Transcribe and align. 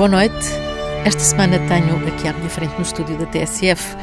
Boa 0.00 0.08
noite. 0.08 0.46
Esta 1.04 1.20
semana 1.20 1.58
tenho 1.68 1.94
aqui 2.08 2.26
à 2.26 2.32
minha 2.32 2.48
frente 2.48 2.74
no 2.74 2.80
estúdio 2.80 3.18
da 3.18 3.26
TSF 3.26 3.94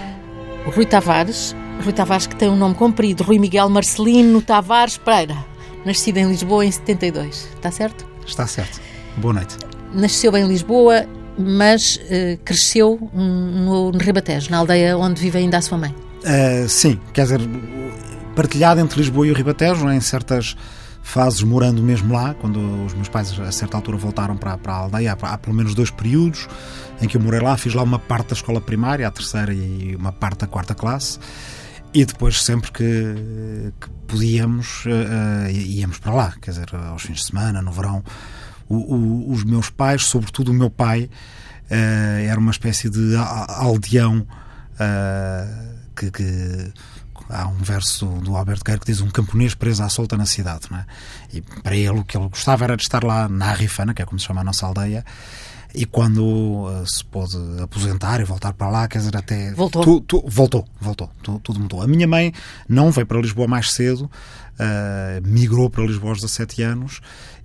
o 0.67 0.69
Rui 0.69 0.85
Tavares. 0.85 1.55
Rui 1.83 1.91
Tavares 1.91 2.27
que 2.27 2.35
tem 2.35 2.47
um 2.47 2.55
nome 2.55 2.75
comprido, 2.75 3.23
Rui 3.23 3.39
Miguel 3.39 3.67
Marcelino 3.67 4.39
Tavares 4.39 4.95
Pereira. 4.99 5.35
Nascido 5.83 6.17
em 6.17 6.29
Lisboa 6.29 6.63
em 6.63 6.71
72, 6.71 7.49
está 7.55 7.71
certo? 7.71 8.05
Está 8.27 8.45
certo. 8.45 8.79
Boa 9.17 9.33
noite. 9.33 9.57
Nasceu 9.91 10.37
em 10.37 10.47
Lisboa, 10.47 11.03
mas 11.35 11.95
uh, 11.95 12.37
cresceu 12.45 13.09
no, 13.11 13.91
no 13.91 13.97
Ribatejo, 13.97 14.51
na 14.51 14.59
aldeia 14.59 14.95
onde 14.95 15.19
vive 15.19 15.39
ainda 15.39 15.57
a 15.57 15.61
sua 15.63 15.79
mãe. 15.79 15.95
Uh, 16.23 16.69
sim, 16.69 16.99
quer 17.11 17.23
dizer, 17.23 17.41
partilhado 18.35 18.79
entre 18.79 18.99
Lisboa 18.99 19.25
e 19.25 19.31
o 19.31 19.33
Ribatejo, 19.33 19.89
em 19.89 19.99
certas 19.99 20.55
fases 21.07 21.41
morando 21.41 21.81
mesmo 21.81 22.13
lá, 22.13 22.33
quando 22.33 22.59
os 22.85 22.93
meus 22.93 23.07
pais 23.07 23.39
a 23.39 23.49
certa 23.49 23.77
altura 23.77 23.95
voltaram 23.95 24.35
para, 24.35 24.57
para 24.57 24.73
a 24.73 24.75
aldeia, 24.75 25.17
há, 25.19 25.33
há, 25.33 25.37
pelo 25.37 25.55
menos 25.55 25.73
dois 25.73 25.89
períodos 25.89 26.49
em 27.01 27.07
que 27.07 27.15
eu 27.15 27.21
morei 27.21 27.39
lá, 27.39 27.55
fiz 27.55 27.73
lá 27.73 27.81
uma 27.81 27.97
parte 27.97 28.29
da 28.29 28.33
escola 28.33 28.59
primária, 28.59 29.07
a 29.07 29.11
terceira 29.11 29.53
e 29.53 29.95
uma 29.95 30.11
parte 30.11 30.39
da 30.39 30.47
quarta 30.47 30.75
classe, 30.75 31.17
e 31.93 32.03
depois 32.03 32.43
sempre 32.43 32.71
que, 32.73 32.83
que 33.79 33.89
podíamos 34.05 34.85
uh, 34.85 35.49
íamos 35.49 35.97
para 35.97 36.13
lá, 36.13 36.33
quer 36.41 36.51
dizer, 36.51 36.75
aos 36.75 37.03
fins 37.03 37.19
de 37.19 37.23
semana, 37.23 37.61
no 37.61 37.71
verão. 37.71 38.03
O, 38.67 38.75
o, 38.75 39.31
os 39.31 39.45
meus 39.45 39.69
pais, 39.69 40.03
sobretudo 40.03 40.51
o 40.51 40.53
meu 40.53 40.69
pai, 40.69 41.09
uh, 41.71 42.27
era 42.27 42.37
uma 42.37 42.51
espécie 42.51 42.89
de 42.89 43.15
aldeão 43.15 44.27
uh, 44.73 45.73
que, 45.95 46.11
que 46.11 46.73
há 47.29 47.47
um 47.47 47.57
verso 47.57 48.05
do 48.05 48.35
Alberto 48.35 48.63
Guerra 48.63 48.79
que 48.79 48.85
diz 48.85 49.01
um 49.01 49.09
camponês 49.09 49.53
preso 49.53 49.83
à 49.83 49.89
solta 49.89 50.17
na 50.17 50.25
cidade. 50.25 50.67
Não 50.69 50.79
é? 50.79 50.85
E 51.33 51.41
para 51.41 51.75
ele 51.75 51.99
o 51.99 52.03
que 52.03 52.17
ele 52.17 52.29
gostava 52.29 52.63
era 52.63 52.77
de 52.77 52.83
estar 52.83 53.03
lá 53.03 53.27
na 53.27 53.49
Arrifana, 53.49 53.93
que 53.93 54.01
é 54.01 54.05
como 54.05 54.19
se 54.19 54.25
chama 54.25 54.41
a 54.41 54.43
nossa 54.43 54.65
aldeia, 54.65 55.05
e 55.77 55.85
quando 55.85 56.23
uh, 56.23 56.83
se 56.87 57.05
pôde 57.05 57.37
aposentar 57.61 58.19
e 58.19 58.23
voltar 58.23 58.51
para 58.53 58.67
lá, 58.67 58.87
quer 58.87 58.97
dizer, 58.97 59.15
até. 59.15 59.53
Voltou. 59.53 59.83
Tu, 59.83 60.01
tu, 60.01 60.23
voltou, 60.27 60.65
voltou. 60.81 61.07
Tu, 61.21 61.39
tudo 61.43 61.59
mudou. 61.59 61.83
A 61.83 61.87
minha 61.87 62.07
mãe 62.07 62.33
não 62.67 62.89
veio 62.89 63.05
para 63.05 63.21
Lisboa 63.21 63.47
mais 63.47 63.71
cedo, 63.71 64.09
uh, 64.59 65.27
migrou 65.27 65.69
para 65.69 65.85
Lisboa 65.85 66.13
aos 66.13 66.21
17 66.21 66.63
anos 66.63 66.99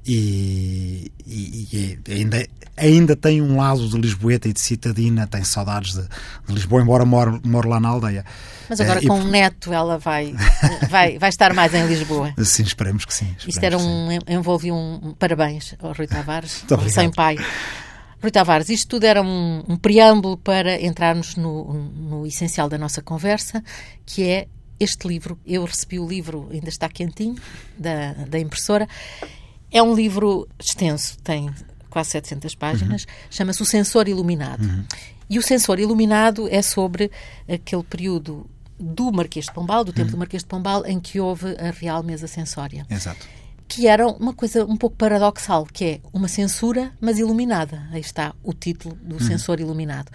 e, 0.07 1.13
e, 1.27 1.99
e, 2.07 2.13
ainda, 2.13 2.47
ainda 2.75 3.15
tem 3.15 3.43
um 3.43 3.59
lado 3.59 3.87
de 3.87 3.99
Lisboeta 3.99 4.49
e 4.49 4.53
de 4.55 4.61
citadina, 4.61 5.27
tem 5.27 5.45
saudades 5.45 5.93
de, 5.93 6.03
de 6.47 6.55
Lisboa, 6.55 6.81
embora 6.81 7.05
more, 7.05 7.39
more 7.45 7.69
lá 7.69 7.79
na 7.79 7.91
aldeia. 7.91 8.25
Mas 8.67 8.81
agora 8.81 8.99
uh, 8.99 9.07
com 9.07 9.21
o 9.21 9.25
um 9.25 9.29
neto 9.29 9.75
ela 9.75 9.99
vai, 9.99 10.35
vai, 10.89 11.19
vai 11.19 11.29
estar 11.29 11.53
mais 11.53 11.75
em 11.75 11.87
Lisboa. 11.87 12.33
Sim, 12.43 12.63
esperemos 12.63 13.05
que 13.05 13.13
sim. 13.13 13.27
Esperemos 13.27 13.55
Isto 13.55 13.65
era 13.65 13.77
um, 13.77 14.09
envolvia 14.27 14.73
um 14.73 15.15
parabéns 15.19 15.75
ao 15.83 15.93
Rui 15.93 16.07
Tavares, 16.09 16.65
sem 16.89 17.11
pai. 17.11 17.37
Rui 18.23 18.31
Tavares, 18.31 18.69
isto 18.69 18.89
tudo 18.89 19.05
era 19.05 19.21
um, 19.21 19.65
um 19.69 19.77
preâmbulo 19.77 20.37
para 20.37 20.81
entrarmos 20.81 21.35
no, 21.35 21.75
no 21.75 22.25
essencial 22.25 22.69
da 22.69 22.79
nossa 22.79 23.03
conversa, 23.03 23.65
que 24.07 24.23
é 24.23 24.47
este 24.79 25.09
livro. 25.09 25.37
Eu 25.45 25.65
recebi 25.65 25.99
o 25.99 26.07
livro, 26.07 26.49
ainda 26.53 26.69
está 26.69 26.89
quentinho, 26.89 27.35
da, 27.77 28.13
da 28.13 28.39
impressora. 28.39 28.89
É 29.73 29.83
um 29.83 29.93
livro 29.93 30.49
extenso, 30.57 31.19
tem 31.19 31.51
quase 31.91 32.11
700 32.11 32.55
páginas, 32.55 33.03
uhum. 33.03 33.09
chama-se 33.29 33.61
O 33.61 33.67
Sensor 33.67 34.07
Iluminado. 34.07 34.63
Uhum. 34.63 34.85
E 35.29 35.37
o 35.37 35.43
Sensor 35.43 35.81
Iluminado 35.81 36.49
é 36.49 36.63
sobre 36.63 37.11
aquele 37.49 37.83
período 37.83 38.49
do 38.79 39.11
Marquês 39.11 39.47
de 39.47 39.53
Pombal, 39.53 39.83
do 39.83 39.93
tempo 39.93 40.07
uhum. 40.07 40.13
do 40.13 40.19
Marquês 40.19 40.45
de 40.45 40.49
Pombal, 40.49 40.87
em 40.87 41.01
que 41.01 41.19
houve 41.19 41.57
a 41.57 41.73
Real 41.73 42.05
Mesa 42.05 42.29
Sensória. 42.29 42.87
Exato 42.89 43.42
que 43.75 43.89
era 43.89 44.07
uma 44.07 44.35
coisa 44.35 44.67
um 44.67 44.77
pouco 44.77 44.97
paradoxal, 44.97 45.65
que 45.65 45.85
é 45.85 46.01
uma 46.13 46.29
censura, 46.29 46.93
mas 47.01 47.19
iluminada. 47.19 47.89
Aí 47.91 48.03
está 48.03 48.35
o 48.43 48.53
título 48.53 48.95
do 48.97 49.17
hum. 49.17 49.21
censor 49.21 49.61
iluminado. 49.61 50.11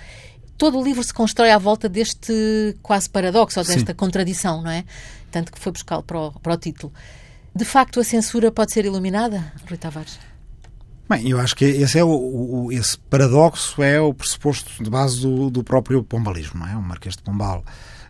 Todo 0.60 0.80
o 0.80 0.84
livro 0.84 1.04
se 1.04 1.12
constrói 1.12 1.50
à 1.50 1.58
volta 1.58 1.90
deste 1.90 2.78
quase 2.84 3.10
paradoxo, 3.10 3.60
ou 3.60 3.66
desta 3.66 3.94
Sim. 3.94 3.98
contradição, 3.98 4.62
não 4.62 4.70
é? 4.70 4.86
Tanto 5.32 5.52
que 5.52 5.58
foi 5.58 5.72
buscar 5.72 6.04
para 6.04 6.20
o, 6.20 6.32
para 6.34 6.54
o 6.54 6.58
título. 6.58 6.94
De 7.56 7.66
facto, 7.66 8.00
a 8.00 8.04
censura 8.04 8.52
pode 8.52 8.72
ser 8.72 8.86
iluminada, 8.86 9.52
Rui 9.68 9.78
Tavares? 9.78 10.20
Bem, 11.10 11.28
eu 11.28 11.40
acho 11.40 11.56
que 11.56 11.66
esse, 11.66 11.98
é 11.98 12.04
o, 12.04 12.10
o, 12.10 12.72
esse 12.72 12.96
paradoxo 12.96 13.82
é 13.82 14.00
o 14.00 14.14
pressuposto 14.14 14.84
de 14.84 14.90
base 14.90 15.22
do, 15.22 15.50
do 15.50 15.64
próprio 15.64 16.04
pombalismo, 16.04 16.60
não 16.60 16.68
é? 16.68 16.76
O 16.76 16.82
Marquês 16.82 17.16
de 17.16 17.24
Pombal, 17.24 17.66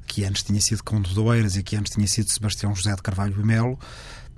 que 0.05 0.25
antes 0.25 0.43
tinha 0.43 0.59
sido 0.59 0.83
Conde 0.83 1.13
de 1.13 1.19
Oeiras 1.21 1.55
e 1.55 1.63
que 1.63 1.77
antes 1.77 1.93
tinha 1.93 2.07
sido 2.07 2.29
Sebastião 2.29 2.75
José 2.75 2.93
de 2.93 3.01
Carvalho 3.01 3.35
e 3.39 3.45
Melo, 3.45 3.79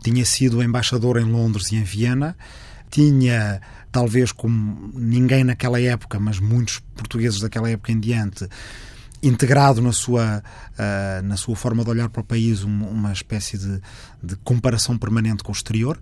tinha 0.02 0.26
sido 0.26 0.64
embaixador 0.64 1.18
em 1.18 1.26
Londres 1.26 1.72
e 1.72 1.76
em 1.76 1.84
Viena, 1.84 2.36
tinha, 2.90 3.62
talvez 3.92 4.32
como 4.32 4.92
ninguém 4.94 5.44
naquela 5.44 5.80
época, 5.80 6.20
mas 6.20 6.40
muitos 6.40 6.80
portugueses 6.96 7.40
daquela 7.40 7.70
época 7.70 7.92
em 7.92 8.00
diante, 8.00 8.48
integrado 9.22 9.82
na 9.82 9.92
sua, 9.92 10.42
uh, 10.74 11.22
na 11.24 11.38
sua 11.38 11.56
forma 11.56 11.84
de 11.84 11.90
olhar 11.90 12.10
para 12.10 12.22
o 12.22 12.24
país 12.24 12.64
uma, 12.64 12.88
uma 12.88 13.12
espécie 13.12 13.58
de, 13.58 13.82
de 14.24 14.36
comparação 14.38 14.98
permanente 14.98 15.44
com 15.44 15.52
o 15.52 15.56
exterior. 15.56 16.00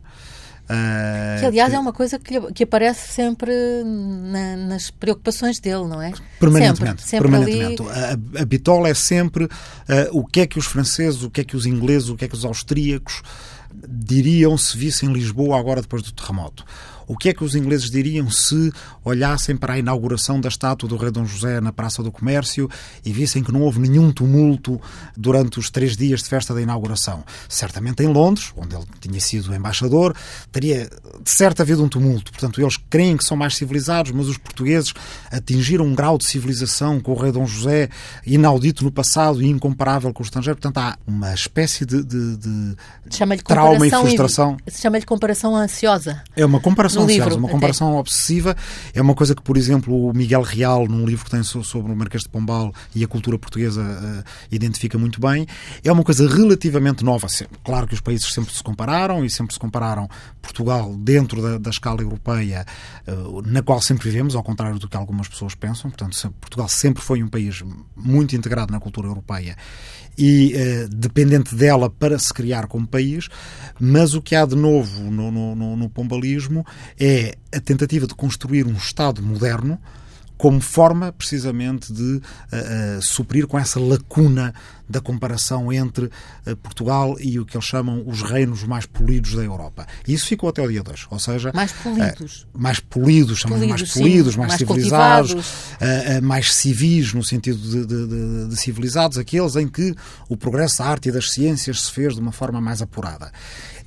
Uh, 0.65 1.39
que, 1.39 1.45
aliás, 1.45 1.69
que, 1.69 1.75
é 1.77 1.79
uma 1.79 1.93
coisa 1.93 2.19
que, 2.19 2.51
que 2.51 2.63
aparece 2.63 3.13
sempre 3.13 3.51
na, 3.85 4.57
nas 4.57 4.91
preocupações 4.91 5.59
dele, 5.59 5.87
não 5.87 6.01
é? 6.01 6.11
Permanentemente. 6.39 7.03
Sempre, 7.03 7.29
sempre 7.29 7.29
permanentemente. 7.29 7.81
Ali... 7.83 8.37
A, 8.37 8.41
a 8.41 8.45
bitola 8.45 8.89
é 8.89 8.93
sempre 8.93 9.45
uh, 9.45 9.49
o 10.11 10.25
que 10.25 10.41
é 10.41 10.47
que 10.47 10.59
os 10.59 10.65
franceses, 10.65 11.23
o 11.23 11.29
que 11.29 11.41
é 11.41 11.43
que 11.45 11.55
os 11.55 11.65
ingleses, 11.65 12.09
o 12.09 12.17
que 12.17 12.25
é 12.25 12.27
que 12.27 12.35
os 12.35 12.43
austríacos 12.43 13.23
diriam 13.87 14.57
se 14.57 14.77
vissem 14.77 15.11
Lisboa 15.11 15.59
agora 15.59 15.81
depois 15.81 16.01
do 16.01 16.11
terremoto? 16.11 16.63
O 17.07 17.15
que 17.15 17.29
é 17.29 17.33
que 17.33 17.43
os 17.43 17.55
ingleses 17.55 17.89
diriam 17.89 18.29
se 18.29 18.71
olhassem 19.03 19.55
para 19.55 19.73
a 19.73 19.79
inauguração 19.79 20.41
da 20.41 20.49
estátua 20.49 20.89
do 20.89 20.97
rei 20.97 21.09
Dom 21.09 21.25
José 21.25 21.61
na 21.61 21.71
Praça 21.71 22.03
do 22.03 22.11
Comércio 22.11 22.69
e 23.05 23.13
vissem 23.13 23.41
que 23.41 23.51
não 23.51 23.61
houve 23.61 23.79
nenhum 23.79 24.11
tumulto 24.11 24.79
durante 25.15 25.57
os 25.57 25.69
três 25.69 25.95
dias 25.95 26.21
de 26.21 26.27
festa 26.27 26.53
da 26.53 26.61
inauguração? 26.61 27.23
Certamente 27.47 28.03
em 28.03 28.07
Londres, 28.07 28.51
onde 28.57 28.75
ele 28.75 28.85
tinha 28.99 29.19
sido 29.21 29.55
embaixador, 29.55 30.13
teria 30.51 30.89
de 31.23 31.31
certo 31.31 31.61
havido 31.61 31.81
um 31.81 31.87
tumulto. 31.87 32.31
Portanto, 32.31 32.59
eles 32.59 32.75
creem 32.89 33.15
que 33.15 33.23
são 33.23 33.37
mais 33.37 33.55
civilizados, 33.55 34.11
mas 34.11 34.27
os 34.27 34.37
portugueses 34.37 34.93
atingiram 35.31 35.85
um 35.85 35.95
grau 35.95 36.17
de 36.17 36.25
civilização 36.25 36.99
com 36.99 37.13
o 37.13 37.15
rei 37.15 37.31
Dom 37.31 37.45
José 37.45 37.89
inaudito 38.25 38.83
no 38.83 38.91
passado 38.91 39.41
e 39.41 39.47
incomparável 39.47 40.11
com 40.11 40.21
o 40.21 40.25
estrangeiro. 40.25 40.59
Portanto, 40.59 40.77
há 40.77 40.97
uma 41.07 41.33
espécie 41.33 41.85
de, 41.85 42.03
de, 42.03 42.37
de 42.37 42.75
trauma 43.45 43.87
e 43.87 43.89
frustração. 43.89 44.57
Chama-lhe 44.69 45.05
comparação 45.05 45.55
ansiosa. 45.55 46.21
É 46.35 46.45
uma 46.45 46.59
comparação 46.59 46.96
comparação 47.01 47.25
livro, 47.25 47.37
uma 47.37 47.49
comparação 47.49 47.89
até. 47.89 47.99
obsessiva. 47.99 48.55
É 48.93 49.01
uma 49.01 49.15
coisa 49.15 49.35
que, 49.35 49.41
por 49.41 49.57
exemplo, 49.57 50.09
o 50.09 50.13
Miguel 50.13 50.41
Real, 50.41 50.87
num 50.87 51.05
livro 51.05 51.25
que 51.25 51.31
tem 51.31 51.43
sobre 51.43 51.91
o 51.91 51.95
Marquês 51.95 52.23
de 52.23 52.29
Pombal 52.29 52.73
e 52.95 53.03
a 53.03 53.07
cultura 53.07 53.37
portuguesa, 53.37 53.81
uh, 53.81 54.23
identifica 54.51 54.97
muito 54.97 55.19
bem. 55.19 55.47
É 55.83 55.91
uma 55.91 56.03
coisa 56.03 56.27
relativamente 56.27 57.03
nova. 57.03 57.27
Claro 57.63 57.87
que 57.87 57.93
os 57.93 58.01
países 58.01 58.31
sempre 58.33 58.53
se 58.53 58.63
compararam 58.63 59.23
e 59.23 59.29
sempre 59.29 59.53
se 59.53 59.59
compararam 59.59 60.09
Portugal 60.41 60.95
dentro 60.97 61.41
da, 61.41 61.57
da 61.57 61.69
escala 61.69 62.01
europeia, 62.01 62.65
uh, 63.07 63.41
na 63.45 63.61
qual 63.61 63.81
sempre 63.81 64.09
vivemos, 64.09 64.35
ao 64.35 64.43
contrário 64.43 64.79
do 64.79 64.87
que 64.87 64.97
algumas 64.97 65.27
pessoas 65.27 65.55
pensam. 65.55 65.89
Portanto, 65.89 66.33
Portugal 66.39 66.67
sempre 66.67 67.03
foi 67.03 67.21
um 67.21 67.27
país 67.27 67.63
muito 67.95 68.35
integrado 68.35 68.71
na 68.71 68.79
cultura 68.79 69.07
europeia 69.07 69.55
e 70.17 70.53
uh, 70.55 70.89
dependente 70.89 71.55
dela 71.55 71.89
para 71.89 72.17
se 72.17 72.33
criar 72.33 72.67
como 72.67 72.87
país, 72.87 73.27
mas 73.79 74.13
o 74.13 74.21
que 74.21 74.35
há 74.35 74.45
de 74.45 74.55
novo 74.55 75.11
no, 75.11 75.31
no, 75.55 75.75
no 75.75 75.89
pombalismo 75.89 76.65
é 76.99 77.37
a 77.53 77.59
tentativa 77.59 78.07
de 78.07 78.15
construir 78.15 78.65
um 78.65 78.73
Estado 78.73 79.21
moderno 79.21 79.79
como 80.37 80.61
forma 80.61 81.11
precisamente 81.11 81.91
de 81.91 82.03
uh, 82.03 82.21
uh, 82.97 83.01
suprir 83.01 83.47
com 83.47 83.57
essa 83.57 83.79
lacuna 83.79 84.53
da 84.87 85.01
comparação 85.01 85.73
entre 85.73 86.05
uh, 86.05 86.55
Portugal 86.57 87.17
e 87.19 87.39
o 87.39 87.45
que 87.45 87.57
eles 87.57 87.65
chamam 87.65 88.03
os 88.05 88.21
reinos 88.21 88.63
mais 88.63 88.85
polidos 88.85 89.33
da 89.33 89.43
Europa. 89.43 89.85
E 90.07 90.13
isso 90.13 90.27
ficou 90.27 90.49
até 90.49 90.61
o 90.61 90.69
dia 90.69 90.83
2, 90.83 91.07
ou 91.09 91.19
seja... 91.19 91.51
Mais 91.53 91.71
polidos. 91.71 92.47
mais 92.53 92.79
polidos, 92.79 93.39
chamamos 93.39 93.91
polidos, 93.91 93.91
mais 93.91 93.91
polidos, 93.91 94.33
sim, 94.33 94.39
mais, 94.39 94.49
mais, 94.49 94.59
civilizados, 94.59 95.35
mais 96.21 96.53
civis, 96.53 97.13
no 97.13 97.23
sentido 97.23 97.57
de, 97.57 97.85
de, 97.85 98.07
de, 98.07 98.47
de 98.49 98.55
civilizados, 98.55 99.17
aqueles 99.17 99.55
em 99.55 99.67
que 99.67 99.93
o 100.29 100.37
progresso 100.37 100.77
da 100.77 100.85
arte 100.85 101.09
e 101.09 101.11
das 101.11 101.31
ciências 101.31 101.81
se 101.81 101.91
fez 101.91 102.13
de 102.13 102.21
uma 102.21 102.31
forma 102.31 102.61
mais 102.61 102.81
apurada 102.81 103.31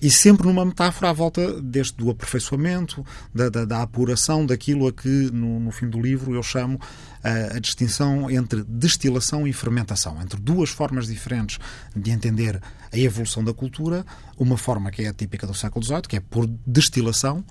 e 0.00 0.10
sempre 0.10 0.46
numa 0.46 0.64
metáfora 0.64 1.10
à 1.10 1.12
volta 1.12 1.60
deste 1.60 1.96
do 1.96 2.10
aperfeiçoamento, 2.10 3.04
da, 3.34 3.48
da, 3.48 3.64
da 3.64 3.82
apuração 3.82 4.46
daquilo 4.46 4.86
a 4.86 4.92
que 4.92 5.08
no, 5.08 5.60
no, 5.60 5.70
fim 5.70 5.88
do 5.88 6.00
livro 6.00 6.34
eu 6.34 6.42
chamo 6.42 6.80
a, 7.22 7.56
a 7.56 7.58
distinção 7.58 8.30
entre 8.30 8.64
destilação 8.64 9.46
e 9.46 9.52
fermentação, 9.52 10.20
entre 10.22 10.40
duas 10.40 10.70
formas 10.70 11.06
diferentes 11.06 11.58
de 11.94 12.10
entender 12.10 12.60
a 12.92 12.98
evolução 12.98 13.44
da 13.44 13.52
cultura, 13.52 14.04
uma 14.38 14.56
forma 14.56 14.90
que 14.90 15.02
é 15.02 15.12
típica 15.12 15.46
do 15.46 15.54
século 15.54 15.84
XVIII, 15.84 16.02
que 16.02 16.16
é 16.16 16.20
por 16.20 16.46
destilação, 16.66 17.44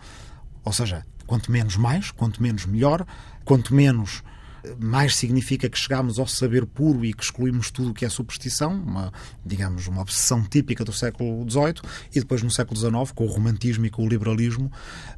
ou 0.63 0.74
seja, 0.74 1.06
quanto 1.28 1.52
menos 1.52 1.78
mais, 1.78 2.10
quanto 2.10 2.42
menos 2.42 2.66
melhor, 2.66 3.06
quanto 3.45 3.75
menos 3.75 4.24
mais 4.80 5.16
significa 5.16 5.70
que 5.70 5.78
chegamos 5.78 6.20
ao 6.20 6.28
saber 6.28 6.66
puro 6.66 7.06
e 7.06 7.14
que 7.14 7.24
excluímos 7.24 7.72
tudo 7.72 7.92
o 7.92 7.94
que 7.94 8.06
é 8.06 8.10
superstição, 8.10 8.74
uma, 8.74 9.12
digamos, 9.46 9.88
uma 9.88 10.02
obsessão 10.02 10.44
típica 10.44 10.84
do 10.84 10.94
século 10.94 11.46
XVIII, 11.50 11.82
e 12.14 12.20
depois 12.20 12.42
no 12.44 12.52
século 12.52 12.78
XIX, 12.78 13.12
com 13.14 13.26
o 13.26 13.28
romantismo 13.28 13.86
e 13.86 13.90
com 13.90 14.06
o 14.06 14.10
liberalismo, 14.10 14.72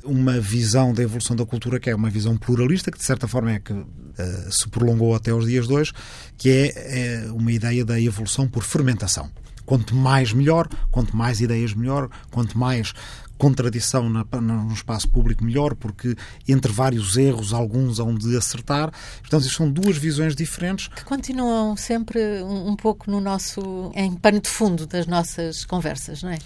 uma 0.04 0.40
visão 0.40 0.94
da 0.94 1.04
evolução 1.04 1.36
da 1.36 1.46
cultura 1.46 1.80
que 1.80 1.90
é 1.90 1.96
uma 1.96 2.10
visão 2.10 2.38
pluralista, 2.38 2.92
que 2.92 2.98
de 2.98 3.04
certa 3.04 3.28
forma 3.28 3.54
é 3.54 3.60
que 3.60 3.74
uh, 3.74 3.86
se 4.52 4.68
prolongou 4.70 5.16
até 5.16 5.34
os 5.34 5.46
dias 5.46 5.68
de 5.68 5.74
hoje, 5.74 5.94
que 6.38 6.50
é, 6.50 7.26
é 7.26 7.32
uma 7.32 7.52
ideia 7.52 7.84
da 7.86 8.00
evolução 8.00 8.48
por 8.48 8.64
fermentação. 8.64 9.30
Quanto 9.66 9.96
mais 9.96 10.34
melhor, 10.34 10.68
quanto 10.90 11.16
mais 11.16 11.40
ideias 11.40 11.74
melhor, 11.74 12.10
quanto 12.30 12.58
mais 12.58 12.94
contradição 13.42 14.08
na, 14.08 14.24
no 14.40 14.72
espaço 14.72 15.10
público 15.10 15.44
melhor, 15.44 15.74
porque 15.74 16.16
entre 16.48 16.72
vários 16.72 17.18
erros, 17.18 17.54
alguns 17.54 17.98
hão 17.98 18.14
de 18.14 18.38
acertar. 18.38 18.92
Portanto, 19.22 19.46
isto 19.46 19.58
são 19.58 19.72
duas 19.72 19.98
visões 19.98 20.36
diferentes. 20.36 20.90
Que 20.90 21.04
continuam 21.04 21.76
sempre 21.76 22.20
um, 22.44 22.70
um 22.70 22.76
pouco 22.76 23.10
no 23.10 23.20
nosso. 23.20 23.92
em 23.96 24.14
pano 24.14 24.40
de 24.40 24.48
fundo 24.48 24.86
das 24.86 25.08
nossas 25.08 25.66
conversas, 25.66 26.22
não 26.22 26.30
é? 26.30 26.38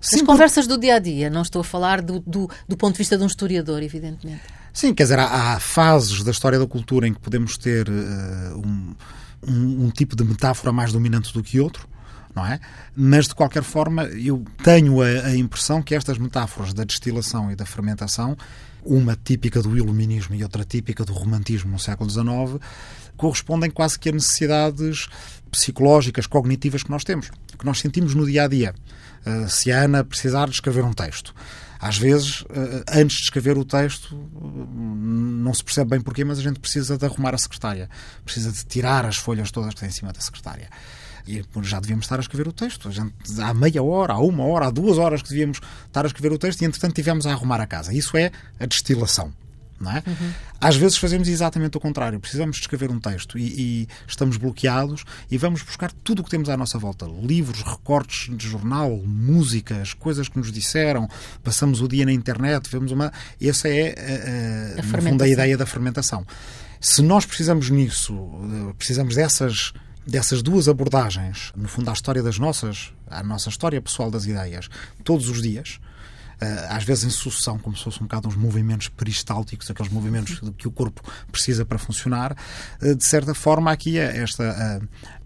Sim, 0.00 0.16
As 0.16 0.22
conversas 0.22 0.66
do 0.66 0.78
dia 0.78 0.94
a 0.94 0.98
dia, 0.98 1.28
não 1.28 1.42
estou 1.42 1.60
a 1.60 1.64
falar 1.64 2.00
do, 2.00 2.18
do, 2.20 2.48
do 2.66 2.78
ponto 2.78 2.94
de 2.94 2.98
vista 2.98 3.18
de 3.18 3.22
um 3.22 3.26
historiador, 3.26 3.82
evidentemente. 3.82 4.40
Sim, 4.72 4.94
quer 4.94 5.02
dizer, 5.02 5.18
há, 5.18 5.52
há 5.52 5.60
fases 5.60 6.24
da 6.24 6.30
história 6.30 6.58
da 6.58 6.66
cultura 6.66 7.06
em 7.06 7.12
que 7.12 7.20
podemos 7.20 7.58
ter 7.58 7.90
uh, 7.90 8.56
um, 8.56 8.94
um, 9.46 9.84
um 9.84 9.90
tipo 9.90 10.16
de 10.16 10.24
metáfora 10.24 10.72
mais 10.72 10.94
dominante 10.94 11.30
do 11.30 11.42
que 11.42 11.60
outro 11.60 11.86
não 12.34 12.46
é? 12.46 12.60
Mas, 12.96 13.26
de 13.26 13.34
qualquer 13.34 13.62
forma, 13.62 14.04
eu 14.04 14.44
tenho 14.62 15.00
a, 15.02 15.06
a 15.26 15.36
impressão 15.36 15.82
que 15.82 15.94
estas 15.94 16.18
metáforas 16.18 16.72
da 16.72 16.84
destilação 16.84 17.50
e 17.50 17.56
da 17.56 17.66
fermentação, 17.66 18.36
uma 18.84 19.16
típica 19.16 19.60
do 19.60 19.76
iluminismo 19.76 20.34
e 20.34 20.42
outra 20.42 20.64
típica 20.64 21.04
do 21.04 21.12
romantismo 21.12 21.70
no 21.70 21.78
século 21.78 22.08
XIX, 22.08 22.60
correspondem 23.16 23.70
quase 23.70 23.98
que 23.98 24.08
a 24.08 24.12
necessidades 24.12 25.08
psicológicas, 25.50 26.26
cognitivas 26.26 26.82
que 26.82 26.90
nós 26.90 27.04
temos, 27.04 27.30
que 27.58 27.66
nós 27.66 27.78
sentimos 27.78 28.14
no 28.14 28.24
dia 28.24 28.44
a 28.44 28.48
dia. 28.48 28.74
Uh, 29.26 29.48
se 29.48 29.72
a 29.72 29.82
Ana 29.82 30.04
precisar 30.04 30.46
de 30.46 30.52
escrever 30.52 30.84
um 30.84 30.92
texto, 30.92 31.34
às 31.80 31.98
vezes, 31.98 32.42
uh, 32.42 32.84
antes 32.88 33.18
de 33.18 33.24
escrever 33.24 33.58
o 33.58 33.64
texto, 33.64 34.14
uh, 34.14 34.68
não 34.74 35.52
se 35.52 35.62
percebe 35.62 35.90
bem 35.90 36.00
porquê, 36.00 36.24
mas 36.24 36.38
a 36.38 36.42
gente 36.42 36.60
precisa 36.60 36.96
de 36.96 37.04
arrumar 37.04 37.34
a 37.34 37.38
secretária, 37.38 37.90
precisa 38.24 38.52
de 38.52 38.64
tirar 38.64 39.04
as 39.04 39.16
folhas 39.16 39.50
todas 39.50 39.74
que 39.74 39.80
tem 39.80 39.88
em 39.88 39.92
cima 39.92 40.12
da 40.12 40.20
secretária. 40.20 40.68
E 41.28 41.44
já 41.62 41.78
devíamos 41.78 42.06
estar 42.06 42.16
a 42.16 42.20
escrever 42.20 42.48
o 42.48 42.52
texto. 42.52 42.88
A 42.88 42.90
gente, 42.90 43.12
há 43.38 43.52
meia 43.52 43.82
hora, 43.82 44.14
há 44.14 44.18
uma 44.18 44.44
hora, 44.44 44.66
há 44.66 44.70
duas 44.70 44.96
horas 44.96 45.20
que 45.20 45.28
devíamos 45.28 45.60
estar 45.86 46.04
a 46.04 46.06
escrever 46.06 46.32
o 46.32 46.38
texto 46.38 46.62
e, 46.62 46.64
entretanto, 46.64 46.94
tivemos 46.94 47.26
a 47.26 47.32
arrumar 47.32 47.60
a 47.60 47.66
casa. 47.66 47.92
Isso 47.92 48.16
é 48.16 48.30
a 48.58 48.64
destilação. 48.64 49.30
É? 49.80 50.10
Uhum. 50.10 50.32
Às 50.60 50.74
vezes 50.74 50.96
fazemos 50.96 51.28
exatamente 51.28 51.76
o 51.76 51.80
contrário. 51.80 52.18
Precisamos 52.18 52.56
de 52.56 52.62
escrever 52.62 52.90
um 52.90 52.98
texto 52.98 53.38
e, 53.38 53.82
e, 53.82 53.88
estamos 54.08 54.36
bloqueados 54.36 55.04
e 55.30 55.38
vamos 55.38 55.62
buscar 55.62 55.92
tudo 55.92 56.20
o 56.20 56.24
que 56.24 56.30
temos 56.30 56.48
à 56.48 56.56
nossa 56.56 56.78
volta: 56.78 57.06
livros, 57.06 57.62
recortes 57.62 58.36
de 58.36 58.48
jornal, 58.48 58.90
músicas, 59.04 59.94
coisas 59.94 60.28
que 60.28 60.36
nos 60.36 60.50
disseram. 60.50 61.08
Passamos 61.44 61.80
o 61.80 61.86
dia 61.86 62.04
na 62.04 62.12
internet, 62.12 62.68
vemos 62.68 62.90
uma. 62.90 63.12
Essa 63.40 63.68
é, 63.68 64.74
uh, 64.76 64.80
a, 64.80 64.82
no 64.96 65.02
fundo, 65.02 65.22
a 65.22 65.28
ideia 65.28 65.56
da 65.56 65.66
fermentação. 65.66 66.26
Se 66.80 67.00
nós 67.00 67.24
precisamos 67.24 67.70
nisso, 67.70 68.16
precisamos 68.76 69.14
dessas 69.14 69.72
dessas 70.08 70.42
duas 70.42 70.68
abordagens, 70.68 71.52
no 71.54 71.68
fundo, 71.68 71.90
à 71.90 71.92
história 71.92 72.22
das 72.22 72.38
nossas, 72.38 72.94
à 73.06 73.22
nossa 73.22 73.50
história 73.50 73.80
pessoal 73.80 74.10
das 74.10 74.24
ideias, 74.24 74.70
todos 75.04 75.28
os 75.28 75.42
dias, 75.42 75.78
eh, 76.40 76.66
às 76.70 76.82
vezes 76.82 77.04
em 77.04 77.10
sucessão, 77.10 77.58
como 77.58 77.76
se 77.76 77.84
fossem 77.84 78.00
um 78.00 78.06
bocado 78.06 78.26
uns 78.26 78.34
movimentos 78.34 78.88
peristálticos, 78.88 79.70
aqueles 79.70 79.92
movimentos 79.92 80.40
que 80.56 80.66
o 80.66 80.70
corpo 80.70 81.02
precisa 81.30 81.62
para 81.62 81.76
funcionar, 81.76 82.34
eh, 82.80 82.94
de 82.94 83.04
certa 83.04 83.34
forma, 83.34 83.70
aqui 83.70 83.98
é 83.98 84.16
esta. 84.16 84.50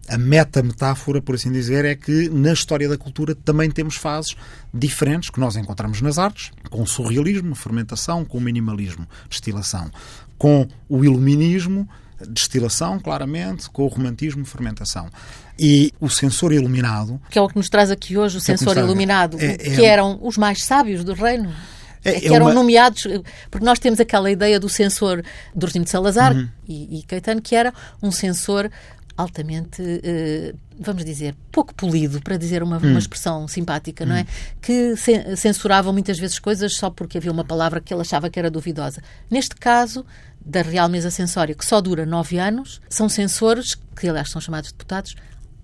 A, 0.08 0.14
a 0.14 0.18
meta-metáfora, 0.18 1.22
por 1.22 1.36
assim 1.36 1.52
dizer, 1.52 1.84
é 1.84 1.94
que 1.94 2.28
na 2.28 2.52
história 2.52 2.88
da 2.88 2.98
cultura 2.98 3.36
também 3.36 3.70
temos 3.70 3.94
fases 3.94 4.34
diferentes 4.74 5.30
que 5.30 5.38
nós 5.38 5.54
encontramos 5.54 6.00
nas 6.00 6.18
artes, 6.18 6.50
com 6.68 6.82
o 6.82 6.86
surrealismo, 6.86 7.54
fermentação, 7.54 8.24
com 8.24 8.38
o 8.38 8.40
minimalismo, 8.40 9.06
destilação, 9.30 9.92
com 10.36 10.66
o 10.88 11.04
iluminismo, 11.04 11.88
destilação, 12.28 12.98
claramente, 12.98 13.68
com 13.70 13.82
o 13.84 13.86
romantismo, 13.88 14.44
fermentação. 14.44 15.08
E 15.58 15.92
o 16.00 16.08
sensor 16.08 16.52
iluminado. 16.52 17.20
Que 17.30 17.38
é 17.38 17.42
o 17.42 17.48
que 17.48 17.56
nos 17.56 17.68
traz 17.68 17.90
aqui 17.90 18.16
hoje, 18.16 18.36
o 18.36 18.38
é 18.38 18.40
sensor 18.40 18.76
iluminado, 18.76 19.38
é, 19.40 19.52
é, 19.52 19.56
que 19.56 19.84
eram 19.84 20.18
os 20.22 20.36
mais 20.36 20.64
sábios 20.64 21.04
do 21.04 21.14
reino. 21.14 21.52
É, 22.04 22.16
é 22.16 22.20
que 22.20 22.34
eram 22.34 22.46
uma... 22.46 22.54
nomeados, 22.54 23.06
porque 23.50 23.64
nós 23.64 23.78
temos 23.78 24.00
aquela 24.00 24.30
ideia 24.30 24.58
do 24.58 24.68
censor 24.68 25.22
Dorzinho 25.54 25.84
de 25.84 25.90
Salazar 25.90 26.34
uhum. 26.34 26.48
e, 26.66 26.98
e 26.98 27.02
Caetano, 27.04 27.40
que 27.40 27.54
era 27.54 27.72
um 28.02 28.10
censor 28.10 28.68
altamente, 29.16 29.82
eh, 29.82 30.54
vamos 30.78 31.04
dizer, 31.04 31.34
pouco 31.50 31.74
polido, 31.74 32.20
para 32.20 32.36
dizer 32.36 32.62
uma, 32.62 32.76
hum. 32.76 32.90
uma 32.90 32.98
expressão 32.98 33.46
simpática, 33.46 34.04
hum. 34.04 34.08
não 34.08 34.16
é? 34.16 34.22
Hum. 34.22 34.26
Que 34.60 34.94
censuravam 35.36 35.92
muitas 35.92 36.18
vezes 36.18 36.38
coisas 36.38 36.74
só 36.74 36.90
porque 36.90 37.18
havia 37.18 37.32
uma 37.32 37.44
palavra 37.44 37.80
que 37.80 37.92
ele 37.92 38.02
achava 38.02 38.30
que 38.30 38.38
era 38.38 38.50
duvidosa. 38.50 39.02
Neste 39.30 39.56
caso, 39.56 40.04
da 40.44 40.62
Real 40.62 40.88
Mesa 40.88 41.10
Censória, 41.10 41.54
que 41.54 41.64
só 41.64 41.80
dura 41.80 42.04
nove 42.04 42.38
anos, 42.38 42.80
são 42.88 43.08
censores, 43.08 43.74
que 43.96 44.08
aliás 44.08 44.30
são 44.30 44.40
chamados 44.40 44.72
deputados, 44.72 45.14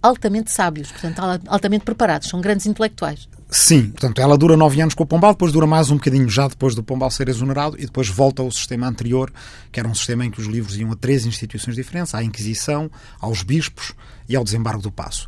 altamente 0.03 0.51
sábios, 0.51 0.93
portanto, 0.93 1.21
altamente 1.47 1.85
preparados, 1.85 2.29
são 2.29 2.41
grandes 2.41 2.67
intelectuais. 2.67 3.29
Sim, 3.51 3.91
portanto, 3.91 4.21
ela 4.21 4.37
dura 4.37 4.59
nove 4.59 4.79
anos 4.81 4.95
com 4.95 5.05
o 5.05 5.07
Pombal, 5.07 5.33
depois 5.33 5.53
dura 5.53 5.67
mais 5.67 5.91
um 5.91 5.95
bocadinho 5.95 6.29
já 6.29 6.47
depois 6.47 6.75
do 6.75 6.83
Pombal 6.83 7.11
ser 7.11 7.31
exonerado 7.31 7.77
e 7.79 7.87
depois 7.87 8.07
volta 8.09 8.43
ao 8.43 8.51
sistema 8.51 8.87
anterior, 8.87 9.33
que 9.73 9.81
era 9.81 9.89
um 9.89 9.95
sistema 9.95 10.27
em 10.27 10.31
que 10.31 10.39
os 10.39 10.47
livros 10.47 10.77
iam 10.77 10.93
a 10.93 10.97
três 10.97 11.25
instituições 11.25 11.75
diferentes, 11.75 12.15
à 12.15 12.23
Inquisição, 12.23 12.91
aos 13.19 13.43
bispos 13.43 13.95
e 14.29 14.37
ao 14.37 14.45
desembargo 14.45 14.83
do 14.83 14.93
Passo. 14.93 15.27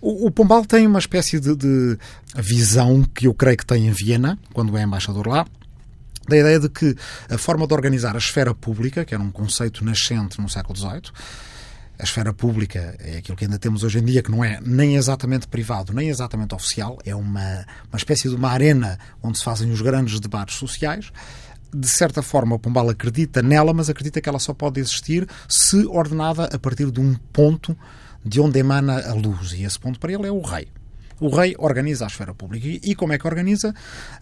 O, 0.00 0.26
o 0.26 0.30
Pombal 0.30 0.64
tem 0.64 0.86
uma 0.86 1.00
espécie 1.00 1.40
de, 1.40 1.56
de 1.56 1.98
visão 2.36 3.02
que 3.02 3.26
eu 3.26 3.34
creio 3.34 3.56
que 3.56 3.66
tem 3.66 3.88
em 3.88 3.90
Viena, 3.90 4.38
quando 4.52 4.76
é 4.76 4.82
embaixador 4.82 5.26
lá, 5.26 5.44
da 6.28 6.36
ideia 6.36 6.60
de 6.60 6.68
que 6.68 6.94
a 7.28 7.36
forma 7.36 7.66
de 7.66 7.74
organizar 7.74 8.14
a 8.14 8.18
esfera 8.18 8.54
pública, 8.54 9.04
que 9.04 9.12
era 9.12 9.22
um 9.22 9.30
conceito 9.30 9.84
nascente 9.84 10.40
no 10.40 10.48
século 10.48 10.78
XVIII, 10.78 11.12
a 11.98 12.04
esfera 12.04 12.32
pública 12.32 12.96
é 12.98 13.18
aquilo 13.18 13.36
que 13.36 13.44
ainda 13.44 13.58
temos 13.58 13.82
hoje 13.82 13.98
em 13.98 14.04
dia, 14.04 14.22
que 14.22 14.30
não 14.30 14.44
é 14.44 14.60
nem 14.60 14.96
exatamente 14.96 15.46
privado, 15.46 15.92
nem 15.92 16.08
exatamente 16.08 16.54
oficial, 16.54 16.98
é 17.04 17.14
uma, 17.14 17.64
uma 17.88 17.96
espécie 17.96 18.28
de 18.28 18.34
uma 18.34 18.50
arena 18.50 18.98
onde 19.22 19.38
se 19.38 19.44
fazem 19.44 19.70
os 19.70 19.80
grandes 19.80 20.20
debates 20.20 20.56
sociais. 20.56 21.10
De 21.74 21.88
certa 21.88 22.22
forma, 22.22 22.54
o 22.54 22.58
Pombal 22.58 22.88
acredita 22.90 23.42
nela, 23.42 23.72
mas 23.72 23.90
acredita 23.90 24.20
que 24.20 24.28
ela 24.28 24.38
só 24.38 24.54
pode 24.54 24.80
existir 24.80 25.28
se 25.48 25.84
ordenada 25.86 26.44
a 26.44 26.58
partir 26.58 26.90
de 26.90 27.00
um 27.00 27.14
ponto 27.32 27.76
de 28.24 28.40
onde 28.40 28.58
emana 28.58 29.00
a 29.08 29.14
luz. 29.14 29.52
E 29.52 29.64
esse 29.64 29.78
ponto 29.78 29.98
para 29.98 30.12
ele 30.12 30.26
é 30.26 30.30
o 30.30 30.40
rei. 30.40 30.68
O 31.20 31.28
rei 31.34 31.54
organiza 31.58 32.04
a 32.04 32.08
esfera 32.08 32.34
pública. 32.34 32.66
E, 32.82 32.94
como 32.94 33.12
é 33.12 33.18
que 33.18 33.26
organiza? 33.26 33.74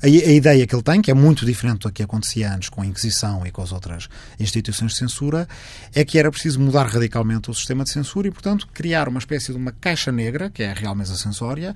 A, 0.02 0.06
a, 0.06 0.08
ideia 0.08 0.66
que 0.66 0.74
ele 0.74 0.82
tem, 0.82 1.02
que 1.02 1.10
é 1.10 1.14
muito 1.14 1.44
diferente 1.44 1.80
do 1.80 1.92
que 1.92 2.02
acontecia 2.02 2.52
antes 2.52 2.68
com 2.68 2.82
a 2.82 2.86
Inquisição 2.86 3.46
e 3.46 3.50
com 3.50 3.62
as 3.62 3.72
outras 3.72 4.08
instituições 4.38 4.92
de 4.92 4.98
censura, 4.98 5.48
é 5.94 6.04
que 6.04 6.18
era 6.18 6.30
preciso 6.30 6.60
mudar 6.60 6.86
radicalmente 6.86 7.50
o 7.50 7.54
sistema 7.54 7.84
de 7.84 7.90
censura 7.90 8.28
e, 8.28 8.30
portanto, 8.30 8.68
criar 8.72 9.08
uma 9.08 9.18
espécie 9.18 9.52
de 9.52 9.58
uma 9.58 9.72
caixa 9.72 10.12
negra, 10.12 10.50
que 10.50 10.62
é 10.62 10.70
a 10.70 10.74
Real 10.74 10.94
Mesa 10.94 11.16
Censória, 11.16 11.74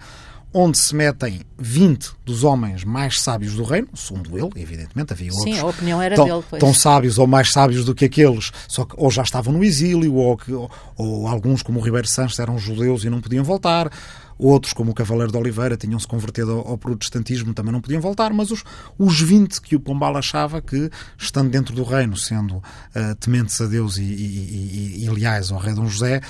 onde 0.53 0.79
se 0.79 0.95
metem 0.95 1.41
20 1.59 2.13
dos 2.25 2.43
homens 2.43 2.85
mais 2.85 3.21
sábios 3.21 3.55
do 3.55 3.63
reino, 3.63 3.89
segundo 3.95 4.39
ele, 4.39 4.51
evidentemente, 4.57 5.13
havia 5.13 5.31
outros. 5.33 5.55
Sim, 5.55 5.61
a 5.61 5.67
opinião 5.67 6.01
era 6.01 6.17
tão, 6.17 6.27
dele. 6.27 6.45
Pois. 6.49 6.61
Tão 6.61 6.73
sábios 6.73 7.19
ou 7.19 7.27
mais 7.27 7.53
sábios 7.53 7.85
do 7.85 7.95
que 7.95 8.07
aqueles, 8.07 8.51
só 8.67 8.85
que 8.85 8.95
ou 8.97 9.11
já 9.11 9.23
estavam 9.23 9.53
no 9.53 9.63
exílio, 9.63 10.15
ou, 10.15 10.37
que, 10.37 10.53
ou, 10.53 10.71
ou 10.97 11.27
alguns, 11.27 11.63
como 11.63 11.79
o 11.79 11.83
Ribeiro 11.83 12.09
Santos, 12.09 12.39
eram 12.39 12.59
judeus 12.59 13.05
e 13.05 13.11
não 13.11 13.21
podiam 13.21 13.45
voltar 13.45 13.91
Outros, 14.39 14.73
como 14.73 14.93
o 14.93 14.95
Cavaleiro 14.95 15.33
de 15.33 15.39
Oliveira, 15.39 15.77
tinham-se 15.77 16.07
convertido 16.07 16.53
ao, 16.53 16.69
ao, 16.69 16.79
protestantismo, 16.79 17.53
também 17.53 17.73
não 17.73 17.81
podiam 17.81 18.01
voltar, 18.01 18.33
mas 18.33 18.51
os, 18.51 18.63
os 18.97 19.21
20 19.21 19.61
que 19.61 19.75
o 19.75 19.81
Pombal 19.81 20.17
achava 20.17 20.63
que, 20.63 20.91
estando 21.19 21.51
dentro 21.51 21.75
do 21.75 21.83
reino, 21.83 22.17
sendo 22.17 22.57
uh, 22.57 23.15
tementes 23.19 23.61
a 23.61 23.67
Deus 23.67 23.97
e, 23.97 24.03
e, 24.03 24.97
e, 25.01 25.05
e 25.05 25.11
leais 25.11 25.51
ao 25.51 25.59
rei 25.59 25.75
Dom 25.75 25.87
José, 25.87 26.21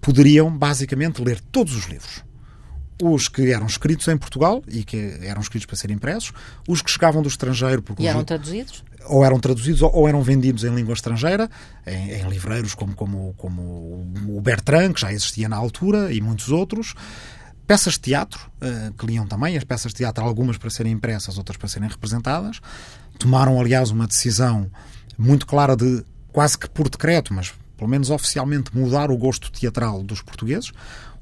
poderiam 0.00 0.50
basicamente 0.50 1.22
ler 1.22 1.40
todos 1.40 1.76
os 1.76 1.86
livros 1.86 2.22
os 3.02 3.28
que 3.28 3.50
eram 3.50 3.66
escritos 3.66 4.06
em 4.06 4.16
Portugal 4.16 4.62
e 4.68 4.84
que 4.84 5.18
eram 5.22 5.40
escritos 5.40 5.66
para 5.66 5.76
serem 5.76 5.96
impressos, 5.96 6.32
os 6.68 6.80
que 6.80 6.90
chegavam 6.90 7.20
do 7.20 7.28
estrangeiro. 7.28 7.82
Porque 7.82 8.02
e 8.02 8.06
eram 8.06 8.22
traduzidos? 8.22 8.84
Ou 9.06 9.24
eram 9.24 9.40
traduzidos 9.40 9.82
ou, 9.82 10.08
eram 10.08 10.22
vendidos 10.22 10.62
em 10.62 10.72
língua 10.72 10.94
estrangeira, 10.94 11.50
em, 11.84 12.12
em 12.12 12.28
livreiros 12.28 12.74
como, 12.74 12.94
como, 12.94 13.34
como 13.36 14.36
o 14.36 14.40
Bertrand, 14.40 14.92
que 14.92 15.00
já 15.00 15.12
existia 15.12 15.48
na 15.48 15.56
altura, 15.56 16.12
e 16.12 16.20
muitos 16.20 16.50
outros. 16.50 16.94
Peças 17.66 17.94
de 17.94 18.00
teatro, 18.00 18.50
uh, 18.60 18.92
que 18.94 19.06
liam 19.06 19.26
também, 19.26 19.56
as 19.56 19.64
peças 19.64 19.92
de 19.92 19.98
teatro, 19.98 20.24
algumas 20.24 20.58
para 20.58 20.68
serem 20.70 20.92
impressas, 20.92 21.38
outras 21.38 21.56
para 21.56 21.68
serem 21.68 21.88
representadas. 21.88 22.60
Tomaram, 23.18 23.60
aliás, 23.60 23.90
uma 23.90 24.06
decisão 24.06 24.70
muito 25.16 25.46
clara 25.46 25.76
de, 25.76 26.04
quase 26.32 26.58
que 26.58 26.68
por 26.68 26.88
decreto, 26.88 27.32
mas 27.32 27.52
pelo 27.82 27.90
menos 27.90 28.10
oficialmente, 28.10 28.76
mudar 28.76 29.10
o 29.10 29.16
gosto 29.16 29.50
teatral 29.50 30.04
dos 30.04 30.22
portugueses. 30.22 30.72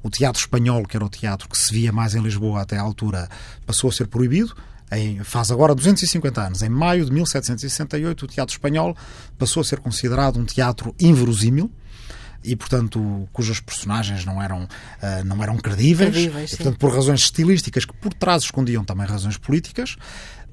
O 0.03 0.11
teatro 0.11 0.39
espanhol, 0.39 0.85
que 0.85 0.95
era 0.95 1.03
o 1.03 1.09
teatro 1.09 1.49
que 1.49 1.57
se 1.57 1.73
via 1.73 1.91
mais 1.91 2.13
em 2.13 2.21
Lisboa 2.21 2.61
até 2.61 2.77
à 2.77 2.81
altura, 2.81 3.27
passou 3.65 3.89
a 3.89 3.93
ser 3.93 4.05
proibido. 4.05 4.55
em, 4.91 5.23
faz 5.23 5.49
agora 5.49 5.73
250 5.73 6.39
anos. 6.39 6.61
Em 6.61 6.69
maio 6.69 7.03
de 7.03 7.11
1768, 7.11 8.25
o 8.25 8.27
Teatro 8.27 8.53
Espanhol 8.53 8.95
passou 9.39 9.61
a 9.61 9.63
ser 9.63 9.79
considerado 9.79 10.39
um 10.39 10.45
teatro 10.45 10.93
inverosímil 10.99 11.71
e, 12.43 12.55
portanto, 12.55 13.27
cujas 13.31 13.59
personagens 13.59 14.25
não 14.25 14.41
eram, 14.41 14.63
uh, 14.63 15.23
não 15.25 15.41
eram 15.43 15.57
credíveis, 15.57 16.11
credíveis 16.11 16.53
e, 16.53 16.57
portanto, 16.57 16.77
por 16.77 16.93
razões 16.93 17.21
estilísticas 17.21 17.85
que 17.85 17.93
por 17.93 18.13
trás 18.13 18.43
escondiam 18.43 18.83
também 18.83 19.05
razões 19.05 19.37
políticas, 19.37 19.95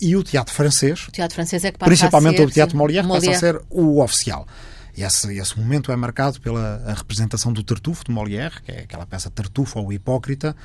e 0.00 0.14
o 0.16 0.22
teatro 0.22 0.54
francês, 0.54 1.08
o 1.08 1.12
teatro 1.12 1.34
francês 1.34 1.64
é 1.64 1.72
que 1.72 1.78
passa 1.78 1.88
principalmente 1.88 2.36
ser, 2.36 2.46
o 2.46 2.50
teatro 2.50 2.76
Molière, 2.76 3.06
Molière, 3.06 3.26
passa 3.26 3.36
a 3.36 3.40
ser 3.40 3.62
o 3.70 4.02
oficial. 4.02 4.46
E 4.96 5.02
esse, 5.02 5.32
esse 5.38 5.58
momento 5.58 5.92
é 5.92 5.96
marcado 5.96 6.40
pela 6.40 6.94
representação 6.96 7.52
do 7.52 7.62
Tartufo, 7.62 8.04
de 8.04 8.10
Molière, 8.10 8.60
que 8.62 8.72
é 8.72 8.80
aquela 8.80 9.06
peça 9.06 9.30
Tartufo 9.30 9.78
ou 9.78 9.92
Hipócrita, 9.92 10.56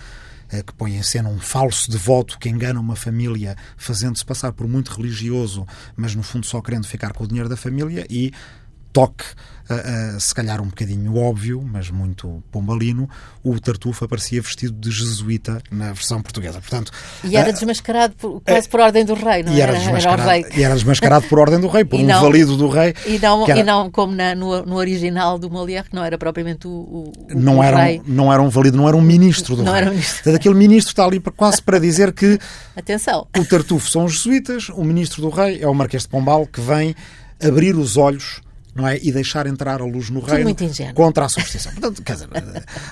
eh, 0.52 0.62
que 0.62 0.74
põe 0.74 0.96
em 0.96 1.04
cena 1.04 1.30
um 1.30 1.40
falso 1.40 1.90
devoto 1.90 2.38
que 2.38 2.50
engana 2.50 2.80
uma 2.80 2.96
família 2.96 3.56
fazendo-se 3.78 4.26
passar 4.26 4.52
por 4.54 4.68
muito 4.68 4.90
religioso, 4.94 5.66
mas 5.96 6.16
no 6.16 6.24
fundo 6.24 6.46
só 6.46 6.62
querendo 6.62 6.86
ficar 6.86 7.14
com 7.14 7.24
o 7.24 7.28
dinheiro 7.28 7.50
da 7.50 7.58
família 7.58 8.06
e 8.10 8.32
toque 8.94 9.26
uh, 9.70 10.16
uh, 10.16 10.20
se 10.20 10.34
calhar 10.34 10.62
um 10.62 10.68
bocadinho 10.68 11.16
óbvio, 11.18 11.62
mas 11.62 11.90
muito 11.90 12.44
pombalino, 12.52 13.10
o 13.44 13.60
Tartufo 13.60 14.06
aparecia 14.06 14.42
vestido 14.42 14.74
de 14.74 14.92
jesuíta 14.92 15.62
na 15.72 15.94
versão 15.94 16.22
portuguesa. 16.22 16.60
Portanto, 16.60 16.92
e 17.24 17.36
era 17.36 17.50
uh, 17.50 17.54
desmascarado 17.54 18.14
por, 18.16 18.42
quase 18.42 18.68
por 18.70 18.80
ordem 18.80 19.06
do 19.06 19.14
rei, 19.14 19.44
não 19.44 19.54
e 19.54 19.62
era? 19.62 19.74
Desmascarado, 19.74 20.22
era 20.22 20.32
rei. 20.32 20.46
E 20.56 20.64
era 20.64 20.74
desmascarado 20.74 21.28
por 21.28 21.40
ordem 21.40 21.60
do 21.60 21.68
rei, 21.68 21.86
por 21.86 22.00
não, 22.02 22.20
um 22.20 22.22
valido 22.22 22.58
do 22.58 22.68
rei. 22.68 22.94
E 23.06 23.20
não, 23.20 23.48
era, 23.48 23.60
e 23.60 23.64
não 23.64 23.90
como 23.90 24.14
na, 24.14 24.36
no, 24.36 24.66
no, 24.66 24.76
original 24.76 25.38
do 25.38 25.50
Molière, 25.50 25.90
que 25.90 25.96
não 25.96 26.04
era 26.04 26.18
propriamente 26.18 26.68
o, 26.68 26.72
o, 26.72 27.14
não 27.34 27.60
o 27.60 27.64
era 27.64 27.84
rei. 27.84 28.00
Um, 28.00 28.14
não 28.14 28.34
era 28.34 28.42
um 28.42 28.50
valido, 28.50 28.78
não 28.78 28.88
era 28.88 28.98
um 28.98 29.02
ministro 29.02 29.56
do 29.56 29.64
não 29.64 29.72
rei. 29.72 29.82
Era 29.82 29.92
um 29.92 29.94
ministro. 29.94 30.16
Portanto, 30.16 30.36
aquele 30.36 30.56
ministro 30.56 30.92
está 30.92 31.06
ali 31.06 31.20
quase 31.20 31.62
para 31.62 31.80
dizer 31.80 32.12
que 32.14 32.40
Atenção. 32.76 33.28
o 33.38 33.46
Tartufo 33.46 33.90
são 33.90 34.06
os 34.06 34.14
jesuítas, 34.14 34.70
o 34.70 34.84
ministro 34.84 35.22
do 35.22 35.30
rei 35.30 35.62
é 35.62 35.68
o 35.68 35.74
Marquês 35.74 36.04
de 36.04 36.10
Pombal, 36.10 36.46
que 36.46 36.62
vem 36.62 36.96
abrir 37.42 37.76
os 37.76 37.98
olhos 37.98 38.42
não 38.76 38.88
é? 38.88 38.98
E 39.02 39.12
deixar 39.12 39.46
entrar 39.48 39.82
a 39.82 39.86
luz 39.86 40.10
no 40.10 40.20
reino 40.20 40.56
contra 40.94 41.26
a 41.26 41.30
superstição. 41.30 41.72
Portanto, 41.74 42.02
quer 42.02 42.14
dizer, 42.14 42.30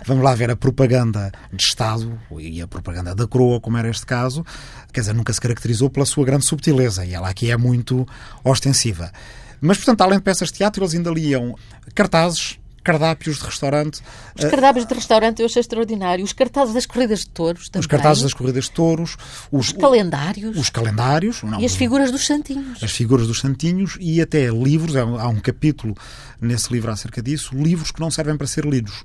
vamos 0.06 0.24
lá 0.24 0.36
ver 0.36 0.52
a 0.52 0.56
propaganda 0.56 1.32
de 1.52 1.64
Estado 1.64 2.20
e 2.40 2.62
a 2.62 2.68
propaganda 2.68 3.16
da 3.16 3.28
coroa, 3.28 3.60
como 3.60 3.78
era 3.78 3.90
este 3.90 4.06
caso, 4.06 4.46
quer 4.94 5.02
dizer, 5.02 5.14
nunca 5.14 5.34
se 5.34 5.42
caracterizou 5.42 5.90
pela 5.90 6.06
sua 6.06 6.26
grande 6.26 6.46
subtileza 6.46 7.06
e 7.06 7.14
ela 7.14 7.30
aqui 7.30 7.50
é 7.50 7.58
muito 7.58 8.08
ostensiva. 8.44 9.12
Mas, 9.60 9.78
portanto, 9.78 10.02
além 10.02 10.18
de 10.18 10.24
peças 10.24 10.50
de 10.50 10.56
teatro, 10.56 10.84
eles 10.84 10.96
ainda 10.96 11.12
liam 11.12 11.56
cartazes 11.94 12.58
cardápios 12.84 13.38
de 13.38 13.46
restaurante. 13.46 14.02
Os 14.38 14.46
cardápios 14.46 14.86
de 14.86 14.94
restaurante 14.94 15.40
eu 15.40 15.46
achei 15.46 15.60
extraordinário. 15.60 16.24
Os 16.24 16.34
cartazes 16.34 16.74
das 16.74 16.86
corridas 16.86 17.20
de 17.20 17.30
touros 17.30 17.70
também. 17.70 17.82
Os 17.82 17.88
cartazes 17.88 18.24
das 18.24 18.34
corridas 18.34 18.66
de 18.66 18.72
touros. 18.72 19.18
Os, 19.52 19.68
os 19.68 19.74
calendários. 19.74 20.58
Os 20.58 20.70
calendários. 20.70 21.44
Não, 21.44 21.60
e 21.60 21.66
as 21.66 21.76
figuras 21.76 22.12
dos 22.12 22.26
santinhos. 22.26 22.84
As 22.84 22.92
figuras 22.92 23.28
dos 23.28 23.40
santinhos 23.40 23.98
e 24.00 24.22
até 24.22 24.50
livros. 24.50 24.96
Há 24.96 25.28
um 25.28 25.40
capítulo 25.40 25.96
nesse 26.40 26.72
livro 26.74 26.92
acerca 26.92 27.22
disso. 27.22 27.56
Livros 27.56 27.92
que 27.92 28.00
não 28.00 28.12
servem 28.12 28.38
para 28.38 28.48
ser 28.48 28.66
lidos. 28.66 29.04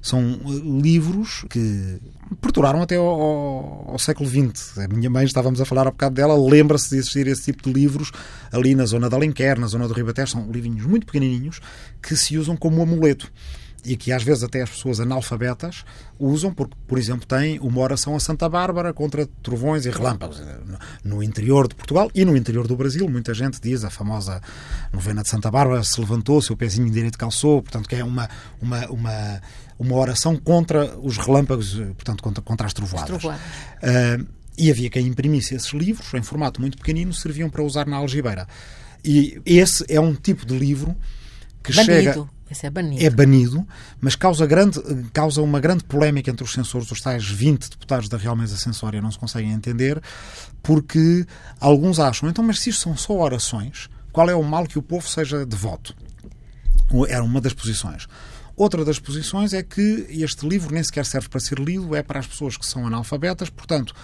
São 0.00 0.20
eh, 0.20 0.80
livros 0.82 1.44
que 1.48 1.98
perduraram 2.40 2.82
até 2.82 2.96
ao, 2.96 3.06
ao, 3.06 3.90
ao, 3.90 3.98
século 3.98 4.28
XX. 4.28 4.78
A 4.78 4.88
minha 4.88 5.10
mãe, 5.10 5.24
estávamos 5.24 5.60
a 5.60 5.64
falar 5.64 5.86
há 5.86 5.90
bocado 5.90 6.14
dela, 6.14 6.34
lembra-se 6.36 6.90
de 6.90 6.96
existir 6.96 7.26
esse 7.26 7.44
tipo 7.44 7.62
de 7.62 7.72
livros 7.72 8.12
ali 8.52 8.74
na 8.74 8.86
zona 8.86 9.08
da 9.08 9.16
Alenquer, 9.16 9.58
na 9.58 9.66
zona 9.66 9.88
do 9.88 9.94
Ribatejo. 9.94 10.32
São 10.32 10.50
livrinhos 10.50 10.86
muito 10.86 11.06
pequenininhos 11.06 11.60
que 12.02 12.16
se 12.16 12.36
usam 12.36 12.56
como 12.56 12.82
amuleto 12.82 13.30
e 13.84 13.96
que 13.96 14.12
às 14.12 14.22
vezes 14.22 14.42
até 14.42 14.62
as 14.62 14.70
pessoas 14.70 15.00
analfabetas 15.00 15.84
usam, 16.18 16.52
porque, 16.52 16.76
por 16.86 16.98
exemplo, 16.98 17.26
tem 17.26 17.58
uma 17.60 17.80
oração 17.80 18.16
a 18.16 18.20
Santa 18.20 18.48
Bárbara 18.48 18.92
contra 18.92 19.26
trovões 19.42 19.86
e 19.86 19.90
relâmpagos 19.90 20.42
no 21.04 21.22
interior 21.22 21.68
de 21.68 21.74
Portugal 21.74 22.10
e 22.14 22.24
no 22.24 22.36
interior 22.36 22.66
do 22.66 22.76
Brasil. 22.76 23.08
Muita 23.08 23.32
gente 23.32 23.60
diz 23.60 23.84
a 23.84 23.90
famosa 23.90 24.40
novena 24.92 25.22
de 25.22 25.28
Santa 25.28 25.50
Bárbara 25.50 25.82
se 25.84 26.00
levantou, 26.00 26.42
seu 26.42 26.56
pezinho 26.56 26.90
direito 26.90 27.16
calçou, 27.16 27.62
portanto, 27.62 27.88
que 27.88 27.96
é 27.96 28.04
uma, 28.04 28.28
uma, 28.60 28.86
uma, 28.88 29.40
uma 29.78 29.96
oração 29.96 30.36
contra 30.36 30.98
os 30.98 31.16
relâmpagos, 31.16 31.74
portanto, 31.74 32.22
contra, 32.22 32.42
contra 32.42 32.66
as 32.66 32.72
trovoadas. 32.72 33.10
As 33.14 33.20
trovoadas. 33.20 33.42
Uh, 34.22 34.26
e 34.56 34.70
havia 34.70 34.90
quem 34.90 35.06
imprimisse 35.06 35.54
esses 35.54 35.72
livros 35.72 36.12
em 36.14 36.22
formato 36.22 36.60
muito 36.60 36.76
pequenino, 36.76 37.12
serviam 37.14 37.48
para 37.48 37.62
usar 37.62 37.86
na 37.86 37.96
algibeira. 37.96 38.46
E 39.04 39.40
esse 39.46 39.84
é 39.88 40.00
um 40.00 40.14
tipo 40.14 40.44
de 40.44 40.58
livro 40.58 40.96
que 41.62 41.72
Banido. 41.72 41.92
chega 41.92 42.28
esse 42.50 42.66
é 42.66 42.70
banido. 42.70 43.04
É 43.04 43.10
banido, 43.10 43.66
mas 44.00 44.16
causa, 44.16 44.46
grande, 44.46 44.80
causa 45.12 45.42
uma 45.42 45.60
grande 45.60 45.84
polémica 45.84 46.30
entre 46.30 46.42
os 46.42 46.52
censores, 46.52 46.90
os 46.90 47.00
tais 47.00 47.28
20 47.28 47.70
deputados 47.70 48.08
da 48.08 48.16
Real 48.16 48.34
Mesa 48.34 48.56
Censória 48.56 49.02
não 49.02 49.10
se 49.10 49.18
conseguem 49.18 49.52
entender, 49.52 50.00
porque 50.62 51.26
alguns 51.60 52.00
acham, 52.00 52.28
então, 52.28 52.42
mas 52.42 52.60
se 52.60 52.70
isto 52.70 52.82
são 52.82 52.96
só 52.96 53.12
orações, 53.12 53.90
qual 54.12 54.30
é 54.30 54.34
o 54.34 54.42
mal 54.42 54.66
que 54.66 54.78
o 54.78 54.82
povo 54.82 55.06
seja 55.06 55.44
devoto? 55.44 55.94
Era 57.06 57.22
uma 57.22 57.40
das 57.40 57.52
posições. 57.52 58.08
Outra 58.58 58.84
das 58.84 58.98
posições 58.98 59.52
é 59.54 59.62
que 59.62 60.06
este 60.10 60.46
livro 60.46 60.74
nem 60.74 60.82
sequer 60.82 61.06
serve 61.06 61.28
para 61.28 61.38
ser 61.38 61.60
lido, 61.60 61.94
é 61.94 62.02
para 62.02 62.18
as 62.18 62.26
pessoas 62.26 62.56
que 62.56 62.66
são 62.66 62.84
analfabetas, 62.88 63.48
portanto, 63.48 63.94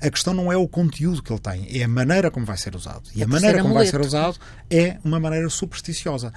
a 0.00 0.08
questão 0.10 0.32
não 0.32 0.50
é 0.50 0.56
o 0.56 0.66
conteúdo 0.66 1.22
que 1.22 1.30
ele 1.30 1.40
tem, 1.40 1.78
é 1.78 1.84
a 1.84 1.88
maneira 1.88 2.30
como 2.30 2.46
vai 2.46 2.56
ser 2.56 2.74
usado. 2.74 3.02
E 3.14 3.20
é 3.20 3.24
a 3.24 3.28
maneira 3.28 3.60
como 3.60 3.74
vai 3.74 3.84
ser 3.84 4.00
usado 4.00 4.38
é 4.70 4.96
uma 5.04 5.20
maneira 5.20 5.50
supersticiosa. 5.50 6.32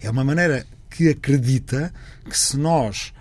É 0.00 0.10
uma 0.10 0.24
maneira 0.24 0.66
que 0.90 1.10
acredita 1.10 1.94
que 2.28 2.36
se 2.36 2.56
nós 2.56 3.12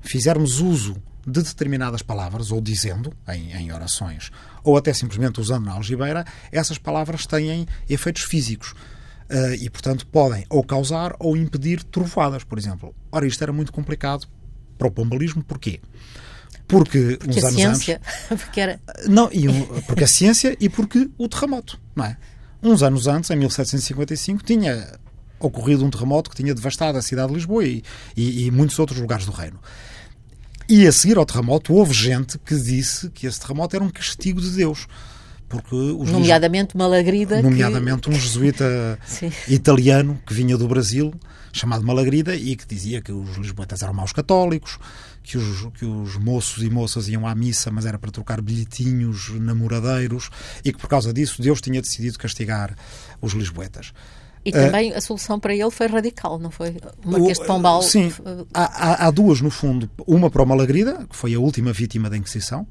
fizermos 0.00 0.60
uso 0.60 1.02
de 1.26 1.42
determinadas 1.42 2.02
palavras, 2.02 2.52
ou 2.52 2.60
dizendo 2.60 3.12
em, 3.28 3.52
em, 3.52 3.72
orações, 3.72 4.30
ou 4.62 4.76
até 4.76 4.92
simplesmente 4.92 5.40
usando 5.40 5.64
na 5.64 5.72
algibeira, 5.72 6.24
essas 6.52 6.78
palavras 6.78 7.26
têm 7.26 7.66
efeitos 7.88 8.22
físicos. 8.22 8.74
Uh, 9.30 9.54
e, 9.60 9.70
portanto, 9.70 10.04
podem 10.08 10.44
ou 10.48 10.64
causar 10.64 11.14
ou 11.20 11.36
impedir 11.36 11.84
trovoadas, 11.84 12.42
por 12.42 12.58
exemplo. 12.58 12.92
Ora, 13.12 13.26
isto 13.26 13.40
era 13.42 13.52
muito 13.52 13.72
complicado 13.72 14.26
para 14.76 14.88
o 14.88 14.90
pombalismo, 14.90 15.44
porquê? 15.44 15.80
Porque, 16.66 17.16
porque 17.18 17.38
uns 17.38 17.44
a 17.44 17.48
anos 17.48 17.60
ciência, 17.60 18.00
antes. 18.30 18.42
Porque 18.44 18.60
era... 18.60 18.80
Não, 19.08 19.28
e 19.32 19.46
porque 19.86 20.04
a 20.04 20.06
ciência 20.06 20.56
e 20.60 20.68
porque 20.68 21.10
o 21.18 21.28
terremoto, 21.28 21.80
não 21.96 22.04
é? 22.04 22.16
Uns 22.62 22.82
anos 22.82 23.06
antes, 23.06 23.30
em 23.30 23.36
1755, 23.36 24.44
tinha 24.44 24.98
ocorrido 25.40 25.84
um 25.84 25.90
terremoto 25.90 26.30
que 26.30 26.36
tinha 26.36 26.54
devastado 26.54 26.98
a 26.98 27.02
cidade 27.02 27.28
de 27.28 27.34
Lisboa 27.34 27.64
e, 27.64 27.82
e, 28.16 28.46
e 28.46 28.50
muitos 28.50 28.78
outros 28.78 29.00
lugares 29.00 29.26
do 29.26 29.32
reino. 29.32 29.58
E 30.68 30.86
a 30.86 30.92
seguir 30.92 31.18
ao 31.18 31.26
terremoto, 31.26 31.74
houve 31.74 31.92
gente 31.92 32.38
que 32.38 32.54
disse 32.54 33.10
que 33.10 33.26
esse 33.26 33.40
terremoto 33.40 33.74
era 33.74 33.84
um 33.84 33.90
castigo 33.90 34.40
de 34.40 34.50
Deus. 34.50 34.86
Porque 35.50 35.74
os 35.74 36.08
nomeadamente 36.08 36.76
Malagrida. 36.76 37.42
Nomeadamente 37.42 38.08
que... 38.08 38.10
um 38.10 38.18
jesuíta 38.18 38.96
italiano 39.48 40.18
que 40.24 40.32
vinha 40.32 40.56
do 40.56 40.68
Brasil, 40.68 41.12
chamado 41.52 41.84
Malagrida, 41.84 42.36
e 42.36 42.54
que 42.54 42.64
dizia 42.64 43.02
que 43.02 43.10
os 43.10 43.36
lisboetas 43.36 43.82
eram 43.82 43.92
maus 43.92 44.12
católicos, 44.12 44.78
que 45.24 45.36
os, 45.36 45.66
que 45.74 45.84
os 45.84 46.16
moços 46.16 46.62
e 46.62 46.70
moças 46.70 47.08
iam 47.08 47.26
à 47.26 47.34
missa, 47.34 47.68
mas 47.72 47.84
era 47.84 47.98
para 47.98 48.12
trocar 48.12 48.40
bilhetinhos 48.40 49.28
namoradeiros, 49.40 50.30
e 50.64 50.72
que 50.72 50.78
por 50.78 50.88
causa 50.88 51.12
disso 51.12 51.42
Deus 51.42 51.60
tinha 51.60 51.82
decidido 51.82 52.16
castigar 52.16 52.76
os 53.20 53.32
lisboetas. 53.32 53.92
E 54.44 54.52
também 54.52 54.92
uh, 54.92 54.98
a 54.98 55.00
solução 55.00 55.40
para 55.40 55.52
ele 55.52 55.70
foi 55.72 55.88
radical, 55.88 56.38
não 56.38 56.52
foi? 56.52 56.76
O 57.04 57.10
Marquês 57.10 57.40
de 57.40 57.44
Pombal. 57.44 57.82
Sim, 57.82 58.12
há, 58.54 59.06
há, 59.06 59.10
duas 59.10 59.40
no 59.40 59.50
fundo. 59.50 59.90
Uma 60.06 60.30
para 60.30 60.42
o 60.42 60.46
Malagrida, 60.46 61.04
que 61.10 61.16
foi 61.16 61.34
a 61.34 61.40
última 61.40 61.72
vítima 61.72 62.08
da 62.08 62.16
Inquisição. 62.16 62.66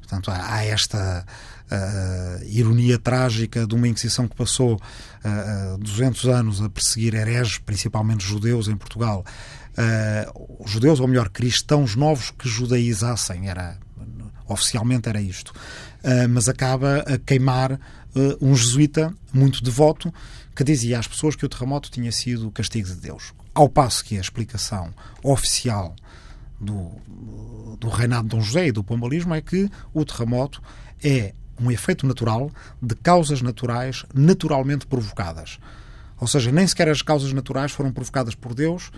Portanto, 0.00 0.30
há, 0.30 0.54
há 0.54 0.64
esta 0.64 1.26
uh, 1.70 2.44
ironia 2.44 2.98
trágica 2.98 3.66
de 3.66 3.74
uma 3.74 3.88
Inquisição 3.88 4.26
que 4.26 4.36
passou 4.36 4.74
uh, 4.74 5.78
200 5.78 6.24
anos 6.26 6.62
a 6.62 6.68
perseguir 6.68 7.14
hereges, 7.14 7.58
principalmente 7.58 8.24
judeus, 8.24 8.68
em 8.68 8.76
Portugal. 8.76 9.24
Uh, 9.72 10.66
judeus, 10.66 11.00
ou 11.00 11.08
melhor, 11.08 11.28
cristãos 11.28 11.94
novos 11.94 12.30
que 12.30 12.48
judaizassem. 12.48 13.48
Era, 13.48 13.78
oficialmente 14.46 15.08
era 15.08 15.20
isto. 15.20 15.50
Uh, 16.02 16.28
mas 16.28 16.48
acaba 16.48 16.98
a 17.00 17.18
queimar 17.18 17.78
um 18.40 18.56
jesuíta 18.56 19.14
muito 19.32 19.62
devoto 19.62 20.12
que 20.56 20.64
dizia 20.64 20.98
às 20.98 21.06
pessoas 21.06 21.36
que 21.36 21.46
o 21.46 21.48
terremoto 21.48 21.88
tinha 21.88 22.10
sido 22.10 22.48
o 22.48 22.50
castigo 22.50 22.88
de 22.88 22.96
Deus. 22.96 23.32
Ao 23.54 23.68
passo 23.68 24.04
que 24.04 24.16
a 24.16 24.20
explicação 24.20 24.92
oficial 25.22 25.94
do, 26.60 26.90
do 27.78 27.88
reinado 27.88 28.24
de 28.24 28.30
Dom 28.30 28.40
José 28.40 28.66
e 28.66 28.72
do 28.72 28.82
pombalismo 28.82 29.34
é 29.34 29.40
que 29.40 29.70
o 29.94 30.04
terremoto 30.04 30.60
é 31.02 31.32
um 31.60 31.70
efeito 31.70 32.06
natural 32.06 32.50
de 32.80 32.94
causas 32.94 33.42
naturais 33.42 34.04
naturalmente 34.14 34.86
provocadas. 34.86 35.58
Ou 36.20 36.26
seja, 36.26 36.50
nem 36.50 36.66
sequer 36.66 36.88
as 36.88 37.02
causas 37.02 37.32
naturais 37.32 37.72
foram 37.72 37.92
provocadas 37.92 38.34
por 38.34 38.54
Deus. 38.54 38.90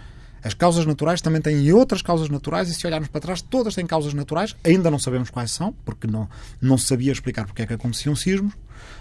As 0.43 0.55
causas 0.55 0.87
naturais 0.87 1.21
também 1.21 1.40
têm 1.40 1.71
outras 1.73 2.00
causas 2.00 2.31
naturais, 2.31 2.71
e 2.71 2.75
se 2.75 2.87
olharmos 2.87 3.09
para 3.09 3.21
trás, 3.21 3.43
todas 3.43 3.75
têm 3.75 3.87
causas 3.87 4.14
naturais. 4.14 4.57
Ainda 4.64 4.90
não 4.90 4.99
sabemos 4.99 5.29
quais 5.29 5.50
são, 5.50 5.73
porque 5.85 6.07
não, 6.07 6.29
não 6.61 6.79
se 6.79 6.87
sabia 6.87 7.12
explicar 7.12 7.45
porque 7.45 7.62
é 7.62 7.67
que 7.67 7.75
aconteciam 7.75 8.17
sismos. 8.17 8.55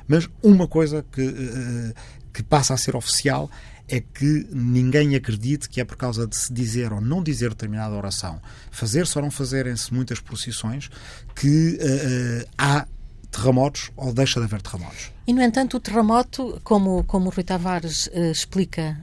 Mas 0.07 0.27
uma 0.43 0.67
coisa 0.67 1.05
que, 1.11 1.25
uh, 1.25 1.93
que 2.33 2.43
passa 2.43 2.73
a 2.73 2.77
ser 2.77 2.95
oficial 2.95 3.49
é 3.87 4.01
que 4.01 4.47
ninguém 4.51 5.15
acredite 5.15 5.67
que 5.67 5.81
é 5.81 5.85
por 5.85 5.95
causa 5.95 6.27
de 6.27 6.35
se 6.35 6.53
dizer 6.53 6.93
ou 6.93 7.01
não 7.01 7.23
dizer 7.23 7.49
determinada 7.49 7.95
oração, 7.95 8.39
fazer-se 8.69 9.17
ou 9.17 9.23
não 9.23 9.31
fazerem-se 9.31 9.91
muitas 9.93 10.19
procissões, 10.19 10.89
que 11.33 11.79
uh, 11.81 12.49
há 12.57 12.85
terremotos 13.31 13.91
ou 13.95 14.13
deixa 14.13 14.39
de 14.39 14.45
haver 14.45 14.61
terremotos. 14.61 15.11
E, 15.29 15.33
no 15.33 15.43
entanto, 15.43 15.77
o 15.77 15.79
terremoto, 15.79 16.59
como, 16.63 17.03
como 17.03 17.27
o 17.27 17.29
Rui 17.29 17.43
Tavares 17.43 18.07
uh, 18.07 18.31
explica 18.31 18.97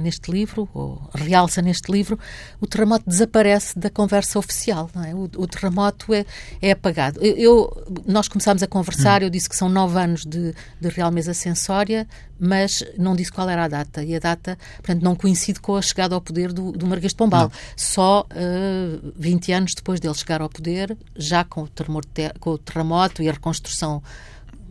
neste 0.00 0.30
livro, 0.30 0.68
ou 0.72 1.02
realça 1.12 1.60
neste 1.60 1.90
livro, 1.90 2.16
o 2.60 2.68
terremoto 2.68 3.02
desaparece 3.08 3.76
da 3.76 3.90
conversa 3.90 4.38
oficial. 4.38 4.88
É? 5.04 5.12
O, 5.12 5.22
o, 5.24 5.46
terremoto 5.48 6.14
é, 6.14 6.24
é 6.60 6.70
apagado. 6.70 7.18
Eu, 7.20 7.36
eu, 7.36 8.02
nós 8.06 8.28
começámos 8.28 8.62
a 8.62 8.68
conversar, 8.68 9.22
hum. 9.22 9.24
eu 9.24 9.30
disse 9.30 9.48
que 9.48 9.56
são 9.56 9.68
nove 9.68 9.98
anos 9.98 10.24
de, 10.24 10.54
de 10.80 10.88
Real 10.88 11.10
Mesa 11.10 11.34
Sensória, 11.34 12.06
mas 12.38 12.84
não 12.96 13.16
disse 13.16 13.32
qual 13.32 13.50
era 13.50 13.64
a 13.64 13.68
data. 13.68 14.04
E 14.04 14.14
a 14.14 14.20
data, 14.20 14.56
portanto, 14.76 15.02
não 15.02 15.16
coincide 15.16 15.58
com 15.58 15.74
a 15.74 15.82
chegada 15.82 16.14
ao 16.14 16.20
poder 16.20 16.52
do, 16.52 16.70
do 16.70 16.86
Marquês 16.86 17.10
de 17.10 17.16
Pombal. 17.16 17.44
Não. 17.44 17.52
Só 17.76 18.20
uh, 18.20 18.26
eh, 18.30 19.12
20 19.16 19.52
anos 19.52 19.74
depois 19.74 19.98
dele 19.98 20.14
chegar 20.14 20.42
ao 20.42 20.48
poder, 20.48 20.96
já 21.16 21.42
com 21.42 21.62
o, 21.62 21.68
terremoto, 21.68 22.08
com 22.38 22.50
o 22.50 22.58
terremoto 22.58 23.20
e 23.20 23.28
a 23.28 23.32
reconstrução 23.32 24.00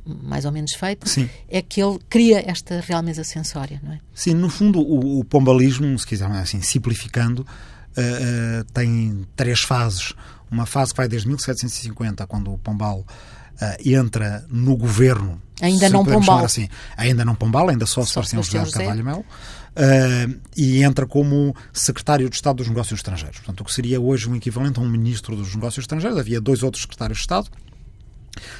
mais 0.05 0.46
ou 0.46 0.51
menos 0.51 0.74
feito, 0.74 1.08
Sim. 1.08 1.29
é 1.50 1.62
que 1.62 1.81
ele 1.81 2.00
cria 2.10 2.43
esta 2.50 2.79
real 2.81 3.03
mesa 3.03 3.24
sensória, 3.24 3.79
não 3.84 3.93
é? 3.93 4.00
Sim, 4.13 4.34
no 4.34 4.50
fundo, 4.50 4.79
o, 4.79 5.20
o 5.20 5.24
pombalismo, 5.24 5.98
se 5.98 6.05
quisermos 6.05 6.38
assim, 6.38 6.62
simplificando, 6.62 7.41
uh, 7.41 8.62
uh, 8.62 8.63
tem 8.74 9.25
três 9.36 9.62
fases. 9.62 10.13
Uma 10.50 10.65
fase 10.65 10.91
que 10.91 10.98
vai 10.98 11.08
desde 11.08 11.27
1750, 11.27 12.27
quando 12.27 12.53
o 12.53 12.58
Pombal 12.58 13.00
uh, 13.00 13.89
entra 13.89 14.46
no 14.50 14.75
governo. 14.75 15.41
Ainda 15.62 15.88
não 15.89 16.03
Pombal. 16.03 16.43
Assim, 16.43 16.67
ainda 16.98 17.24
não 17.24 17.36
Pombal, 17.36 17.70
ainda 17.70 17.86
só, 17.86 18.03
só 18.03 18.24
Sebastião 18.24 18.65
José 18.65 18.77
de 18.79 18.86
Carvalho 18.86 19.05
Melo. 19.05 19.25
Uh, 19.72 20.41
e 20.58 20.84
entra 20.84 21.05
como 21.05 21.55
secretário 21.72 22.29
de 22.29 22.36
Estado 22.36 22.58
dos 22.58 22.67
Negócios 22.67 23.00
Estrangeiros. 23.00 23.38
Portanto, 23.38 23.62
o 23.62 23.63
que 23.63 23.74
seria 23.74 24.01
hoje 24.01 24.29
um 24.29 24.36
equivalente 24.36 24.79
a 24.79 24.81
um 24.81 24.89
ministro 24.89 25.36
dos 25.36 25.55
Negócios 25.55 25.84
Estrangeiros. 25.84 26.20
Havia 26.20 26.41
dois 26.41 26.63
outros 26.63 26.81
secretários 26.81 27.20
de 27.20 27.22
Estado, 27.22 27.50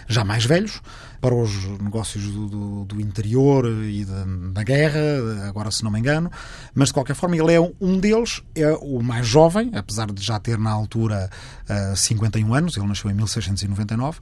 já 0.08 0.24
mais 0.24 0.46
velhos, 0.46 0.82
para 1.22 1.36
os 1.36 1.66
negócios 1.80 2.24
do, 2.32 2.48
do, 2.48 2.86
do 2.86 3.02
interior 3.02 3.66
e 3.84 4.04
da, 4.04 4.26
da, 4.54 4.64
guerra, 4.64 5.00
agora 5.48 5.70
se 5.70 5.84
não 5.84 5.92
me 5.92 6.00
engano, 6.00 6.32
mas 6.74 6.90
de 6.90 6.94
qualquer 6.96 7.16
forma 7.16 7.38
ele 7.38 7.54
é 7.54 7.60
um 7.80 8.00
deles, 8.00 8.42
é 8.56 8.72
o 8.74 9.02
mais 9.02 9.28
jovem, 9.28 9.72
apesar 9.76 10.12
de 10.12 10.22
já 10.22 10.40
ter 10.40 10.58
na 10.58 10.72
altura 10.72 11.30
uh, 11.70 11.94
eh, 11.94 11.96
51 11.96 12.54
anos, 12.54 12.76
ele 12.76 12.88
nasceu 12.88 13.12
em 13.12 13.14
1699, 13.14 14.20
uh, 14.20 14.22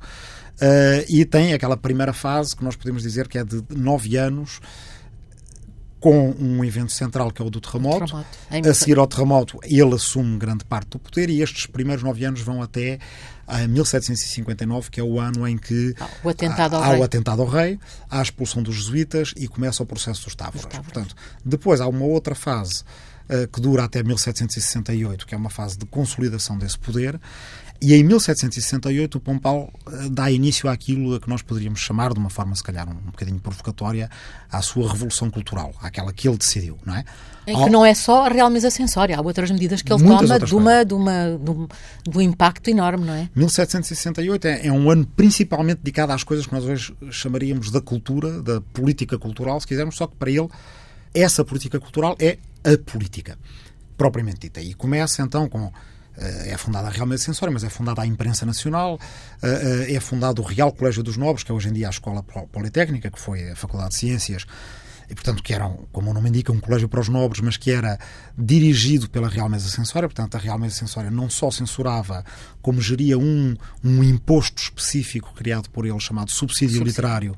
eh, 0.60 1.06
e 1.08 1.24
tem 1.24 1.54
aquela 1.54 1.78
primeira 1.78 2.12
fase 2.12 2.56
que 2.56 2.64
nós 2.64 2.76
podemos 2.76 3.02
dizer 3.02 3.30
que 3.30 3.38
é 3.38 3.46
de 3.46 3.64
9 3.70 4.18
anos 4.18 4.60
com 6.00 6.34
um 6.40 6.64
evento 6.64 6.92
central 6.92 7.32
que 7.32 7.42
é 7.42 7.46
o 7.46 7.50
do 7.50 7.60
terremoto. 7.60 8.06
terremoto. 8.06 8.70
A 8.70 8.74
seguir 8.74 8.98
ao 8.98 9.08
terremoto, 9.08 9.60
ele 9.64 9.94
assume 9.96 10.38
grande 10.38 10.64
parte 10.64 10.92
do 10.92 11.00
poder 11.00 11.30
e 11.30 11.42
estes 11.42 11.66
primeiros 11.66 12.04
nove 12.04 12.24
anos 12.24 12.42
vão 12.42 12.62
até 12.62 13.00
a 13.50 13.68
1759, 13.68 14.92
que 14.92 15.00
é 15.00 15.04
o 15.04 15.20
ano 15.20 15.48
em 15.48 15.58
que 15.58 15.96
ah, 16.00 16.08
o 16.24 16.30
atentado 16.30 16.76
há, 16.76 16.86
há 16.86 16.98
o 16.98 17.04
atentado 17.04 17.42
ao 17.42 17.48
rei, 17.48 17.80
há 18.10 18.20
a 18.20 18.22
expulsão 18.22 18.62
dos 18.62 18.76
jesuítas 18.76 19.34
e 19.36 19.48
começa 19.48 19.82
o 19.82 19.86
processo 19.86 20.26
dos 20.26 20.36
Távoras. 20.36 20.66
Portanto, 20.66 21.16
depois 21.44 21.82
há 21.82 21.88
uma 21.88 22.06
outra 22.06 22.36
fase 22.36 22.84
uh, 23.30 23.48
que 23.48 23.60
dura 23.60 23.84
até 23.84 24.04
1768, 24.04 25.26
que 25.26 25.34
é 25.34 25.38
uma 25.38 25.50
fase 25.50 25.78
de 25.78 25.86
consolidação 25.86 26.58
desse 26.58 26.78
poder, 26.78 27.20
e 27.82 27.94
em 27.94 28.04
1768 28.04 29.18
o 29.18 29.22
Pompal 29.22 29.72
eh, 29.88 30.10
dá 30.12 30.30
início 30.30 30.70
àquilo 30.70 31.16
a 31.16 31.20
que 31.20 31.30
nós 31.30 31.42
poderíamos 31.42 31.80
chamar, 31.80 32.14
de 32.14 32.20
uma 32.20 32.30
forma 32.30 32.54
se 32.56 32.64
calhar 32.64 32.90
um, 32.90 32.94
bocadinho 32.94 33.40
provocatória, 33.40 34.10
à 34.52 34.62
sua 34.62 34.92
revolução 34.92 35.30
cultural, 35.30 35.74
àquela 35.82 36.12
que 36.12 36.28
ele 36.28 36.38
decidiu, 36.38 36.78
não 36.86 36.96
é? 36.96 37.06
Em 37.48 37.56
que 37.64 37.70
não 37.70 37.86
é 37.86 37.94
só 37.94 38.26
a 38.26 38.30
Real 38.30 38.50
Mesa 38.50 38.70
Sensória, 38.70 39.18
há 39.18 39.22
outras 39.22 39.50
medidas 39.50 39.82
que 39.82 39.92
ele 39.92 40.04
toma 40.04 40.40
de 40.40 40.54
uma, 40.54 40.86
de 40.86 40.94
uma, 40.94 41.38
de 41.38 41.52
um, 41.52 41.68
de 42.08 42.18
um 42.18 42.22
impacto 42.22 42.70
enorme, 42.70 43.06
não 43.06 43.14
é? 43.14 43.30
1768 43.34 44.46
é, 44.46 44.68
é 44.68 44.72
um 44.72 44.92
ano 44.92 45.06
principalmente 45.16 45.78
dedicado 45.78 46.12
às 46.12 46.24
coisas 46.24 46.46
que 46.46 46.54
nós 46.54 46.66
hoje 46.66 46.94
chamaríamos 47.10 47.72
da 47.72 47.80
cultura, 47.80 48.42
da 48.42 48.60
política 48.62 49.18
cultural, 49.18 49.60
se 49.62 49.66
quisermos, 49.66 49.96
só 49.96 50.06
que 50.06 50.16
para 50.16 50.30
ele 50.30 50.48
essa 51.14 51.46
política 51.46 51.80
cultural 51.80 52.16
é 52.20 52.38
a 52.64 52.78
política, 52.78 53.38
propriamente 53.98 54.42
dita. 54.42 54.62
E 54.62 54.74
começa 54.74 55.22
então 55.22 55.48
com 55.48 55.72
é 56.46 56.58
fundada 56.58 56.88
a 56.88 56.92
Real 56.92 57.08
Mesa 57.08 57.24
Sensória, 57.24 57.52
mas 57.52 57.64
é 57.64 57.70
fundada 57.70 58.02
a 58.02 58.06
Imprensa 58.06 58.46
Nacional, 58.46 59.00
eh, 59.42 59.88
eh, 59.90 59.96
é 59.96 60.00
fundado 60.00 60.42
o 60.42 60.46
Real 60.46 60.72
Colégio 60.72 61.02
dos 61.04 61.18
Nobres, 61.18 61.44
que 61.44 61.52
é 61.52 61.56
hoje 61.56 61.70
em 61.70 61.74
dia 61.74 61.88
a 61.88 61.90
Escola 61.90 62.24
Politécnica, 62.52 63.10
que 63.10 63.20
foi 63.20 63.50
a 63.52 63.56
Faculdade 63.56 63.92
de 63.92 63.96
Ciências 63.96 64.46
e 65.10 65.16
portanto 65.16 65.42
que 65.42 65.54
era, 65.54 65.68
como 65.92 66.12
o 66.12 66.14
nome 66.14 66.30
indica, 66.30 66.52
um 66.52 66.60
colégio 66.60 66.88
para 66.88 67.00
os 67.00 67.10
nobres, 67.10 67.42
mas 67.42 67.58
que 67.58 67.72
era 67.72 67.98
dirigido 68.38 69.10
pela 69.10 69.28
Real 69.28 69.50
Mesa 69.50 69.68
Censória, 69.70 70.08
portanto 70.08 70.36
a 70.36 70.38
Real 70.38 70.60
Mesa 70.60 70.76
Censória 70.76 71.10
não 71.10 71.30
só 71.30 71.50
censurava, 71.50 72.24
como 72.62 72.80
geria 72.80 73.18
um, 73.18 73.56
um 73.84 74.04
imposto 74.04 74.62
específico 74.62 75.34
criado 75.34 75.70
por 75.72 75.86
ele 75.86 76.00
chamado 76.00 76.30
subsídio, 76.30 76.78
subsídio. 76.78 76.88
literário, 76.88 77.36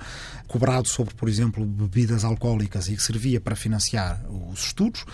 cobrado 0.47 0.87
sobre, 0.89 1.13
por 1.15 1.29
exemplo, 1.29 1.65
bebidas 1.65 2.25
alcoólicas 2.25 2.89
e 2.89 2.95
que 2.95 3.01
servia 3.01 3.39
para 3.39 3.55
financiar 3.55 4.21
os 4.51 4.65
estudos. 4.65 5.05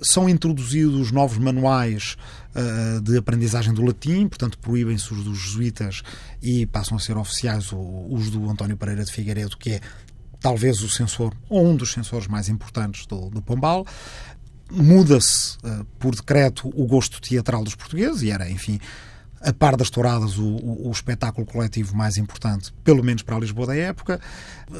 São 0.00 0.28
introduzidos 0.28 1.10
novos 1.10 1.38
manuais 1.38 2.16
uh, 2.54 3.00
de 3.00 3.18
aprendizagem 3.18 3.74
do 3.74 3.82
latim, 3.82 4.28
portanto 4.28 4.58
proíbem-se 4.58 5.12
os 5.12 5.24
dos 5.24 5.38
jesuítas 5.38 6.02
e 6.40 6.66
passam 6.66 6.96
a 6.96 7.00
ser 7.00 7.16
oficiais 7.16 7.70
os 7.72 8.30
do 8.30 8.48
António 8.48 8.76
Pereira 8.76 9.04
de 9.04 9.10
Figueiredo, 9.10 9.56
que 9.56 9.72
é 9.72 9.80
talvez 10.40 10.82
o 10.82 10.88
sensor, 10.88 11.34
ou 11.48 11.66
um 11.66 11.76
dos 11.76 11.92
sensores 11.92 12.26
mais 12.26 12.48
importantes 12.48 13.06
do, 13.06 13.30
do 13.30 13.42
Pombal. 13.42 13.86
Muda-se 14.70 15.56
uh, 15.58 15.84
por 15.98 16.14
decreto 16.14 16.68
o 16.74 16.86
gosto 16.86 17.20
teatral 17.20 17.62
dos 17.62 17.74
portugueses, 17.74 18.22
e 18.22 18.30
era, 18.30 18.50
enfim, 18.50 18.80
a 19.40 19.52
par 19.52 19.76
das 19.76 19.90
touradas, 19.90 20.38
o, 20.38 20.44
o, 20.44 20.88
o, 20.88 20.90
espetáculo 20.90 21.46
coletivo 21.46 21.94
mais 21.94 22.16
importante, 22.16 22.72
pelo 22.82 23.04
menos 23.04 23.22
para 23.22 23.36
a 23.36 23.38
Lisboa 23.38 23.68
da 23.68 23.76
época. 23.76 24.20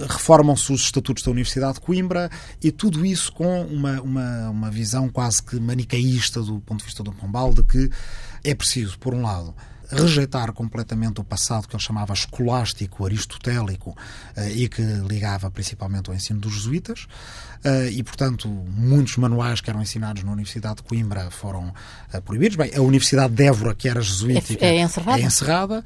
Reformam-se 0.09 0.73
os 0.73 0.81
estatutos 0.81 1.23
da 1.23 1.31
Universidade 1.31 1.75
de 1.75 1.81
Coimbra 1.81 2.31
e 2.63 2.73
tudo 2.73 3.05
isso 3.05 3.33
com 3.33 3.63
uma, 3.63 4.01
uma, 4.01 4.51
uma 4.51 4.71
visão 4.71 5.09
quase 5.09 5.43
que 5.43 5.61
manicaísta 5.61 6.41
do 6.43 6.59
ponto 6.61 6.81
de 6.81 6.87
vista 6.87 7.03
do 7.03 7.13
Pombal, 7.13 7.53
de 7.53 7.63
que 7.63 7.91
é 8.43 8.55
preciso, 8.55 8.99
por 8.99 9.15
um 9.15 9.23
lado, 9.23 9.55
rejeitar 9.91 10.53
completamente 10.53 11.21
o 11.21 11.25
passado 11.25 11.69
que 11.69 11.77
ele 11.77 11.83
chamava 11.83 12.13
escolástico, 12.13 13.05
aristotélico 13.05 13.97
eh, 14.37 14.53
e 14.53 14.69
que 14.69 14.83
ligava 14.83 15.51
principalmente 15.51 16.11
ao 16.11 16.17
ensino 16.17 16.41
dos 16.41 16.55
jesuítas. 16.55 17.07
Eh, 17.65 17.91
e, 17.91 18.03
portanto, 18.03 18.49
muitos 18.49 19.17
manuais 19.17 19.61
que 19.61 19.71
eram 19.71 19.83
ensinados 19.83 20.23
na 20.23 20.33
Universidade 20.33 20.77
de 20.77 20.83
Coimbra 20.83 21.31
foram 21.31 21.73
eh, 22.13 22.21
proibidos. 22.21 22.57
Bem, 22.57 22.71
a 22.75 22.81
Universidade 22.81 23.35
de 23.35 23.45
Évora, 23.45 23.75
que 23.75 23.89
era 23.89 24.01
jesuítica, 24.01 24.65
é, 24.65 24.77
é 24.77 24.81
encerrada. 24.83 25.21
É 25.21 25.23
encerrada. 25.23 25.85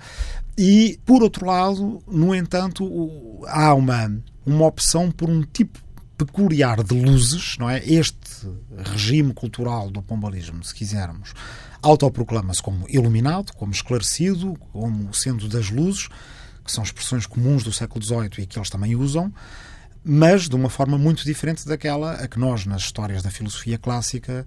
E, 0.57 0.99
por 1.05 1.23
outro 1.23 1.47
lado, 1.47 2.03
no 2.07 2.35
entanto, 2.35 2.85
há 3.47 3.75
uma, 3.75 4.13
uma 4.45 4.67
opção 4.67 5.11
por 5.11 5.29
um 5.29 5.43
tipo 5.43 5.79
peculiar 6.19 6.83
de 6.83 6.95
luzes, 6.95 7.57
não 7.59 7.71
é? 7.71 7.79
Este 7.79 8.19
regime 8.77 9.33
cultural 9.33 9.91
do 9.91 10.03
pombalismo, 10.03 10.63
se 10.63 10.75
quisermos, 10.75 11.33
autoproclama-se 11.83 12.63
como 12.63 12.87
iluminado, 12.89 13.53
como 13.55 13.73
esclarecido, 13.73 14.57
como 14.73 15.13
sendo 15.15 15.49
das 15.49 15.71
luzes, 15.71 16.09
que 16.65 16.71
são 16.71 16.85
expressões 16.85 17.27
comuns 17.27 17.63
do 17.63 17.73
século 17.73 18.05
XVIII 18.05 18.31
e 18.39 18.47
que 18.47 18.59
eles 18.59 18.71
também 18.71 18.95
usam, 18.95 19.33
mas 20.03 20.49
de 20.49 20.55
uma 20.55 20.71
forma 20.71 20.97
muito 20.97 21.25
diferente 21.25 21.67
daquela 21.67 22.13
a 22.15 22.27
que 22.27 22.39
nós, 22.39 22.65
nas 22.65 22.83
histórias 22.83 23.23
da 23.23 23.31
filosofia 23.31 23.77
clássica, 23.77 24.47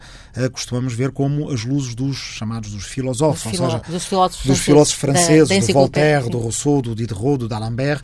costumamos 0.51 0.93
ver 0.93 1.11
como 1.11 1.51
as 1.51 1.63
luzes 1.63 1.93
dos 1.93 2.17
chamados 2.17 2.71
dos 2.71 2.85
filósofos, 2.85 3.59
ou 3.59 3.67
seja, 3.67 3.81
dos 3.87 4.05
filósofos, 4.05 4.45
dos 4.45 4.59
filósofos 4.59 4.99
franceses, 4.99 5.49
da, 5.49 5.55
da 5.59 5.65
do 5.65 5.73
Voltaire, 5.73 6.29
do 6.29 6.37
Rousseau, 6.39 6.81
do 6.81 6.95
Diderot, 6.95 7.37
do 7.37 7.47
D'Alembert, 7.47 8.01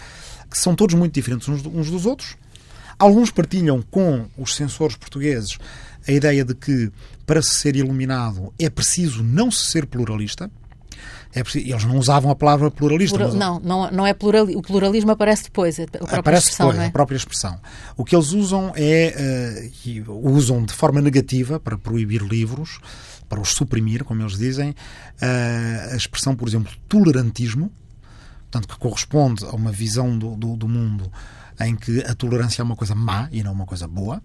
que 0.50 0.58
são 0.58 0.76
todos 0.76 0.96
muito 0.96 1.13
diferentes 1.13 1.48
uns, 1.48 1.65
uns 1.65 1.89
dos 1.89 2.06
outros. 2.06 2.36
Alguns 3.00 3.32
partilham 3.32 3.82
com 3.82 4.28
os 4.38 4.56
censores 4.56 4.96
portugueses 4.96 5.58
a 6.08 6.12
ideia 6.12 6.44
de 6.44 6.56
que 6.56 6.92
para 7.30 7.44
se 7.44 7.52
ser 7.52 7.76
iluminado 7.76 8.52
é 8.58 8.72
preciso 8.72 9.22
não 9.22 9.52
se 9.52 9.68
ser 9.68 9.86
pluralista. 9.86 10.50
É 11.32 11.44
preciso, 11.44 11.70
eles 11.70 11.86
não 11.86 11.96
usavam 12.00 12.32
a 12.32 12.36
palavra 12.36 12.72
pluralista. 12.72 13.20
Plural, 13.20 13.36
não, 13.36 13.60
não, 13.60 13.92
não 13.92 14.08
é 14.08 14.15
plural, 14.15 14.48
o 14.48 14.63
pluralismo 14.63 15.12
aparece 15.12 15.44
depois, 15.44 15.80
a 15.80 15.86
própria 15.86 16.20
aparece 16.20 16.46
expressão. 16.46 16.70
Depois, 16.70 16.84
é? 16.84 16.88
a 16.88 16.92
própria 16.92 17.18
expressão. 17.18 17.62
O 17.96 18.04
que 18.04 18.15
eles 18.15 18.32
usam 18.32 18.74
é, 18.76 19.70
uh, 20.08 20.28
usam 20.28 20.65
de 20.65 20.74
forma 20.74 21.02
negativa 21.02 21.60
para 21.60 21.78
proibir 21.78 22.24
livros, 22.24 22.80
para 23.30 23.39
os 23.39 23.50
suprimir, 23.50 24.04
como 24.04 24.24
eles 24.24 24.36
dizem, 24.36 24.72
uh, 24.72 25.94
a 25.94 25.96
expressão, 25.96 26.36
por 26.36 26.48
exemplo, 26.48 26.74
tolerantismo, 26.88 27.72
portanto, 28.50 28.68
que 28.74 28.80
corresponde 28.80 29.46
a 29.46 29.52
uma 29.52 29.72
visão 29.72 30.18
do, 30.18 30.36
do, 30.36 30.58
do 30.58 30.68
mundo 30.68 31.12
em 31.60 31.76
que 31.76 32.00
a 32.00 32.15
tolerância 32.15 32.63
é 32.63 32.65
uma 32.65 32.76
coisa 32.76 32.96
má 32.96 33.30
e 33.32 33.44
não 33.44 33.52
uma 33.52 33.68
coisa 33.68 33.88
boa. 33.88 34.20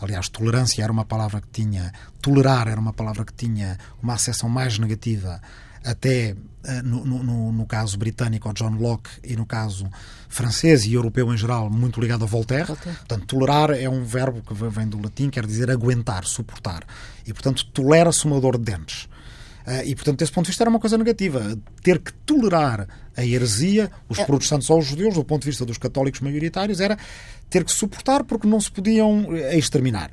Aliás, 0.00 0.28
tolerância 0.28 0.82
era 0.82 0.92
uma 0.92 1.04
palavra 1.04 1.40
que 1.40 1.48
tinha, 1.48 1.92
tolerar 2.20 2.68
era 2.68 2.80
uma 2.80 2.92
palavra 2.92 3.24
que 3.24 3.32
tinha 3.32 3.78
uma 4.02 4.14
acessão 4.14 4.48
mais 4.48 4.78
negativa, 4.78 5.40
até 5.84 6.34
eh, 6.64 6.82
no, 6.82 7.04
no, 7.04 7.52
no, 7.52 7.66
caso 7.66 7.98
britânico 7.98 8.48
ao 8.48 8.54
John 8.54 8.74
Locke 8.76 9.10
e 9.22 9.36
no 9.36 9.44
caso 9.44 9.86
francês 10.28 10.86
e 10.86 10.94
europeu 10.94 11.32
em 11.32 11.36
geral, 11.36 11.68
muito 11.68 12.00
ligado 12.00 12.24
a 12.24 12.26
Voltaire. 12.26 12.66
Voltaire. 12.66 12.96
Portanto, 12.98 13.26
tolerar 13.26 13.70
é 13.70 13.88
um 13.88 14.02
verbo 14.02 14.40
que 14.42 14.54
vem 14.54 14.88
do 14.88 15.00
latim, 15.00 15.28
quer 15.28 15.46
dizer 15.46 15.70
aguentar, 15.70 16.24
suportar. 16.24 16.84
E, 17.26 17.32
portanto, 17.32 17.66
tolera-se 17.66 18.24
uma 18.24 18.40
dor 18.40 18.56
de 18.56 18.64
dentes. 18.64 19.04
Uh, 19.66 19.84
e, 19.84 19.94
portanto, 19.94 20.18
desse 20.18 20.32
ponto 20.32 20.46
de 20.46 20.50
vista, 20.50 20.62
era 20.62 20.70
uma 20.70 20.80
coisa 20.80 20.98
negativa. 20.98 21.56
Ter 21.82 21.98
que 21.98 22.12
tolerar 22.12 22.86
a 23.16 23.24
heresia, 23.24 23.90
os 24.08 24.18
é. 24.18 24.24
protestantes 24.24 24.68
ou 24.68 24.78
os 24.78 24.86
judeus, 24.86 25.14
do 25.14 25.24
ponto 25.24 25.42
de 25.42 25.50
vista 25.50 25.64
dos 25.64 25.78
católicos 25.78 26.20
maioritários, 26.20 26.80
era 26.80 26.98
ter 27.54 27.62
que 27.62 27.70
suportar 27.70 28.24
porque 28.24 28.48
não 28.48 28.60
se 28.60 28.68
podiam 28.68 29.28
eh, 29.30 29.56
exterminar. 29.56 30.10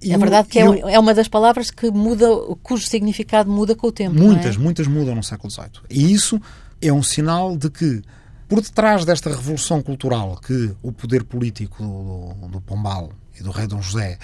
E 0.00 0.12
é 0.12 0.18
verdade 0.18 0.48
que 0.48 0.58
é, 0.58 0.68
o, 0.68 0.88
é, 0.88 0.98
uma 0.98 1.12
das 1.12 1.28
palavras 1.28 1.70
que 1.70 1.90
muda, 1.90 2.26
cujo 2.62 2.86
significado 2.86 3.50
muda 3.50 3.74
com 3.74 3.88
o 3.88 3.92
tempo. 3.92 4.18
Muitas, 4.18 4.56
é? 4.56 4.58
muitas 4.58 4.86
mudam 4.86 5.14
no 5.14 5.22
século 5.22 5.50
XVIII. 5.50 5.82
E 5.90 6.12
isso 6.12 6.40
é 6.80 6.90
um 6.90 7.02
sinal 7.02 7.56
de 7.56 7.68
que, 7.68 8.02
por 8.48 8.62
detrás 8.62 9.04
desta 9.04 9.28
revolução 9.28 9.82
cultural 9.82 10.38
que 10.38 10.74
o 10.82 10.92
poder 10.92 11.24
político 11.24 11.82
do, 11.82 12.48
do 12.48 12.60
Pombal 12.62 13.12
e 13.38 13.42
do 13.42 13.50
rei 13.50 13.66
Dom 13.66 13.82
José 13.82 14.18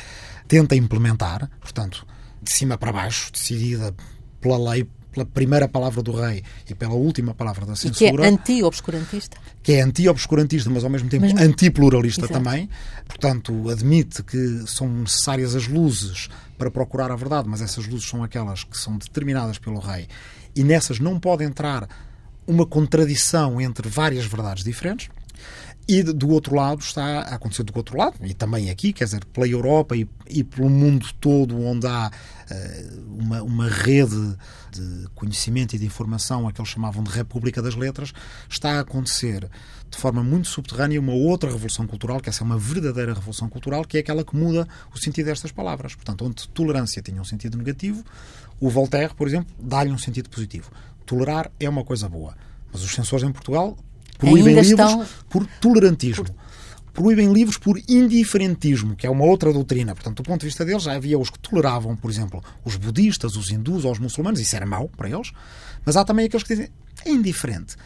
tenta 0.46 0.74
implementar, 0.74 1.50
portanto, 1.60 2.06
de 2.42 2.50
cima 2.50 2.78
para 2.78 2.92
baixo, 2.92 3.30
decidida 3.30 3.94
pela 4.40 4.70
lei, 4.70 4.88
pela 5.12 5.24
primeira 5.26 5.68
palavra 5.68 6.02
do 6.02 6.12
rei 6.12 6.42
e 6.68 6.74
pela 6.74 6.94
última 6.94 7.34
palavra 7.34 7.66
da 7.66 7.74
censura. 7.74 8.12
E 8.12 8.16
que 8.16 8.22
é 8.22 8.28
anti-obscurantista. 8.28 9.36
Que 9.62 9.72
é 9.72 9.80
anti-obscurantista, 9.82 10.70
mas 10.70 10.84
ao 10.84 10.90
mesmo 10.90 11.08
tempo 11.08 11.26
mas... 11.26 11.40
anti-pluralista 11.40 12.28
também. 12.28 12.68
Portanto, 13.06 13.68
admite 13.70 14.22
que 14.22 14.64
são 14.66 14.88
necessárias 14.88 15.54
as 15.54 15.66
luzes 15.66 16.28
para 16.56 16.70
procurar 16.70 17.10
a 17.10 17.16
verdade, 17.16 17.48
mas 17.48 17.62
essas 17.62 17.86
luzes 17.86 18.08
são 18.08 18.22
aquelas 18.22 18.64
que 18.64 18.76
são 18.76 18.96
determinadas 18.98 19.58
pelo 19.58 19.78
rei. 19.78 20.08
E 20.54 20.64
nessas 20.64 20.98
não 20.98 21.18
pode 21.18 21.44
entrar 21.44 21.88
uma 22.46 22.66
contradição 22.66 23.60
entre 23.60 23.88
várias 23.88 24.24
verdades 24.24 24.64
diferentes. 24.64 25.08
E 25.86 26.02
do 26.02 26.28
outro 26.28 26.54
lado 26.54 26.80
está 26.80 27.20
a 27.20 27.34
acontecer 27.36 27.62
do 27.62 27.72
outro 27.74 27.96
lado, 27.96 28.16
e 28.22 28.34
também 28.34 28.68
aqui, 28.68 28.92
quer 28.92 29.04
dizer, 29.04 29.24
pela 29.26 29.48
Europa 29.48 29.96
e, 29.96 30.06
e 30.28 30.44
pelo 30.44 30.68
mundo 30.68 31.06
todo, 31.18 31.58
onde 31.58 31.86
há 31.86 32.10
uma, 33.06 33.42
uma 33.42 33.68
rede 33.68 34.36
de 34.70 35.08
conhecimento 35.14 35.74
e 35.74 35.78
de 35.78 35.86
informação, 35.86 36.46
a 36.48 36.52
que 36.52 36.60
eles 36.60 36.70
chamavam 36.70 37.02
de 37.02 37.10
República 37.10 37.60
das 37.60 37.74
Letras, 37.74 38.12
está 38.48 38.76
a 38.76 38.80
acontecer 38.80 39.48
de 39.90 39.96
forma 39.96 40.22
muito 40.22 40.48
subterrânea 40.48 41.00
uma 41.00 41.12
outra 41.12 41.50
revolução 41.50 41.86
cultural, 41.86 42.20
que 42.20 42.28
essa 42.28 42.42
é 42.42 42.44
uma 42.44 42.58
verdadeira 42.58 43.14
revolução 43.14 43.48
cultural, 43.48 43.84
que 43.84 43.96
é 43.96 44.00
aquela 44.00 44.24
que 44.24 44.36
muda 44.36 44.68
o 44.94 44.98
sentido 44.98 45.26
destas 45.26 45.50
palavras. 45.50 45.94
Portanto, 45.94 46.24
onde 46.24 46.48
tolerância 46.48 47.00
tinha 47.00 47.20
um 47.20 47.24
sentido 47.24 47.56
negativo, 47.56 48.04
o 48.60 48.68
Voltaire, 48.68 49.14
por 49.14 49.26
exemplo, 49.26 49.54
dá-lhe 49.58 49.90
um 49.90 49.98
sentido 49.98 50.28
positivo. 50.28 50.70
Tolerar 51.06 51.50
é 51.58 51.68
uma 51.68 51.84
coisa 51.84 52.08
boa. 52.08 52.36
Mas 52.72 52.82
os 52.82 52.92
censores 52.92 53.24
em 53.24 53.32
Portugal 53.32 53.78
proíbem 54.18 54.54
livros 54.54 54.68
estão... 54.68 55.06
por 55.28 55.46
tolerantismo. 55.60 56.24
Por... 56.24 56.34
Proíbem 56.98 57.32
livros 57.32 57.56
por 57.56 57.78
indiferentismo, 57.88 58.96
que 58.96 59.06
é 59.06 59.10
uma 59.10 59.24
outra 59.24 59.52
doutrina. 59.52 59.94
Portanto, 59.94 60.16
do 60.16 60.24
ponto 60.24 60.40
de 60.40 60.46
vista 60.46 60.64
deles, 60.64 60.82
já 60.82 60.94
havia 60.94 61.16
os 61.16 61.30
que 61.30 61.38
toleravam, 61.38 61.94
por 61.94 62.10
exemplo, 62.10 62.42
os 62.64 62.74
budistas, 62.74 63.36
os 63.36 63.52
hindus 63.52 63.84
ou 63.84 63.92
os 63.92 64.00
muçulmanos, 64.00 64.40
isso 64.40 64.56
era 64.56 64.66
mau 64.66 64.88
para 64.88 65.08
eles, 65.08 65.30
mas 65.86 65.96
há 65.96 66.04
também 66.04 66.26
aqueles 66.26 66.42
que 66.42 66.56
dizem 66.56 66.72
é 67.06 67.10
indiferente. 67.10 67.76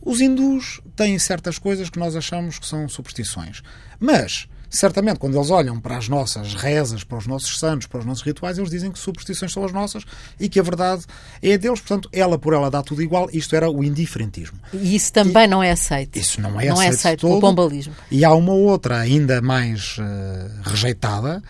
Os 0.00 0.20
hindus 0.20 0.80
têm 0.94 1.18
certas 1.18 1.58
coisas 1.58 1.90
que 1.90 1.98
nós 1.98 2.14
achamos 2.14 2.60
que 2.60 2.66
são 2.66 2.88
superstições, 2.88 3.60
mas 3.98 4.46
certamente, 4.74 5.18
quando 5.18 5.36
eles 5.36 5.50
olham 5.50 5.80
para 5.80 5.96
as 5.96 6.08
nossas 6.08 6.54
rezas, 6.54 7.04
para 7.04 7.18
os 7.18 7.26
nossos 7.26 7.58
santos, 7.58 7.86
para 7.86 8.00
os 8.00 8.04
nossos 8.04 8.22
rituais, 8.22 8.58
eles 8.58 8.70
dizem 8.70 8.90
que 8.90 8.98
superstições 8.98 9.52
são 9.52 9.64
as 9.64 9.72
nossas 9.72 10.04
e 10.38 10.48
que 10.48 10.58
a 10.58 10.62
verdade 10.62 11.04
é 11.42 11.54
a 11.54 11.56
deles. 11.56 11.80
Portanto, 11.80 12.08
ela 12.12 12.38
por 12.38 12.52
ela 12.52 12.70
dá 12.70 12.82
tudo 12.82 13.02
igual. 13.02 13.28
Isto 13.32 13.54
era 13.56 13.70
o 13.70 13.82
indiferentismo. 13.84 14.58
E 14.72 14.96
isso 14.96 15.12
também 15.12 15.44
e, 15.44 15.46
não 15.46 15.62
é 15.62 15.70
aceito. 15.70 16.16
Isso 16.16 16.40
não 16.40 16.60
é 16.60 16.66
não 16.66 16.74
aceito. 16.74 16.92
É 16.92 16.94
aceito 16.94 17.20
todo. 17.20 17.38
o 17.38 17.40
pombalismo. 17.40 17.94
E 18.10 18.24
há 18.24 18.34
uma 18.34 18.52
outra 18.52 18.98
ainda 18.98 19.40
mais 19.40 19.96
uh, 19.98 20.62
rejeitada 20.62 21.42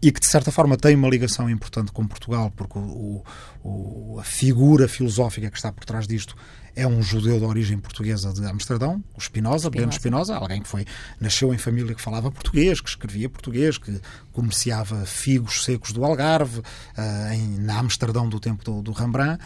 e 0.00 0.12
que 0.12 0.20
de 0.20 0.26
certa 0.26 0.50
forma 0.50 0.76
tem 0.76 0.94
uma 0.94 1.08
ligação 1.08 1.48
importante 1.48 1.90
com 1.90 2.06
Portugal, 2.06 2.52
porque 2.54 2.78
o, 2.78 3.22
o, 3.62 4.18
a 4.20 4.24
figura 4.24 4.86
filosófica 4.86 5.50
que 5.50 5.56
está 5.56 5.72
por 5.72 5.84
trás 5.84 6.06
disto 6.06 6.36
é 6.76 6.86
um 6.86 7.02
judeu 7.02 7.38
de 7.38 7.44
origem 7.44 7.78
portuguesa 7.78 8.32
de 8.32 8.44
Amsterdão, 8.44 9.02
o 9.16 9.20
Spinoza, 9.20 9.70
Bento 9.70 9.94
Spinoza, 9.94 10.36
alguém 10.36 10.60
que 10.60 10.68
foi 10.68 10.84
nasceu 11.20 11.54
em 11.54 11.58
família 11.58 11.94
que 11.94 12.02
falava 12.02 12.30
português, 12.30 12.80
que 12.80 12.88
escrevia 12.88 13.28
português, 13.28 13.78
que 13.78 14.00
comerciava 14.32 15.04
figos 15.06 15.64
secos 15.64 15.92
do 15.92 16.04
Algarve, 16.04 16.58
uh, 16.58 17.32
em, 17.32 17.58
na 17.58 17.78
Amsterdão 17.78 18.28
do 18.28 18.40
tempo 18.40 18.64
do, 18.64 18.82
do 18.82 18.92
Rembrandt. 18.92 19.42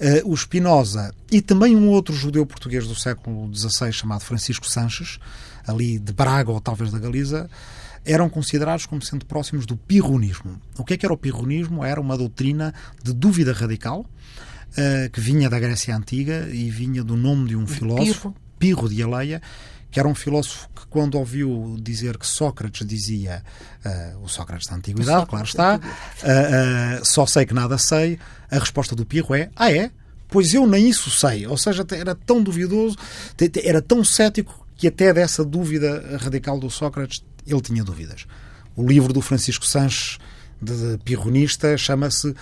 Uh, 0.00 0.32
o 0.32 0.36
Spinoza 0.36 1.14
e 1.30 1.42
também 1.42 1.76
um 1.76 1.88
outro 1.88 2.14
judeu 2.14 2.46
português 2.46 2.86
do 2.86 2.94
século 2.94 3.54
XVI 3.54 3.92
chamado 3.92 4.22
Francisco 4.22 4.66
Sanches, 4.66 5.18
ali 5.66 5.98
de 5.98 6.12
Braga 6.12 6.50
ou 6.50 6.60
talvez 6.60 6.90
da 6.90 6.98
Galiza, 6.98 7.48
eram 8.04 8.28
considerados 8.30 8.86
como 8.86 9.02
sendo 9.02 9.26
próximos 9.26 9.66
do 9.66 9.76
pirronismo. 9.76 10.60
O 10.78 10.84
que 10.84 10.94
é 10.94 10.96
que 10.96 11.04
era 11.04 11.12
o 11.12 11.18
pirronismo? 11.18 11.84
Era 11.84 12.00
uma 12.00 12.16
doutrina 12.16 12.72
de 13.02 13.12
dúvida 13.12 13.52
radical, 13.52 14.06
uh, 14.72 15.10
que 15.10 15.20
vinha 15.20 15.48
da 15.48 15.58
Grécia 15.58 15.96
Antiga 15.96 16.48
e 16.52 16.70
vinha 16.70 17.02
do 17.02 17.16
nome 17.16 17.48
de 17.48 17.56
um 17.56 17.66
filósofo, 17.66 18.34
Pirro, 18.58 18.86
Pirro 18.86 18.88
de 18.88 19.02
Aleia, 19.02 19.42
que 19.90 19.98
era 19.98 20.08
um 20.08 20.14
filósofo 20.14 20.68
que, 20.74 20.86
quando 20.86 21.16
ouviu 21.16 21.76
dizer 21.80 22.16
que 22.16 22.26
Sócrates 22.26 22.86
dizia, 22.86 23.42
uh, 23.84 24.22
o 24.22 24.28
Sócrates 24.28 24.68
da 24.68 24.76
Antiguidade, 24.76 25.26
claro 25.26 25.44
está, 25.44 25.76
uh, 25.76 27.00
uh, 27.00 27.04
só 27.04 27.26
sei 27.26 27.44
que 27.44 27.54
nada 27.54 27.76
sei, 27.78 28.18
a 28.50 28.58
resposta 28.58 28.94
do 28.94 29.04
Pirro 29.04 29.34
é: 29.34 29.50
Ah, 29.56 29.72
é? 29.72 29.90
Pois 30.28 30.54
eu 30.54 30.66
nem 30.66 30.88
isso 30.88 31.10
sei. 31.10 31.46
Ou 31.46 31.56
seja, 31.56 31.84
era 31.90 32.14
tão 32.14 32.42
duvidoso, 32.42 32.96
era 33.64 33.82
tão 33.82 34.04
cético 34.04 34.64
que 34.76 34.86
até 34.86 35.12
dessa 35.12 35.44
dúvida 35.44 36.18
radical 36.18 36.58
do 36.58 36.70
Sócrates 36.70 37.24
ele 37.46 37.60
tinha 37.60 37.82
dúvidas. 37.82 38.26
O 38.76 38.86
livro 38.86 39.12
do 39.12 39.20
Francisco 39.20 39.66
Sanches, 39.66 40.18
de, 40.62 40.92
de 40.92 40.98
pirronista, 40.98 41.76
chama-se 41.76 42.34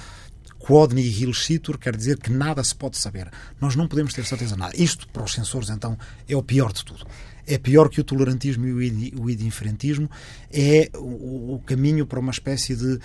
Quod 0.68 0.92
nihil 0.92 1.32
citur 1.32 1.78
quer 1.78 1.96
dizer 1.96 2.18
que 2.18 2.30
nada 2.30 2.62
se 2.62 2.74
pode 2.74 2.98
saber. 2.98 3.30
Nós 3.58 3.74
não 3.74 3.88
podemos 3.88 4.12
ter 4.12 4.26
certeza 4.26 4.52
de 4.52 4.60
nada. 4.60 4.76
Isto, 4.76 5.08
para 5.08 5.24
os 5.24 5.32
censores, 5.32 5.70
então, 5.70 5.96
é 6.28 6.36
o 6.36 6.42
pior 6.42 6.74
de 6.74 6.84
tudo. 6.84 7.06
É 7.46 7.56
pior 7.56 7.88
que 7.88 8.02
o 8.02 8.04
tolerantismo 8.04 8.66
e 8.66 9.14
o 9.18 9.30
indiferentismo. 9.30 10.10
É 10.52 10.90
o, 10.94 11.54
o 11.54 11.62
caminho 11.64 12.04
para 12.06 12.20
uma 12.20 12.30
espécie 12.30 12.76
de 12.76 12.96
uh, 12.96 13.00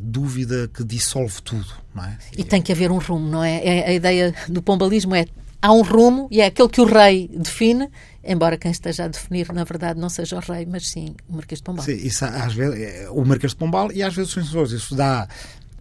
dúvida 0.00 0.70
que 0.72 0.84
dissolve 0.84 1.42
tudo. 1.42 1.66
Não 1.92 2.04
é? 2.04 2.16
E 2.38 2.44
tem 2.44 2.62
que 2.62 2.70
haver 2.70 2.92
um 2.92 2.98
rumo, 2.98 3.28
não 3.28 3.42
é? 3.42 3.56
é? 3.64 3.88
A 3.88 3.92
ideia 3.92 4.32
do 4.48 4.62
pombalismo 4.62 5.16
é 5.16 5.26
há 5.60 5.72
um 5.72 5.82
rumo 5.82 6.28
e 6.30 6.40
é 6.40 6.46
aquele 6.46 6.68
que 6.68 6.80
o 6.80 6.84
rei 6.84 7.28
define, 7.34 7.88
embora 8.22 8.56
quem 8.56 8.70
esteja 8.70 9.06
a 9.06 9.08
definir, 9.08 9.52
na 9.52 9.64
verdade, 9.64 9.98
não 9.98 10.08
seja 10.08 10.36
o 10.36 10.40
rei, 10.40 10.64
mas 10.64 10.90
sim 10.90 11.16
o 11.28 11.34
Marquês 11.34 11.58
de 11.58 11.64
Pombal. 11.64 11.84
Sim, 11.84 11.96
isso 11.96 12.24
às 12.24 12.54
vezes, 12.54 12.78
é, 12.78 13.10
o 13.10 13.24
Marquês 13.24 13.50
de 13.50 13.56
Pombal 13.56 13.90
e 13.90 14.00
às 14.00 14.14
vezes 14.14 14.36
os 14.36 14.44
censores. 14.44 14.70
Isso 14.70 14.94
dá 14.94 15.26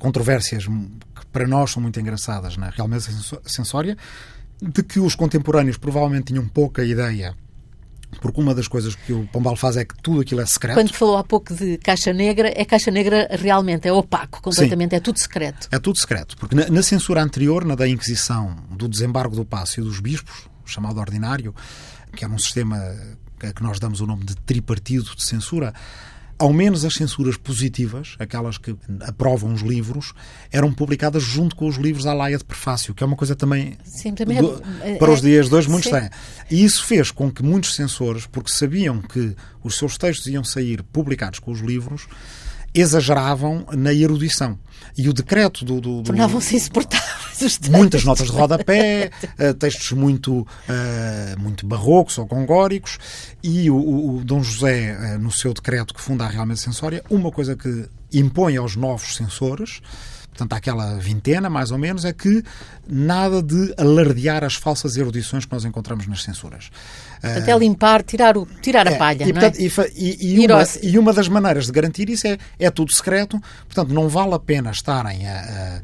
controvérsias 0.04 0.66
que 0.66 1.26
para 1.32 1.48
nós 1.48 1.72
são 1.72 1.82
muito 1.82 1.98
engraçadas 1.98 2.58
na 2.58 2.70
realmente 2.70 3.06
sensória, 3.46 3.98
de 4.62 4.84
que 4.84 5.00
os 5.00 5.16
contemporâneos 5.16 5.78
provavelmente 5.78 6.26
tinham 6.26 6.46
pouca 6.46 6.84
ideia 6.84 7.34
porque 8.22 8.40
uma 8.40 8.54
das 8.54 8.68
coisas 8.68 8.94
que 8.94 9.12
o 9.12 9.28
Pombal 9.32 9.56
faz 9.56 9.76
é 9.76 9.84
que 9.84 9.96
tudo 10.04 10.22
aquilo 10.22 10.40
é 10.40 10.46
secreto. 10.46 10.76
Quando 10.76 10.94
falou 10.94 11.18
há 11.18 11.24
pouco 11.24 11.52
de 11.52 11.80
caixa 11.80 12.14
negra, 12.14 12.54
é 12.56 12.64
caixa 12.64 12.92
negra 12.92 13.28
realmente, 13.32 13.88
é 13.88 13.92
opaco, 13.92 14.40
completamente, 14.40 14.92
Sim, 14.92 14.98
é 14.98 15.00
tudo 15.00 15.18
secreto. 15.18 15.68
É 15.72 15.80
tudo 15.80 15.98
secreto, 15.98 16.38
porque 16.38 16.54
na, 16.54 16.70
na, 16.70 16.84
censura 16.84 17.24
anterior, 17.24 17.66
na 17.66 17.74
da 17.74 17.88
Inquisição, 17.88 18.56
do 18.70 18.88
desembargo 18.88 19.36
do 19.36 19.44
passo 19.44 19.80
e 19.80 19.84
dos 19.84 20.00
bispos, 20.00 20.48
chamado 20.64 21.00
ordinário, 21.00 21.56
que 22.16 22.24
era 22.24 22.32
um 22.32 22.38
sistema 22.38 22.78
a 23.42 23.52
que 23.52 23.64
nós 23.64 23.80
damos 23.80 24.00
o 24.00 24.06
nome 24.06 24.24
de 24.24 24.36
tripartido 24.36 25.16
de 25.16 25.24
censura, 25.24 25.74
ao 26.44 26.52
menos 26.52 26.84
as 26.84 26.96
censuras 26.96 27.38
positivas, 27.38 28.18
aquelas 28.20 28.58
que 28.58 28.76
aprovam 29.00 29.54
os 29.54 29.62
livros, 29.62 30.14
eram 30.52 30.74
publicadas 30.74 31.24
junto 31.24 31.56
com 31.56 31.66
os 31.66 31.78
livros 31.78 32.06
à 32.06 32.14
laia 32.14 32.38
de 32.38 32.44
prefácio, 32.44 32.94
que 32.94 33.02
é 33.02 33.08
uma 33.08 33.16
coisa 33.16 33.34
também, 33.34 33.78
sim, 33.86 34.14
também 34.14 34.42
do, 34.42 34.62
é, 34.82 34.96
para 34.96 35.10
os 35.10 35.22
dias 35.22 35.48
de 35.48 35.56
hoje 35.56 35.70
muito 35.70 35.86
estranha. 35.86 36.12
E 36.52 36.62
isso 36.62 36.84
fez 36.84 37.12
com 37.12 37.32
que 37.32 37.42
muitos 37.42 37.74
censores, 37.74 38.26
porque 38.26 38.52
sabiam 38.52 39.02
que 39.02 39.34
os 39.64 39.78
seus 39.78 39.98
textos 39.98 40.28
iam 40.28 40.44
sair 40.44 40.84
publicados 40.84 41.40
com 41.40 41.50
os 41.50 41.62
livros, 41.62 42.08
exageravam 42.74 43.66
na 43.72 43.94
erudição. 43.94 44.60
E 44.98 45.08
o 45.08 45.14
decreto 45.14 45.64
do. 45.64 45.80
do, 45.80 45.98
do 46.02 46.04
Tornavam-se 46.04 46.58
insuportáveis. 46.58 47.23
Muitas 47.72 48.04
notas 48.04 48.28
de 48.28 48.34
rodapé, 48.34 49.12
uh, 49.24 49.54
textos 49.54 49.92
muito, 49.92 50.42
uh, 50.42 51.40
muito 51.40 51.66
barrocos 51.66 52.18
ou 52.18 52.28
congóricos, 52.28 52.98
e 53.42 53.70
o, 53.70 53.76
o, 54.18 54.22
Dom 54.24 54.44
José, 54.44 54.98
uh, 55.16 55.20
no 55.20 55.32
seu 55.32 55.54
decreto 55.54 55.94
que 55.94 56.02
funda 56.02 56.26
a 56.26 56.28
Realmente 56.28 56.60
Sensória, 56.60 57.04
uma 57.10 57.32
coisa 57.32 57.56
que 57.56 57.88
impõe 58.12 58.58
aos 58.58 58.76
novos 58.76 59.16
censores 59.16 59.82
portanto, 60.34 60.54
aquela 60.54 60.96
vintena, 60.96 61.50
mais 61.50 61.72
ou 61.72 61.78
menos, 61.78 62.04
é 62.04 62.12
que 62.12 62.44
nada 62.88 63.42
de 63.42 63.74
alardear 63.78 64.44
as 64.44 64.56
falsas 64.56 64.98
erudições 64.98 65.46
que 65.46 65.54
nós 65.54 65.64
encontramos 65.64 66.08
nas 66.08 66.24
censuras. 66.24 66.70
Portanto, 67.22 67.48
é 67.48 67.58
limpar, 67.58 68.04
tirar, 68.04 68.36
o, 68.36 68.46
tirar 68.62 68.88
é, 68.88 68.96
a 68.96 68.98
palha, 68.98 69.24
e, 69.24 69.32
não 69.32 69.42
é? 69.42 69.52
e, 69.58 69.68
e, 69.96 70.42
e, 70.42 70.48
uma, 70.48 70.64
e, 70.82 71.00
uma, 71.00 71.14
das 71.14 71.30
maneiras 71.30 71.68
de 71.68 71.72
garantir 71.72 72.10
isso 72.10 72.28
é, 72.28 72.38
é 72.60 72.70
tudo 72.70 72.94
secreto, 72.94 73.40
portanto, 73.66 73.94
não 73.94 74.10
vale 74.10 74.34
a 74.34 74.40
pena 74.40 74.72
estarem 74.72 75.28
a, 75.28 75.40
a, 75.40 75.82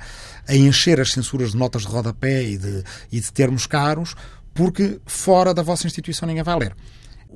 a 0.49 0.55
encher 0.55 0.99
as 0.99 1.11
censuras 1.11 1.51
de 1.51 1.57
notas 1.57 1.83
de 1.83 1.87
rodapé 1.87 2.43
e 2.43 2.57
de, 2.57 2.83
e 3.11 3.19
de 3.19 3.31
termos 3.31 3.65
caros, 3.65 4.15
porque 4.53 4.99
fora 5.05 5.53
da 5.53 5.61
vossa 5.61 5.87
instituição 5.87 6.27
ninguém 6.27 6.43
vai 6.43 6.57
ler. 6.57 6.75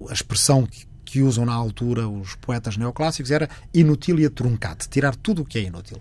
A 0.10 0.14
expressão 0.14 0.66
que 0.66 0.86
que 1.14 1.22
usam 1.22 1.46
na 1.46 1.54
altura 1.54 2.08
os 2.08 2.34
poetas 2.34 2.76
neoclássicos 2.76 3.30
era 3.30 3.48
inutilia 3.72 4.32
truncate, 4.32 4.90
tirar 4.90 5.16
tudo 5.16 5.44
o 5.44 5.46
que 5.46 5.60
é 5.60 5.62
inútil. 5.62 6.00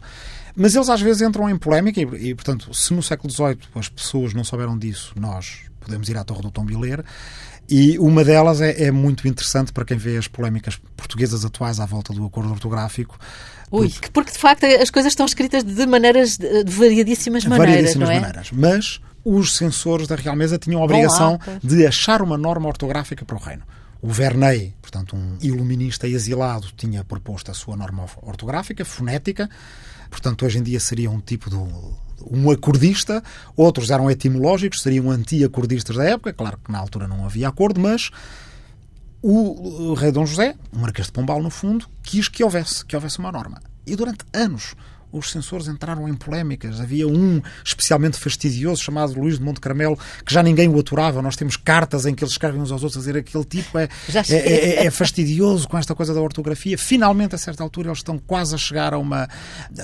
Mas 0.56 0.74
eles 0.74 0.88
às 0.88 1.02
vezes 1.02 1.20
entram 1.20 1.50
em 1.50 1.58
polémica 1.58 2.00
e, 2.00 2.30
e, 2.30 2.34
portanto, 2.34 2.72
se 2.72 2.94
no 2.94 3.02
século 3.02 3.30
XVIII 3.30 3.58
as 3.74 3.90
pessoas 3.90 4.32
não 4.32 4.42
souberam 4.42 4.78
disso, 4.78 5.12
nós 5.14 5.64
podemos 5.80 6.08
ir 6.08 6.16
à 6.16 6.24
Torre 6.24 6.40
do 6.40 6.50
Tombi 6.50 6.74
ler. 6.74 7.04
E 7.68 7.98
uma 7.98 8.24
delas 8.24 8.60
é, 8.60 8.84
é, 8.84 8.90
muito 8.90 9.26
interessante 9.26 9.72
para 9.72 9.84
quem 9.84 9.96
vê 9.96 10.16
as 10.16 10.28
polémicas 10.28 10.80
portuguesas 10.96 11.44
atuais 11.44 11.80
à 11.80 11.86
volta 11.86 12.12
do 12.12 12.24
acordo 12.24 12.50
ortográfico. 12.50 13.18
Ui, 13.70 13.88
porque, 13.88 14.10
porque 14.12 14.32
de 14.32 14.38
facto 14.38 14.64
as 14.64 14.90
coisas 14.90 15.12
estão 15.12 15.24
escritas 15.24 15.62
de 15.64 15.86
maneiras 15.86 16.36
de 16.36 16.64
variadíssimas 16.64 17.44
maneiras. 17.44 17.74
Variadíssimas 17.74 18.08
não 18.08 18.14
é? 18.14 18.20
maneiras. 18.20 18.50
Mas 18.52 19.00
os 19.24 19.56
censores 19.56 20.06
da 20.06 20.16
Real 20.16 20.36
Mesa 20.36 20.58
tinham 20.58 20.82
a 20.82 20.84
obrigação 20.84 21.38
Olá, 21.46 21.58
de 21.62 21.86
achar 21.86 22.20
uma 22.20 22.36
norma 22.36 22.68
ortográfica 22.68 23.24
para 23.24 23.36
o 23.36 23.38
reino. 23.38 23.62
O 24.02 24.08
Verney, 24.08 24.74
portanto, 24.82 25.14
um 25.14 25.38
iluminista 25.40 26.08
exilado, 26.08 26.68
tinha 26.76 27.04
proposto 27.04 27.50
a 27.52 27.54
sua 27.54 27.76
norma 27.76 28.04
ortográfica, 28.20 28.84
fonética, 28.84 29.48
portanto, 30.10 30.44
hoje 30.44 30.58
em 30.58 30.62
dia 30.62 30.80
seria 30.80 31.08
um 31.08 31.20
tipo 31.20 31.48
de 31.48 31.56
um 32.30 32.50
acordista, 32.50 33.22
outros 33.56 33.90
eram 33.90 34.10
etimológicos, 34.10 34.82
seriam 34.82 35.10
anti-acordistas 35.10 35.96
da 35.96 36.04
época, 36.04 36.32
claro 36.32 36.58
que 36.62 36.70
na 36.70 36.78
altura 36.78 37.08
não 37.08 37.24
havia 37.24 37.48
acordo, 37.48 37.80
mas 37.80 38.10
o 39.22 39.94
rei 39.94 40.10
Dom 40.10 40.26
José, 40.26 40.56
o 40.72 40.78
Marquês 40.78 41.06
de 41.06 41.12
Pombal, 41.12 41.40
no 41.40 41.50
fundo, 41.50 41.86
quis 42.02 42.28
que 42.28 42.42
houvesse, 42.42 42.84
que 42.84 42.96
houvesse 42.96 43.18
uma 43.20 43.30
norma. 43.30 43.60
E 43.86 43.94
durante 43.94 44.24
anos 44.32 44.74
os 45.12 45.30
censores 45.30 45.68
entraram 45.68 46.08
em 46.08 46.14
polémicas. 46.14 46.80
Havia 46.80 47.06
um 47.06 47.40
especialmente 47.64 48.18
fastidioso 48.18 48.82
chamado 48.82 49.18
Luís 49.18 49.38
de 49.38 49.44
Monte 49.44 49.60
Carmelo, 49.60 49.98
que 50.24 50.32
já 50.32 50.42
ninguém 50.42 50.68
o 50.68 50.78
aturava. 50.78 51.20
Nós 51.20 51.36
temos 51.36 51.56
cartas 51.56 52.06
em 52.06 52.14
que 52.14 52.24
eles 52.24 52.32
escrevem 52.32 52.60
uns 52.60 52.72
aos 52.72 52.82
outros 52.82 52.96
a 52.96 53.00
dizer 53.00 53.18
aquele 53.18 53.44
tipo 53.44 53.78
é, 53.78 53.88
é, 54.30 54.36
é, 54.36 54.86
é, 54.86 54.90
fastidioso 54.90 55.68
com 55.68 55.76
esta 55.76 55.94
coisa 55.94 56.14
da 56.14 56.20
ortografia. 56.20 56.78
Finalmente, 56.78 57.34
a 57.34 57.38
certa 57.38 57.62
altura, 57.62 57.88
eles 57.88 57.98
estão 57.98 58.18
quase 58.18 58.54
a 58.54 58.58
chegar 58.58 58.94
a 58.94 58.98
uma, 58.98 59.28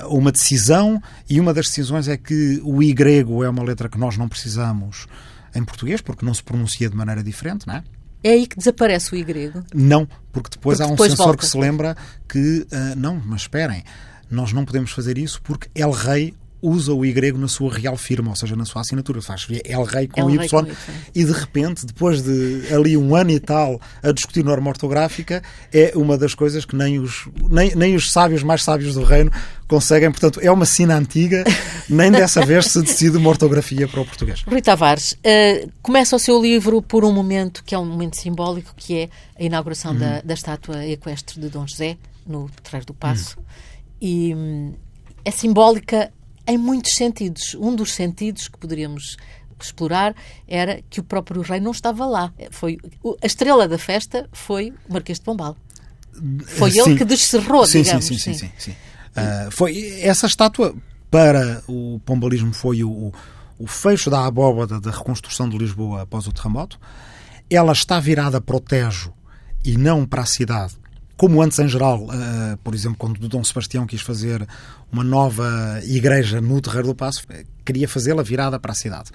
a 0.00 0.08
uma 0.08 0.32
decisão 0.32 1.00
e 1.28 1.38
uma 1.38 1.52
das 1.52 1.66
decisões 1.66 2.08
é 2.08 2.16
que 2.16 2.60
o 2.64 2.82
I 2.82 2.92
grego 2.92 3.44
é 3.44 3.48
uma 3.48 3.62
letra 3.62 3.88
que 3.88 3.98
nós 3.98 4.16
não 4.16 4.28
precisamos 4.28 5.06
em 5.54 5.64
português, 5.64 6.00
porque 6.00 6.24
não 6.24 6.32
se 6.32 6.42
pronuncia 6.42 6.88
de 6.88 6.96
maneira 6.96 7.22
diferente, 7.22 7.66
não 7.66 7.74
é? 7.74 7.82
É 8.22 8.30
aí 8.30 8.46
que 8.46 8.56
desaparece 8.56 9.12
o 9.12 9.16
I 9.16 9.22
grego? 9.22 9.62
Não, 9.72 10.08
porque 10.32 10.50
depois 10.50 10.78
porque 10.78 10.82
há 10.82 10.92
um 10.92 10.96
depois 10.96 11.10
censor 11.10 11.26
volta. 11.26 11.40
que 11.40 11.46
se 11.46 11.56
lembra 11.56 11.96
que, 12.28 12.66
uh, 12.72 12.96
não, 12.96 13.20
mas 13.24 13.42
esperem, 13.42 13.84
nós 14.30 14.52
não 14.52 14.64
podemos 14.64 14.90
fazer 14.90 15.18
isso 15.18 15.40
porque 15.42 15.68
El 15.74 15.90
Rei 15.90 16.34
usa 16.60 16.92
o 16.92 17.04
Y 17.04 17.38
na 17.38 17.48
sua 17.48 17.72
real 17.72 17.96
firma, 17.96 18.30
ou 18.30 18.36
seja, 18.36 18.56
na 18.56 18.64
sua 18.64 18.82
assinatura. 18.82 19.22
Faz 19.22 19.46
El 19.64 19.84
Rei 19.84 20.08
com, 20.08 20.28
El 20.28 20.44
y, 20.44 20.48
com 20.48 20.66
y, 20.66 20.76
e 21.14 21.24
de 21.24 21.32
repente, 21.32 21.86
depois 21.86 22.22
de 22.22 22.72
ali 22.74 22.96
um 22.96 23.14
ano 23.14 23.30
e 23.30 23.40
tal 23.40 23.80
a 24.02 24.12
discutir 24.12 24.44
norma 24.44 24.70
ortográfica, 24.70 25.42
é 25.72 25.92
uma 25.94 26.18
das 26.18 26.34
coisas 26.34 26.64
que 26.64 26.74
nem 26.74 26.98
os, 26.98 27.28
nem, 27.48 27.74
nem 27.74 27.94
os 27.94 28.10
sábios 28.10 28.42
mais 28.42 28.62
sábios 28.62 28.94
do 28.94 29.04
reino 29.04 29.30
conseguem. 29.68 30.10
Portanto, 30.10 30.40
é 30.42 30.50
uma 30.50 30.64
sina 30.64 30.96
antiga, 30.96 31.44
nem 31.88 32.10
dessa 32.10 32.44
vez 32.44 32.66
se 32.66 32.82
decide 32.82 33.16
uma 33.16 33.28
ortografia 33.28 33.86
para 33.86 34.00
o 34.00 34.04
português. 34.04 34.42
Rui 34.42 34.62
Tavares, 34.62 35.12
uh, 35.12 35.70
começa 35.80 36.16
o 36.16 36.18
seu 36.18 36.40
livro 36.40 36.82
por 36.82 37.04
um 37.04 37.12
momento 37.12 37.62
que 37.64 37.74
é 37.74 37.78
um 37.78 37.86
momento 37.86 38.16
simbólico, 38.16 38.74
que 38.76 38.98
é 38.98 39.08
a 39.38 39.42
inauguração 39.44 39.92
hum. 39.92 39.98
da, 39.98 40.20
da 40.22 40.34
estátua 40.34 40.84
equestre 40.86 41.40
de 41.40 41.48
Dom 41.48 41.66
José, 41.66 41.96
no 42.26 42.50
Terreiro 42.62 42.86
do 42.86 42.94
Passo. 42.94 43.38
Hum 43.38 43.67
e 44.00 44.34
hum, 44.34 44.74
é 45.24 45.30
simbólica 45.30 46.12
em 46.46 46.56
muitos 46.56 46.94
sentidos. 46.94 47.54
Um 47.54 47.74
dos 47.74 47.92
sentidos 47.92 48.48
que 48.48 48.58
poderíamos 48.58 49.16
explorar 49.60 50.14
era 50.46 50.80
que 50.88 51.00
o 51.00 51.02
próprio 51.02 51.42
rei 51.42 51.60
não 51.60 51.72
estava 51.72 52.06
lá. 52.06 52.32
Foi 52.50 52.78
a 53.22 53.26
estrela 53.26 53.66
da 53.66 53.78
festa 53.78 54.28
foi 54.32 54.72
o 54.88 54.92
Marquês 54.92 55.18
de 55.18 55.24
Pombal. 55.24 55.56
Foi 56.46 56.70
sim. 56.70 56.80
ele 56.80 56.96
que 56.96 57.04
descerrou, 57.04 57.66
sim, 57.66 57.82
digamos. 57.82 58.06
Sim, 58.06 58.18
sim, 58.18 58.34
sim. 58.34 58.46
sim, 58.46 58.52
sim. 58.58 58.70
Uh, 58.70 59.50
foi 59.50 60.00
essa 60.00 60.26
estátua 60.26 60.74
para 61.10 61.62
o 61.66 62.00
pombalismo 62.04 62.52
foi 62.52 62.84
o, 62.84 63.12
o 63.58 63.66
fecho 63.66 64.10
da 64.10 64.26
abóbada 64.26 64.80
da 64.80 64.90
reconstrução 64.90 65.48
de 65.48 65.56
Lisboa 65.56 66.02
após 66.02 66.26
o 66.26 66.32
terremoto. 66.32 66.78
Ela 67.50 67.72
está 67.72 67.98
virada 67.98 68.40
para 68.40 68.56
o 68.56 68.60
Tejo 68.60 69.12
e 69.64 69.76
não 69.76 70.06
para 70.06 70.22
a 70.22 70.26
cidade 70.26 70.74
como 71.18 71.42
antes 71.42 71.58
em 71.58 71.68
geral, 71.68 72.04
uh, 72.04 72.56
por 72.62 72.74
exemplo, 72.74 72.96
quando 72.96 73.18
Dom 73.28 73.42
Sebastião 73.42 73.86
quis 73.86 74.00
fazer 74.00 74.46
uma 74.90 75.02
nova 75.02 75.80
igreja 75.82 76.40
no 76.40 76.60
Terreiro 76.60 76.86
do 76.86 76.94
Passo, 76.94 77.24
queria 77.64 77.88
fazê-la 77.88 78.22
virada 78.22 78.58
para 78.58 78.70
a 78.70 78.74
cidade. 78.74 79.10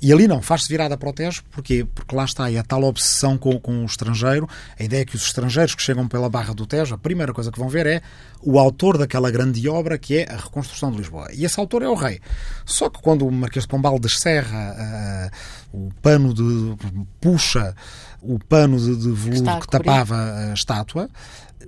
E 0.00 0.12
ali 0.12 0.28
não, 0.28 0.40
faz-se 0.40 0.68
virada 0.68 0.96
para 0.96 1.08
o 1.08 1.12
Tejo, 1.12 1.42
porquê? 1.50 1.86
Porque 1.92 2.14
lá 2.14 2.24
está, 2.24 2.50
é 2.50 2.58
a 2.58 2.62
tal 2.62 2.84
obsessão 2.84 3.36
com, 3.36 3.58
com 3.58 3.82
o 3.82 3.86
estrangeiro, 3.86 4.48
a 4.78 4.84
ideia 4.84 5.02
é 5.02 5.04
que 5.04 5.16
os 5.16 5.22
estrangeiros 5.22 5.74
que 5.74 5.82
chegam 5.82 6.06
pela 6.06 6.28
Barra 6.28 6.54
do 6.54 6.66
Tejo, 6.66 6.94
a 6.94 6.98
primeira 6.98 7.32
coisa 7.32 7.50
que 7.50 7.58
vão 7.58 7.68
ver 7.68 7.86
é 7.86 8.02
o 8.40 8.58
autor 8.58 8.96
daquela 8.96 9.30
grande 9.30 9.66
obra 9.68 9.98
que 9.98 10.18
é 10.18 10.32
a 10.32 10.36
reconstrução 10.36 10.92
de 10.92 10.98
Lisboa. 10.98 11.28
E 11.32 11.44
esse 11.44 11.58
autor 11.58 11.82
é 11.82 11.88
o 11.88 11.94
rei. 11.94 12.20
Só 12.64 12.88
que 12.88 13.00
quando 13.02 13.26
o 13.26 13.32
Marquês 13.32 13.64
de 13.64 13.68
Pombal 13.68 13.98
descerra 13.98 15.32
uh, 15.72 15.76
o 15.76 15.92
pano 16.00 16.32
de... 16.32 16.76
puxa 17.20 17.74
o 18.20 18.38
pano 18.38 18.78
de, 18.78 18.96
de 18.96 19.10
veludo 19.10 19.60
que 19.60 19.68
tapava 19.68 20.16
a 20.50 20.54
estátua, 20.54 21.08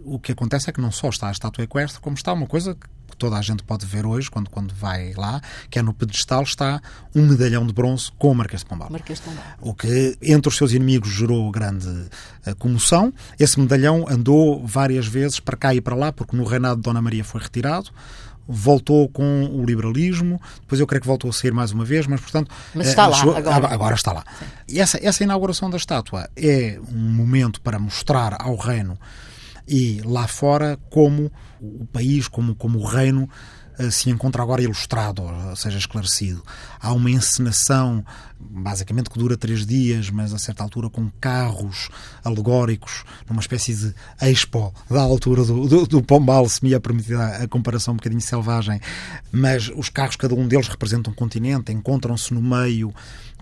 o 0.05 0.19
que 0.19 0.33
acontece 0.33 0.71
é 0.71 0.73
que 0.73 0.81
não 0.81 0.91
só 0.91 1.09
está 1.09 1.29
a 1.29 1.33
estátua 1.33 1.65
equestre, 1.65 2.01
como 2.01 2.17
está 2.17 2.33
uma 2.33 2.47
coisa 2.47 2.75
que 2.75 3.17
toda 3.19 3.37
a 3.37 3.43
gente 3.43 3.63
pode 3.63 3.85
ver 3.85 4.07
hoje, 4.07 4.31
quando, 4.31 4.49
quando 4.49 4.75
vai 4.75 5.13
lá, 5.13 5.43
que 5.69 5.79
é 5.79 5.83
no 5.83 5.93
pedestal 5.93 6.43
está 6.43 6.81
um 7.15 7.27
medalhão 7.27 7.67
de 7.67 7.73
bronze 7.73 8.11
com 8.19 8.31
o 8.31 8.35
Marquês 8.35 8.63
de 8.63 8.69
Pombal. 8.69 8.89
Marquês 8.91 9.19
de 9.19 9.25
Pombal. 9.27 9.45
O 9.61 9.75
que, 9.75 10.17
entre 10.23 10.49
os 10.49 10.57
seus 10.57 10.73
inimigos, 10.73 11.11
gerou 11.11 11.51
grande 11.51 11.87
uh, 11.87 12.57
comoção. 12.59 13.13
Esse 13.39 13.61
medalhão 13.61 14.07
andou 14.09 14.67
várias 14.67 15.07
vezes 15.07 15.39
para 15.39 15.57
cá 15.57 15.75
e 15.75 15.81
para 15.81 15.95
lá, 15.95 16.13
porque 16.13 16.37
no 16.37 16.45
reinado 16.45 16.77
de 16.77 16.83
Dona 16.83 17.03
Maria 17.03 17.23
foi 17.23 17.43
retirado 17.43 17.91
voltou 18.49 19.09
com 19.09 19.45
o 19.45 19.65
liberalismo, 19.65 20.41
depois 20.61 20.81
eu 20.81 20.87
creio 20.87 21.01
que 21.01 21.07
voltou 21.07 21.31
a 21.31 21.33
sair 21.33 21.53
mais 21.53 21.73
uma 21.73 21.85
vez, 21.85 22.07
mas 22.07 22.21
portanto. 22.21 22.51
Mas 22.75 22.89
está 22.89 23.07
lá, 23.07 23.17
chegou, 23.17 23.37
agora. 23.37 23.69
agora. 23.69 23.95
está 23.95 24.13
lá. 24.13 24.25
E 24.69 24.81
essa, 24.81 24.99
essa 25.03 25.23
inauguração 25.23 25.71
da 25.71 25.77
estátua 25.77 26.29
é 26.37 26.79
um 26.93 26.99
momento 26.99 27.61
para 27.61 27.79
mostrar 27.79 28.37
ao 28.41 28.57
reino 28.57 28.99
e 29.69 30.01
lá 30.05 30.27
fora 30.27 30.79
como 30.91 31.31
o 31.61 31.87
país, 31.87 32.27
como, 32.27 32.55
como 32.57 32.81
o 32.81 32.85
reino 32.85 33.29
eh, 33.29 33.60
se 33.91 34.11
encontra 34.11 34.43
agora 34.43 34.63
ilustrado, 34.63 35.23
ou 35.23 35.57
seja, 35.57 35.79
esclarecido. 35.79 36.43
Há 36.81 36.93
uma 36.93 37.11
encenação, 37.11 38.05
basicamente, 38.39 39.09
que 39.09 39.19
dura 39.19 39.37
três 39.37 39.65
dias, 39.65 40.11
mas 40.11 40.35
a 40.35 40.39
certa 40.39 40.63
altura 40.63 40.91
com 40.91 41.11
carros 41.21 41.89
alegóricos, 42.25 43.05
numa 43.29 43.41
espécie 43.41 43.75
de 43.75 43.95
expo 44.21 44.75
da 44.91 45.01
altura 45.01 45.45
do, 45.45 45.69
do, 45.69 45.87
do 45.87 46.03
Pombal, 46.03 46.49
se 46.49 46.65
me 46.65 46.75
é 46.75 46.79
permitida 46.79 47.25
a 47.37 47.49
comparação 47.49 47.95
um 47.95 47.97
bocadinho 47.97 48.21
selvagem. 48.21 48.81
Mas 49.31 49.71
os 49.75 49.89
carros, 49.89 50.17
cada 50.17 50.35
um 50.35 50.49
deles 50.49 50.69
representa 50.69 51.11
um 51.11 51.15
continente, 51.15 51.73
encontram-se 51.73 52.35
no 52.35 52.43
meio 52.43 52.93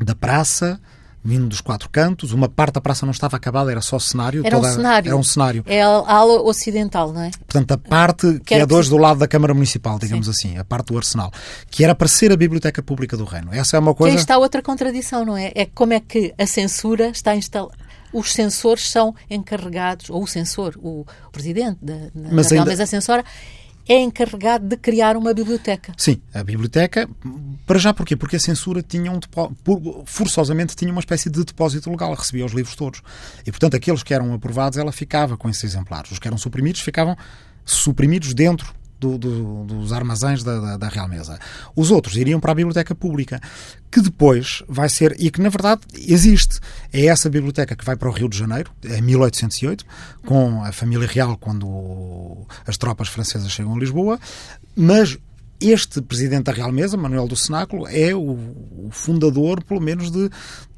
da 0.00 0.14
praça 0.14 0.80
vindo 1.22 1.46
dos 1.46 1.60
quatro 1.60 1.88
cantos. 1.90 2.32
Uma 2.32 2.48
parte 2.48 2.74
da 2.74 2.80
praça 2.80 3.04
não 3.04 3.10
estava 3.10 3.36
acabada, 3.36 3.70
era 3.70 3.80
só 3.80 3.98
cenário. 3.98 4.42
Era 4.44 4.56
toda, 4.56 4.68
um 4.68 4.72
cenário. 4.72 5.08
Era 5.08 5.16
um 5.16 5.22
cenário. 5.22 5.64
É 5.66 5.82
a 5.82 5.88
ala 5.88 6.42
ocidental, 6.42 7.12
não 7.12 7.22
é? 7.22 7.30
Portanto, 7.30 7.72
a 7.72 7.78
parte 7.78 8.40
que, 8.40 8.54
é 8.54 8.64
de 8.64 8.74
hoje 8.74 8.90
do 8.90 8.96
lado 8.96 9.20
da 9.20 9.28
Câmara 9.28 9.54
Municipal, 9.54 9.98
digamos 9.98 10.26
Sim. 10.26 10.30
assim, 10.30 10.58
a 10.58 10.64
parte 10.64 10.92
do 10.92 10.96
Arsenal, 10.96 11.32
que 11.70 11.84
era 11.84 11.94
para 11.94 12.08
ser 12.08 12.32
a 12.32 12.36
Biblioteca 12.36 12.82
Pública 12.82 13.16
do 13.16 13.24
Reino. 13.24 13.52
Essa 13.52 13.76
é 13.76 13.80
uma 13.80 13.94
coisa. 13.94 14.12
Que 14.12 14.18
aí 14.18 14.22
está 14.22 14.38
outra 14.38 14.62
contradição, 14.62 15.24
não 15.24 15.36
é? 15.36 15.52
É 15.54 15.66
como 15.66 15.92
é 15.92 16.00
que 16.00 16.34
a 16.38 16.46
censura 16.46 17.08
está 17.08 17.34
instalada 17.34 17.88
os 18.12 18.32
censores 18.32 18.88
são 18.88 19.14
encarregados, 19.28 20.10
ou 20.10 20.22
o 20.22 20.26
censor, 20.26 20.74
o 20.78 21.04
presidente 21.30 21.78
da, 21.82 21.94
da, 22.14 22.30
Mas 22.32 22.48
da 22.48 22.56
ainda... 22.56 22.70
mesa 22.70 22.86
censora, 22.86 23.24
é 23.88 23.98
encarregado 23.98 24.66
de 24.66 24.76
criar 24.76 25.16
uma 25.16 25.32
biblioteca. 25.32 25.94
Sim, 25.96 26.20
a 26.34 26.44
biblioteca, 26.44 27.08
para 27.66 27.78
já 27.78 27.94
porquê? 27.94 28.14
Porque 28.14 28.36
a 28.36 28.40
censura 28.40 28.82
tinha 28.82 29.10
um 29.10 29.18
forçosamente 30.04 30.76
tinha 30.76 30.92
uma 30.92 31.00
espécie 31.00 31.30
de 31.30 31.42
depósito 31.42 31.90
legal, 31.90 32.12
recebia 32.14 32.44
os 32.44 32.52
livros 32.52 32.76
todos. 32.76 33.02
E, 33.46 33.50
portanto, 33.50 33.74
aqueles 33.74 34.02
que 34.02 34.12
eram 34.12 34.34
aprovados, 34.34 34.78
ela 34.78 34.92
ficava 34.92 35.36
com 35.36 35.48
esses 35.48 35.64
exemplares. 35.64 36.10
Os 36.10 36.18
que 36.18 36.28
eram 36.28 36.36
suprimidos 36.36 36.82
ficavam 36.82 37.16
suprimidos 37.64 38.34
dentro 38.34 38.77
do, 38.98 39.16
do, 39.16 39.64
dos 39.64 39.92
armazéns 39.92 40.42
da, 40.42 40.58
da, 40.58 40.76
da, 40.76 40.88
Real 40.88 41.08
Mesa. 41.08 41.38
Os 41.74 41.90
outros 41.90 42.16
iriam 42.16 42.40
para 42.40 42.52
a 42.52 42.54
Biblioteca 42.54 42.94
Pública, 42.94 43.40
que 43.90 44.00
depois 44.00 44.62
vai 44.68 44.88
ser, 44.88 45.16
e 45.18 45.30
que 45.30 45.40
na 45.40 45.48
verdade 45.48 45.82
existe, 45.94 46.60
é 46.92 47.06
essa 47.06 47.30
biblioteca 47.30 47.76
que 47.76 47.84
vai 47.84 47.96
para 47.96 48.08
o 48.08 48.12
Rio 48.12 48.28
de 48.28 48.36
Janeiro, 48.36 48.70
em 48.84 49.00
1808, 49.00 49.84
com 50.26 50.62
a 50.62 50.72
família 50.72 51.06
real, 51.06 51.36
quando 51.36 52.46
as 52.66 52.76
tropas 52.76 53.08
francesas 53.08 53.50
chegam 53.50 53.74
a 53.74 53.78
Lisboa, 53.78 54.18
mas 54.74 55.18
este 55.60 56.00
presidente 56.00 56.44
da 56.44 56.52
Real 56.52 56.70
Mesa, 56.70 56.96
Manuel 56.96 57.26
do 57.26 57.36
Cenáculo, 57.36 57.86
é 57.88 58.14
o, 58.14 58.38
fundador, 58.90 59.62
pelo 59.64 59.80
menos, 59.80 60.10
de 60.10 60.30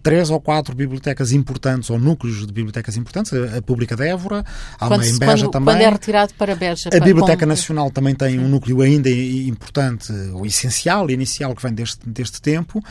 três 0.03 0.31
ou 0.31 0.41
quatro 0.41 0.75
bibliotecas 0.75 1.33
importantes 1.33 1.91
ou 1.91 1.99
núcleos 1.99 2.47
de 2.47 2.53
bibliotecas 2.53 2.97
importantes, 2.97 3.33
a, 3.33 3.61
Pública 3.63 3.95
de 3.95 4.09
Évora, 4.09 4.45
há 4.79 4.89
quando, 4.89 5.03
uma 5.03 5.07
em 5.07 5.19
Beja 5.19 5.37
quando, 5.45 5.51
também. 5.51 5.75
Quando 5.75 5.83
é 5.83 5.91
retirado 5.91 6.35
para 6.35 6.55
Beja. 6.55 6.91
A 6.93 7.01
Biblioteca 7.01 7.39
como... 7.39 7.49
Nacional 7.49 7.91
também 7.91 8.15
tem 8.15 8.39
um 8.39 8.49
núcleo 8.49 8.81
ainda 8.81 9.11
importante, 9.11 10.13
ou 10.33 10.47
essencial, 10.47 11.11
inicial, 11.11 11.55
que 11.55 11.63
vem 11.63 11.73
deste, 11.73 12.09
deste 12.09 12.41
tempo, 12.41 12.79
uh, 12.79 12.83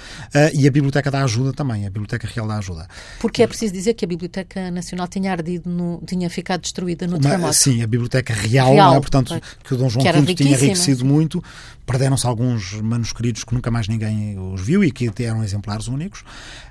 e 0.54 0.68
a 0.68 0.72
Biblioteca 0.72 1.10
da 1.10 1.24
Ajuda 1.24 1.54
também, 1.54 1.86
a 1.86 1.90
Biblioteca 1.90 2.28
Real 2.28 2.48
da 2.48 2.58
Ajuda. 2.58 2.88
Porque 3.20 3.42
é 3.42 3.48
preciso 3.48 3.74
dizer 3.74 3.94
que 3.94 4.06
a 4.06 4.08
Biblioteca 4.08 4.70
Nacional 4.72 5.08
tinha 5.08 5.32
ardido, 5.32 5.70
no, 5.70 6.02
tinha 6.06 6.30
ficado 6.30 6.62
destruída 6.62 7.08
no 7.08 7.16
uma, 7.16 7.22
terremoto. 7.22 7.54
Sim, 7.54 7.82
a 7.82 7.88
Biblioteca 7.88 8.34
Real, 8.34 8.74
Real 8.74 8.96
é? 8.96 9.00
portanto, 9.00 9.40
que 9.64 9.74
o 9.74 9.78
Dom 9.78 9.90
João 9.90 10.06
V 10.06 10.36
tinha 10.36 10.52
enriquecido 10.52 11.04
muito, 11.04 11.44
perderam-se 11.86 12.28
alguns 12.28 12.74
manuscritos 12.82 13.44
que 13.44 13.54
nunca 13.54 13.72
mais 13.72 13.88
ninguém 13.88 14.38
os 14.38 14.62
viu 14.62 14.84
e 14.84 14.92
que 14.92 15.12
eram 15.24 15.44
exemplares 15.44 15.88
únicos. 15.88 16.24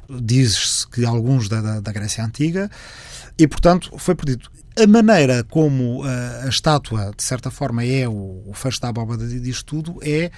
Diz-se 0.08 0.86
que 0.88 1.04
alguns 1.04 1.48
da, 1.48 1.60
da, 1.60 1.80
da, 1.80 1.92
Grécia 1.92 2.24
Antiga, 2.24 2.70
e 3.38 3.46
portanto 3.46 3.90
foi 3.98 4.14
perdido. 4.14 4.50
A 4.76 4.86
maneira 4.86 5.44
como 5.44 6.02
a, 6.04 6.44
a 6.44 6.48
estátua, 6.48 7.12
de 7.16 7.22
certa 7.22 7.50
forma, 7.50 7.84
é 7.84 8.08
o, 8.08 8.42
o 8.46 8.52
fecho 8.54 8.80
da 8.80 8.88
abóbada 8.88 9.26
disto 9.26 9.64
tudo 9.64 9.98
é, 10.02 10.30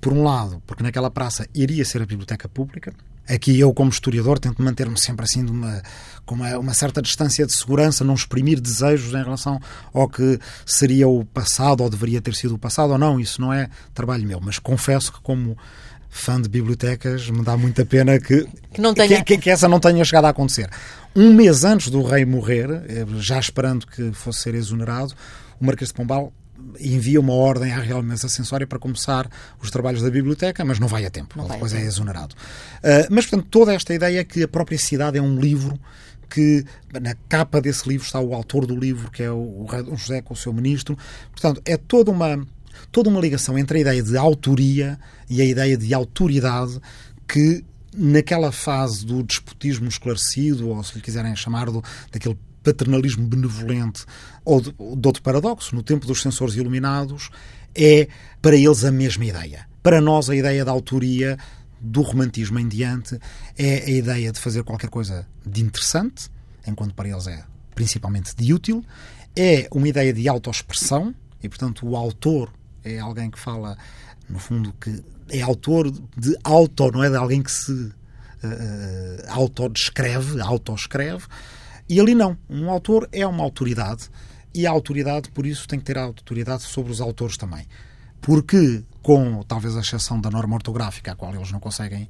por 0.00 0.12
um 0.12 0.22
lado, 0.22 0.62
porque 0.66 0.82
naquela 0.82 1.10
praça 1.10 1.46
iria 1.54 1.84
ser 1.84 2.02
a 2.02 2.06
biblioteca 2.06 2.48
pública, 2.48 2.92
Aqui 3.28 3.60
eu, 3.60 3.74
como 3.74 3.90
historiador, 3.90 4.38
tento 4.38 4.62
manter-me 4.62 4.98
sempre 4.98 5.22
assim 5.22 5.44
de 5.44 5.52
uma, 5.52 5.82
com 6.24 6.34
uma, 6.34 6.58
uma, 6.58 6.72
certa 6.72 7.02
distância 7.02 7.44
de 7.44 7.52
segurança, 7.52 8.02
não 8.02 8.14
exprimir 8.14 8.58
desejos 8.58 9.12
em 9.12 9.22
relação 9.22 9.60
ao 9.92 10.08
que 10.08 10.40
seria 10.64 11.06
o 11.06 11.26
passado 11.26 11.82
ou 11.82 11.90
deveria 11.90 12.22
ter 12.22 12.34
sido 12.34 12.54
o 12.54 12.58
passado 12.58 12.92
ou 12.92 12.98
não. 12.98 13.20
Isso 13.20 13.38
não 13.38 13.52
é 13.52 13.68
trabalho 13.92 14.26
meu, 14.26 14.40
mas 14.40 14.58
confesso 14.58 15.12
que 15.12 15.20
como 15.20 15.58
fã 16.10 16.40
de 16.40 16.48
bibliotecas, 16.48 17.28
me 17.30 17.42
dá 17.42 17.56
muita 17.56 17.84
pena 17.84 18.18
que, 18.18 18.46
que, 18.72 18.80
não 18.80 18.94
tenha... 18.94 19.22
que, 19.22 19.38
que, 19.38 19.50
essa 19.50 19.68
não 19.68 19.78
tenha 19.78 20.04
chegado 20.04 20.24
a 20.24 20.30
acontecer. 20.30 20.68
Um 21.14 21.32
mês 21.32 21.64
antes 21.64 21.90
do 21.90 22.02
rei 22.02 22.24
morrer, 22.24 22.70
eh, 22.70 23.06
já 23.18 23.38
esperando 23.38 23.86
que 23.86 24.12
fosse 24.12 24.40
ser 24.40 24.54
exonerado, 24.54 25.12
o 25.60 25.66
Marquês 25.66 25.88
de 25.88 25.94
Pombal 25.94 26.32
envia 26.80 27.20
uma 27.20 27.32
ordem 27.32 27.72
à 27.72 27.78
Real 27.78 28.02
Mesa 28.02 28.28
Censória 28.28 28.66
para 28.66 28.78
começar 28.78 29.28
os 29.60 29.70
trabalhos 29.70 30.02
da 30.02 30.10
biblioteca, 30.10 30.64
mas 30.64 30.78
não 30.78 30.88
vai 30.88 31.04
a 31.04 31.10
tempo, 31.10 31.40
depois 31.48 31.72
é 31.72 31.82
exonerado. 31.82 32.34
Uh, 32.78 33.06
mas, 33.10 33.26
portanto, 33.26 33.48
toda 33.50 33.74
esta 33.74 33.94
ideia 33.94 34.20
é 34.20 34.24
que 34.24 34.42
a 34.42 34.48
própria 34.48 34.78
cidade 34.78 35.18
é 35.18 35.22
um 35.22 35.38
livro 35.38 35.78
que 36.28 36.64
na 37.00 37.14
capa 37.28 37.60
desse 37.60 37.88
livro 37.88 38.06
está 38.06 38.20
o 38.20 38.34
autor 38.34 38.66
do 38.66 38.76
livro, 38.76 39.10
que 39.10 39.22
é 39.22 39.30
o 39.30 39.66
José 39.96 40.20
com 40.20 40.34
o 40.34 40.36
seu 40.36 40.52
ministro. 40.52 40.96
Portanto, 41.30 41.62
é 41.64 41.76
toda 41.76 42.10
uma 42.10 42.46
toda 42.90 43.08
uma 43.08 43.20
ligação 43.20 43.58
entre 43.58 43.78
a 43.78 43.80
ideia 43.80 44.02
de 44.02 44.16
autoria 44.16 44.98
e 45.28 45.40
a 45.40 45.44
ideia 45.44 45.76
de 45.76 45.92
autoridade 45.94 46.80
que 47.26 47.64
naquela 47.94 48.52
fase 48.52 49.04
do 49.04 49.22
despotismo 49.22 49.88
esclarecido, 49.88 50.68
ou 50.68 50.82
se 50.84 50.94
lhe 50.94 51.00
quiserem 51.00 51.34
chamar 51.34 51.70
do, 51.70 51.82
daquele 52.12 52.38
paternalismo 52.62 53.26
benevolente, 53.26 54.04
ou 54.44 54.60
de, 54.60 54.70
de 54.70 55.06
outro 55.06 55.22
paradoxo, 55.22 55.74
no 55.74 55.82
tempo 55.82 56.06
dos 56.06 56.22
censores 56.22 56.54
iluminados, 56.54 57.30
é 57.74 58.08
para 58.40 58.56
eles 58.56 58.84
a 58.84 58.90
mesma 58.90 59.24
ideia. 59.24 59.66
Para 59.82 60.00
nós, 60.00 60.28
a 60.28 60.36
ideia 60.36 60.64
da 60.64 60.70
autoria 60.70 61.38
do 61.80 62.02
romantismo 62.02 62.58
em 62.58 62.68
diante 62.68 63.18
é 63.56 63.84
a 63.84 63.90
ideia 63.90 64.32
de 64.32 64.38
fazer 64.38 64.62
qualquer 64.64 64.90
coisa 64.90 65.26
de 65.46 65.62
interessante, 65.62 66.28
enquanto 66.66 66.94
para 66.94 67.08
eles 67.08 67.26
é 67.26 67.44
principalmente 67.74 68.34
de 68.36 68.52
útil, 68.52 68.84
é 69.36 69.68
uma 69.70 69.88
ideia 69.88 70.12
de 70.12 70.28
autoexpressão, 70.28 71.14
e 71.42 71.48
portanto 71.48 71.86
o 71.86 71.96
autor 71.96 72.52
é 72.84 72.98
alguém 72.98 73.30
que 73.30 73.38
fala, 73.38 73.76
no 74.28 74.38
fundo, 74.38 74.72
que 74.80 75.02
é 75.30 75.40
autor 75.42 75.90
de 75.90 76.36
auto, 76.42 76.90
não 76.90 77.04
é 77.04 77.10
de 77.10 77.16
alguém 77.16 77.42
que 77.42 77.50
se 77.50 77.72
uh, 77.72 77.92
autodescreve, 79.28 80.40
autoescreve, 80.40 81.26
e 81.88 82.00
ali 82.00 82.14
não. 82.14 82.36
Um 82.48 82.70
autor 82.70 83.08
é 83.12 83.26
uma 83.26 83.42
autoridade, 83.42 84.10
e 84.54 84.66
a 84.66 84.70
autoridade, 84.70 85.30
por 85.30 85.46
isso, 85.46 85.68
tem 85.68 85.78
que 85.78 85.84
ter 85.84 85.98
a 85.98 86.04
autoridade 86.04 86.62
sobre 86.62 86.90
os 86.90 87.00
autores 87.00 87.36
também. 87.36 87.66
Porque, 88.20 88.82
com 89.02 89.42
talvez 89.44 89.76
a 89.76 89.80
exceção 89.80 90.20
da 90.20 90.30
norma 90.30 90.56
ortográfica, 90.56 91.12
à 91.12 91.14
qual 91.14 91.34
eles 91.34 91.52
não 91.52 91.60
conseguem 91.60 92.08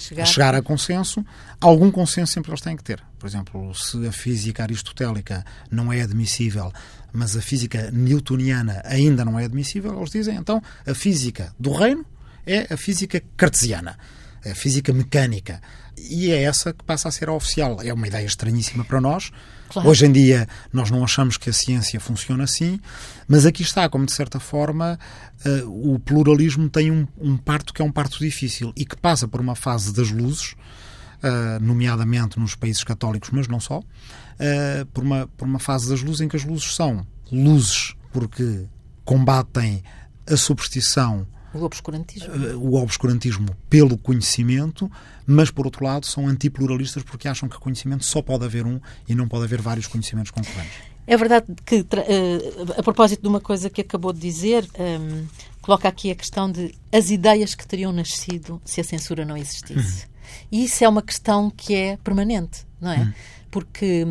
chegar, 0.00 0.24
chegar 0.24 0.54
a 0.54 0.62
consenso, 0.62 1.24
algum 1.60 1.90
consenso 1.90 2.32
sempre 2.32 2.50
eles 2.50 2.60
têm 2.60 2.76
que 2.76 2.82
ter. 2.82 3.02
Por 3.18 3.26
exemplo, 3.26 3.74
se 3.74 4.06
a 4.06 4.12
física 4.12 4.62
aristotélica 4.62 5.44
não 5.70 5.92
é 5.92 6.02
admissível, 6.02 6.72
mas 7.12 7.36
a 7.36 7.42
física 7.42 7.90
newtoniana 7.90 8.82
ainda 8.84 9.24
não 9.24 9.38
é 9.38 9.44
admissível, 9.44 9.96
eles 9.98 10.10
dizem 10.10 10.36
então 10.36 10.62
a 10.86 10.94
física 10.94 11.54
do 11.58 11.72
reino 11.72 12.04
é 12.46 12.72
a 12.72 12.76
física 12.76 13.22
cartesiana, 13.36 13.98
a 14.44 14.54
física 14.54 14.92
mecânica. 14.92 15.60
E 15.96 16.30
é 16.30 16.42
essa 16.42 16.72
que 16.72 16.82
passa 16.82 17.08
a 17.08 17.12
ser 17.12 17.28
a 17.28 17.32
oficial. 17.32 17.80
É 17.82 17.92
uma 17.92 18.06
ideia 18.06 18.24
estranhíssima 18.24 18.84
para 18.84 19.00
nós. 19.00 19.30
Claro. 19.70 19.88
Hoje 19.88 20.04
em 20.04 20.12
dia 20.12 20.48
nós 20.72 20.90
não 20.90 21.04
achamos 21.04 21.36
que 21.36 21.48
a 21.48 21.52
ciência 21.52 22.00
funciona 22.00 22.42
assim, 22.44 22.80
mas 23.28 23.46
aqui 23.46 23.62
está, 23.62 23.88
como 23.88 24.04
de 24.04 24.12
certa 24.12 24.40
forma, 24.40 24.98
uh, 25.64 25.94
o 25.94 25.98
pluralismo 26.00 26.68
tem 26.68 26.90
um, 26.90 27.06
um 27.18 27.36
parto 27.36 27.72
que 27.72 27.80
é 27.80 27.84
um 27.84 27.92
parto 27.92 28.18
difícil 28.18 28.72
e 28.76 28.84
que 28.84 28.96
passa 28.96 29.28
por 29.28 29.40
uma 29.40 29.54
fase 29.54 29.92
das 29.92 30.10
luzes, 30.10 30.52
uh, 31.22 31.62
nomeadamente 31.62 32.38
nos 32.38 32.56
países 32.56 32.82
católicos, 32.82 33.30
mas 33.30 33.46
não 33.46 33.60
só, 33.60 33.78
uh, 33.78 34.86
por, 34.92 35.04
uma, 35.04 35.28
por 35.36 35.46
uma 35.46 35.60
fase 35.60 35.88
das 35.88 36.02
luzes 36.02 36.20
em 36.20 36.28
que 36.28 36.36
as 36.36 36.44
luzes 36.44 36.74
são 36.74 37.06
luzes 37.30 37.94
porque 38.12 38.66
combatem 39.04 39.84
a 40.26 40.36
superstição 40.36 41.26
o 41.54 41.62
obscurantismo. 41.62 42.32
O 42.56 42.76
obscurantismo 42.76 43.48
pelo 43.68 43.98
conhecimento, 43.98 44.90
mas 45.26 45.50
por 45.50 45.66
outro 45.66 45.84
lado 45.84 46.06
são 46.06 46.26
antipluralistas 46.26 47.02
porque 47.02 47.28
acham 47.28 47.48
que 47.48 47.58
conhecimento 47.58 48.04
só 48.04 48.22
pode 48.22 48.44
haver 48.44 48.66
um 48.66 48.80
e 49.08 49.14
não 49.14 49.28
pode 49.28 49.44
haver 49.44 49.60
vários 49.60 49.86
conhecimentos 49.86 50.30
concorrentes. 50.30 50.90
É 51.06 51.16
verdade 51.16 51.46
que, 51.64 51.80
uh, 51.80 52.78
a 52.78 52.82
propósito 52.82 53.22
de 53.22 53.28
uma 53.28 53.40
coisa 53.40 53.68
que 53.68 53.80
acabou 53.80 54.12
de 54.12 54.20
dizer, 54.20 54.68
um, 54.78 54.82
ehm, 54.82 55.26
coloca 55.60 55.88
aqui 55.88 56.10
a 56.10 56.14
questão 56.14 56.50
de 56.50 56.72
as 56.92 57.10
ideias 57.10 57.54
que 57.54 57.66
teriam 57.66 57.92
nascido 57.92 58.62
se 58.64 58.80
a 58.80 58.84
censura 58.84 59.24
não 59.24 59.36
existisse. 59.36 60.04
Uhum. 60.04 60.10
E 60.52 60.64
isso 60.64 60.84
é 60.84 60.88
uma 60.88 61.02
questão 61.02 61.50
que 61.50 61.74
é 61.74 61.96
permanente, 61.96 62.64
não 62.80 62.92
é? 62.92 63.00
Uhum. 63.00 63.12
Porque 63.50 64.06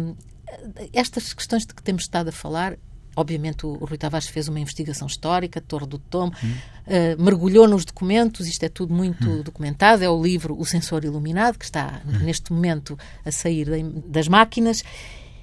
eh, 0.48 0.90
estas 0.92 1.34
questões 1.34 1.66
de 1.66 1.74
que 1.74 1.82
temos 1.82 2.04
estado 2.04 2.30
a 2.30 2.32
falar 2.32 2.78
Obviamente, 3.16 3.66
o, 3.66 3.74
Rui 3.74 3.98
Tavares 3.98 4.28
fez 4.28 4.48
uma 4.48 4.60
investigação 4.60 5.08
histórica, 5.08 5.60
Torre 5.60 5.86
do 5.86 5.98
Tom, 5.98 6.28
hum. 6.28 6.54
uh, 6.88 7.22
mergulhou 7.22 7.68
nos 7.68 7.84
documentos, 7.86 8.48
isto 8.48 8.64
é 8.64 8.70
tudo 8.70 8.94
muito 8.94 9.28
hum. 9.28 9.42
documentado. 9.42 10.04
É 10.04 10.10
o 10.10 10.22
livro 10.22 10.56
O 10.60 10.66
Sensor 10.66 11.04
Iluminado, 11.04 11.58
que 11.58 11.66
está 11.66 12.02
hum. 12.06 12.20
neste 12.20 12.54
momento 12.54 12.98
a 13.26 13.32
sair 13.32 13.68
das 14.08 14.28
máquinas. 14.28 14.84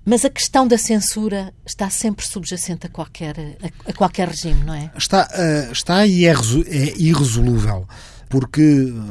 Mas 0.09 0.25
a 0.25 0.31
questão 0.31 0.69
da 0.69 0.79
censura 0.79 1.53
está 1.67 1.91
sempre 1.91 2.25
subjacente 2.25 2.87
a 2.87 2.89
qualquer, 2.89 3.35
a, 3.61 3.91
a 3.91 3.93
qualquer 3.93 4.29
regime, 4.29 4.63
não 4.65 4.73
é? 4.73 4.89
Está, 4.97 5.29
uh, 5.29 5.73
está 5.73 6.07
e 6.07 6.25
é, 6.25 6.31
é 6.31 6.97
irresolúvel, 6.97 7.89
porque 8.29 8.63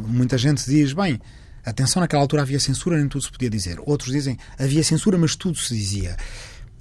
muita 0.08 0.38
gente 0.38 0.66
diz, 0.66 0.94
bem, 0.94 1.20
atenção, 1.66 2.00
naquela 2.00 2.22
altura 2.22 2.44
havia 2.44 2.62
censura, 2.62 2.98
nem 2.98 3.10
tudo 3.10 3.26
se 3.26 3.32
podia 3.32 3.50
dizer. 3.50 3.78
Outros 3.86 4.14
dizem, 4.14 4.38
havia 4.58 4.84
censura, 4.86 5.18
mas 5.18 5.36
tudo 5.36 5.58
se 5.58 5.76
dizia. 5.76 6.16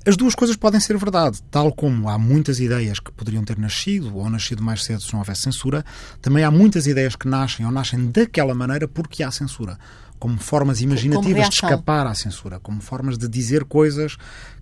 As 0.06 0.16
duas 0.16 0.34
coisas 0.34 0.54
podem 0.54 0.78
ser 0.80 0.98
verdade, 0.98 1.42
tal 1.50 1.72
como 1.72 2.10
há 2.10 2.18
muitas 2.18 2.60
ideias 2.60 3.00
que 3.00 3.10
poderiam 3.10 3.42
ter 3.42 3.58
nascido 3.58 4.14
ou 4.16 4.28
nascido 4.28 4.62
mais 4.62 4.84
cedo 4.84 5.00
se 5.00 5.10
não 5.12 5.20
houvesse 5.20 5.42
censura, 5.42 5.82
também 6.20 6.44
há 6.44 6.50
muitas 6.50 6.86
ideias 6.86 7.16
que 7.16 7.26
nascem 7.26 7.64
ou 7.64 7.72
nascem 7.72 8.10
daquela 8.10 8.54
maneira 8.54 8.86
porque 8.86 9.22
há 9.22 9.30
censura, 9.30 9.78
como 10.18 10.38
formas 10.38 10.82
imaginativas 10.82 11.48
de 11.48 11.54
escapar 11.54 12.06
à 12.06 12.14
censura, 12.14 12.60
como 12.60 12.82
formas 12.82 13.16
de 13.16 13.26
dizer 13.26 13.64
coisas 13.64 14.18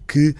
que 0.06 0.36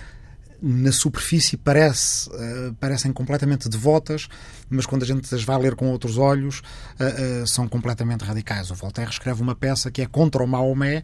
na 0.63 0.93
superfície 0.93 1.57
parece, 1.57 2.31
uh, 2.31 2.73
parecem 2.79 3.13
completamente 3.13 3.69
devotas, 3.69 4.29
mas 4.71 4.87
quando 4.87 5.03
a 5.03 5.07
gente 5.07 5.35
as 5.35 5.43
vai 5.43 5.59
ler 5.59 5.75
com 5.75 5.91
outros 5.91 6.17
olhos, 6.17 6.61
uh, 6.61 7.43
uh, 7.43 7.47
são 7.49 7.67
completamente 7.67 8.23
radicais. 8.23 8.71
O 8.71 8.75
Voltaire 8.77 9.11
escreve 9.11 9.43
uma 9.43 9.57
peça 9.57 9.91
que 9.91 10.01
é 10.01 10.07
contra 10.07 10.41
o 10.41 10.47
Maomé 10.47 11.03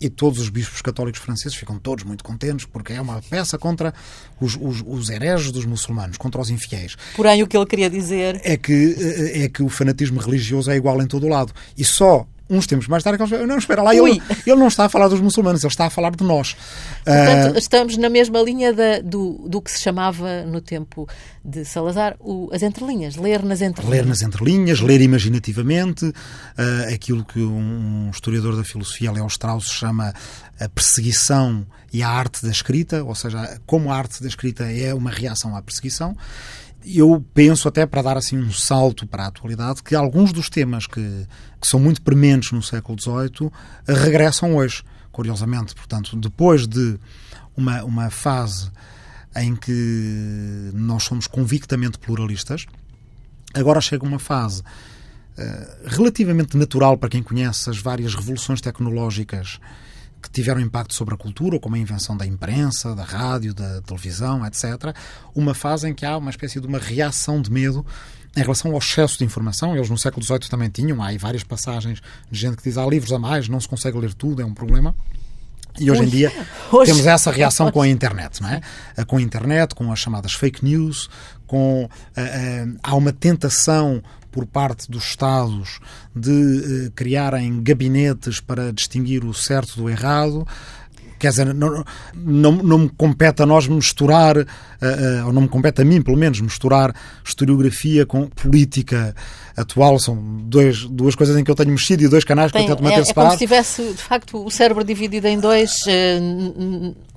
e 0.00 0.08
todos 0.08 0.38
os 0.40 0.48
bispos 0.48 0.80
católicos 0.82 1.20
franceses 1.20 1.56
ficam 1.56 1.78
todos 1.78 2.04
muito 2.04 2.22
contentes 2.24 2.66
porque 2.66 2.92
é 2.92 3.00
uma 3.00 3.20
peça 3.22 3.58
contra 3.58 3.92
os, 4.40 4.56
os, 4.60 4.82
os 4.86 5.10
hereges 5.10 5.50
dos 5.50 5.64
muçulmanos, 5.64 6.16
contra 6.16 6.40
os 6.40 6.50
infiéis. 6.50 6.96
Porém, 7.16 7.42
o 7.42 7.46
que 7.46 7.56
ele 7.56 7.66
queria 7.66 7.90
dizer 7.90 8.40
é 8.44 8.56
que, 8.56 8.96
é 9.34 9.48
que 9.48 9.62
o 9.62 9.68
fanatismo 9.68 10.20
religioso 10.20 10.70
é 10.70 10.76
igual 10.76 11.00
em 11.02 11.06
todo 11.06 11.26
o 11.26 11.28
lado. 11.28 11.52
E 11.76 11.84
só 11.84 12.26
uns 12.50 12.66
tempos 12.66 12.88
mais 12.88 13.02
tarde, 13.02 13.22
não, 13.46 13.58
espera 13.58 13.82
lá, 13.82 13.94
ele, 13.94 14.22
ele, 14.46 14.56
não 14.56 14.68
está 14.68 14.86
a 14.86 14.88
falar 14.88 15.08
dos 15.08 15.20
muçulmanos, 15.20 15.62
ele 15.62 15.70
está 15.70 15.86
a 15.86 15.90
falar 15.90 16.14
de 16.14 16.24
nós. 16.24 16.56
Portanto, 17.04 17.54
uh... 17.54 17.58
estamos 17.58 17.96
na 17.96 18.08
mesma 18.08 18.40
linha 18.40 18.72
da, 18.72 19.00
do, 19.00 19.46
do 19.46 19.60
que 19.60 19.70
se 19.70 19.80
chamava 19.80 20.42
no 20.44 20.60
tempo 20.60 21.06
de 21.44 21.64
Salazar 21.64 22.16
o, 22.20 22.48
as 22.52 22.62
entrelinhas, 22.62 23.16
ler 23.16 23.42
nas 23.42 23.60
entrelinhas. 23.60 23.98
Ler 23.98 24.06
nas 24.06 24.22
entrelinhas, 24.22 24.80
ler 24.80 25.00
imaginativamente, 25.00 26.06
uh, 26.06 26.94
aquilo 26.94 27.24
que 27.24 27.40
um 27.40 28.10
historiador 28.10 28.56
da 28.56 28.64
filosofia, 28.64 29.12
Leo 29.12 29.26
Strauss, 29.26 29.66
chama 29.66 30.14
a 30.58 30.68
perseguição 30.68 31.66
e 31.92 32.02
a 32.02 32.08
arte 32.08 32.44
da 32.44 32.50
escrita, 32.50 33.04
ou 33.04 33.14
seja, 33.14 33.60
como 33.66 33.90
a 33.90 33.96
arte 33.96 34.22
da 34.22 34.28
escrita 34.28 34.64
é 34.64 34.92
uma 34.94 35.10
reação 35.10 35.56
à 35.56 35.62
perseguição 35.62 36.16
eu 36.96 37.24
penso, 37.34 37.68
até 37.68 37.84
para 37.84 38.02
dar 38.02 38.16
assim 38.16 38.38
um 38.38 38.52
salto 38.52 39.06
para 39.06 39.24
a 39.24 39.26
atualidade, 39.26 39.82
que 39.82 39.94
alguns 39.94 40.32
dos 40.32 40.48
temas 40.48 40.86
que, 40.86 41.26
que 41.60 41.66
são 41.66 41.78
muito 41.78 42.00
prementes 42.00 42.52
no 42.52 42.62
século 42.62 42.98
XVIII 42.98 43.50
regressam 43.86 44.56
hoje, 44.56 44.82
curiosamente. 45.12 45.74
Portanto, 45.74 46.16
depois 46.16 46.66
de 46.66 46.98
uma, 47.56 47.82
uma 47.84 48.10
fase 48.10 48.70
em 49.36 49.54
que 49.54 50.70
nós 50.72 51.02
somos 51.02 51.26
convictamente 51.26 51.98
pluralistas, 51.98 52.66
agora 53.54 53.80
chega 53.80 54.04
uma 54.04 54.18
fase 54.18 54.62
uh, 54.62 55.86
relativamente 55.86 56.56
natural 56.56 56.96
para 56.96 57.08
quem 57.08 57.22
conhece 57.22 57.68
as 57.68 57.78
várias 57.78 58.14
revoluções 58.14 58.60
tecnológicas 58.60 59.60
que 60.22 60.30
tiveram 60.30 60.60
impacto 60.60 60.94
sobre 60.94 61.14
a 61.14 61.16
cultura, 61.16 61.58
como 61.58 61.76
a 61.76 61.78
invenção 61.78 62.16
da 62.16 62.26
imprensa, 62.26 62.94
da 62.94 63.04
rádio, 63.04 63.54
da 63.54 63.80
televisão, 63.82 64.44
etc. 64.44 64.94
Uma 65.34 65.54
fase 65.54 65.88
em 65.88 65.94
que 65.94 66.04
há 66.04 66.16
uma 66.16 66.30
espécie 66.30 66.60
de 66.60 66.66
uma 66.66 66.78
reação 66.78 67.40
de 67.40 67.50
medo 67.50 67.84
em 68.36 68.40
relação 68.40 68.72
ao 68.72 68.78
excesso 68.78 69.18
de 69.18 69.24
informação. 69.24 69.76
Eles 69.76 69.90
no 69.90 69.98
século 69.98 70.24
XVIII 70.24 70.50
também 70.50 70.68
tinham, 70.68 71.02
há 71.02 71.08
aí 71.08 71.18
várias 71.18 71.42
passagens 71.42 72.00
de 72.30 72.38
gente 72.38 72.56
que 72.56 72.62
diz 72.62 72.76
há 72.76 72.86
livros 72.86 73.12
a 73.12 73.18
mais, 73.18 73.48
não 73.48 73.60
se 73.60 73.68
consegue 73.68 73.98
ler 73.98 74.14
tudo, 74.14 74.42
é 74.42 74.44
um 74.44 74.54
problema. 74.54 74.94
E 75.78 75.90
hoje, 75.90 76.02
em 76.02 76.08
dia 76.08 76.32
hoje... 76.72 76.90
temos 76.90 77.06
essa 77.06 77.30
reação 77.30 77.70
com 77.72 77.80
a 77.80 77.88
internet, 77.88 78.42
não 78.42 78.48
é? 78.48 78.60
Com 79.06 79.16
a 79.16 79.22
internet, 79.22 79.74
com 79.74 79.90
as 79.92 79.98
chamadas 79.98 80.34
fake 80.34 80.64
news, 80.64 81.08
com 81.46 81.84
uh, 81.84 81.88
uh, 81.88 82.78
há 82.82 82.94
uma 82.94 83.12
tentação 83.12 84.02
por 84.38 84.46
parte 84.46 84.88
dos 84.88 85.02
Estados 85.02 85.80
de 86.14 86.30
uh, 86.30 86.92
criarem 86.94 87.60
gabinetes 87.60 88.38
para 88.38 88.72
distinguir 88.72 89.24
o 89.24 89.34
certo 89.34 89.74
do 89.74 89.90
errado. 89.90 90.46
Quer 91.18 91.30
dizer, 91.30 91.52
não, 91.52 91.84
não, 92.14 92.52
não 92.52 92.78
me 92.78 92.88
compete 92.90 93.42
a 93.42 93.46
nós 93.46 93.66
misturar, 93.66 94.36
uh, 94.36 94.42
uh, 94.42 95.26
ou 95.26 95.32
não 95.32 95.42
me 95.42 95.48
compete 95.48 95.82
a 95.82 95.84
mim, 95.84 96.00
pelo 96.00 96.16
menos, 96.16 96.40
misturar 96.40 96.94
historiografia 97.24 98.06
com 98.06 98.28
política 98.28 99.12
atual. 99.56 99.98
São 99.98 100.16
dois, 100.44 100.84
duas 100.84 101.16
coisas 101.16 101.36
em 101.36 101.42
que 101.42 101.50
eu 101.50 101.56
tenho 101.56 101.70
mexido 101.70 102.04
e 102.04 102.08
dois 102.08 102.22
canais 102.22 102.52
Tem, 102.52 102.64
que 102.64 102.70
eu 102.70 102.76
tento 102.76 102.84
manter 102.84 103.00
é, 103.00 103.04
separados. 103.04 103.34
É 103.34 103.38
como 103.38 103.64
se 103.64 103.72
tivesse, 103.74 103.92
de 103.92 104.02
facto, 104.04 104.46
o 104.46 104.48
cérebro 104.52 104.84
dividido 104.84 105.26
em 105.26 105.40
dois, 105.40 105.84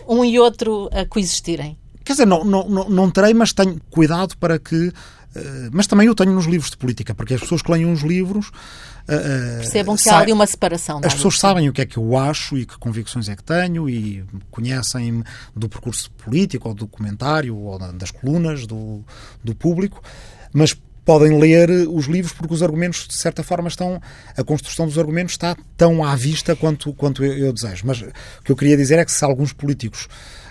um 0.07 0.25
e 0.25 0.39
outro 0.39 0.89
a 0.91 1.05
coexistirem. 1.05 1.77
Quer 2.03 2.13
dizer, 2.13 2.25
não, 2.25 2.43
não, 2.43 2.67
não, 2.67 2.89
não 2.89 3.11
terei, 3.11 3.33
mas 3.33 3.53
tenho 3.53 3.79
cuidado 3.91 4.35
para 4.37 4.57
que 4.57 4.87
eh, 4.87 4.91
mas 5.71 5.87
também 5.87 6.07
eu 6.07 6.15
tenho 6.15 6.33
nos 6.33 6.45
livros 6.45 6.71
de 6.71 6.77
política, 6.77 7.15
porque 7.15 7.33
as 7.33 7.41
pessoas 7.41 7.61
que 7.61 7.71
leem 7.71 7.91
os 7.91 8.01
livros 8.01 8.49
uh, 8.49 9.57
percebam 9.57 9.95
que 9.95 10.09
há 10.09 10.19
ali 10.19 10.33
uma 10.33 10.45
separação. 10.45 10.99
As 11.03 11.13
pessoas 11.13 11.39
sabem 11.39 11.69
o 11.69 11.73
que 11.73 11.81
é 11.81 11.85
que 11.85 11.97
eu 11.97 12.17
acho 12.17 12.57
e 12.57 12.65
que 12.65 12.77
convicções 12.77 13.29
é 13.29 13.35
que 13.35 13.43
tenho 13.43 13.89
e 13.89 14.25
conhecem 14.49 15.23
do 15.55 15.69
percurso 15.69 16.11
político 16.11 16.67
ou 16.67 16.73
do 16.73 16.81
documentário 16.81 17.55
ou 17.55 17.79
das 17.93 18.11
colunas 18.11 18.67
do, 18.67 19.03
do 19.43 19.55
público, 19.55 20.01
mas 20.53 20.75
podem 21.05 21.39
ler 21.39 21.69
os 21.89 22.05
livros 22.05 22.33
porque 22.33 22.53
os 22.53 22.61
argumentos 22.61 23.07
de 23.07 23.15
certa 23.15 23.43
forma 23.43 23.67
estão 23.67 23.99
a 24.37 24.43
construção 24.43 24.85
dos 24.85 24.99
argumentos 24.99 25.33
está 25.33 25.55
tão 25.75 26.03
à 26.03 26.15
vista 26.15 26.55
quanto 26.55 26.93
quanto 26.93 27.25
eu, 27.25 27.33
eu 27.33 27.53
desejo 27.53 27.83
mas 27.87 28.01
o 28.01 28.43
que 28.43 28.51
eu 28.51 28.55
queria 28.55 28.77
dizer 28.77 28.99
é 28.99 29.05
que 29.05 29.11
se 29.11 29.25
alguns 29.25 29.51
políticos 29.51 30.07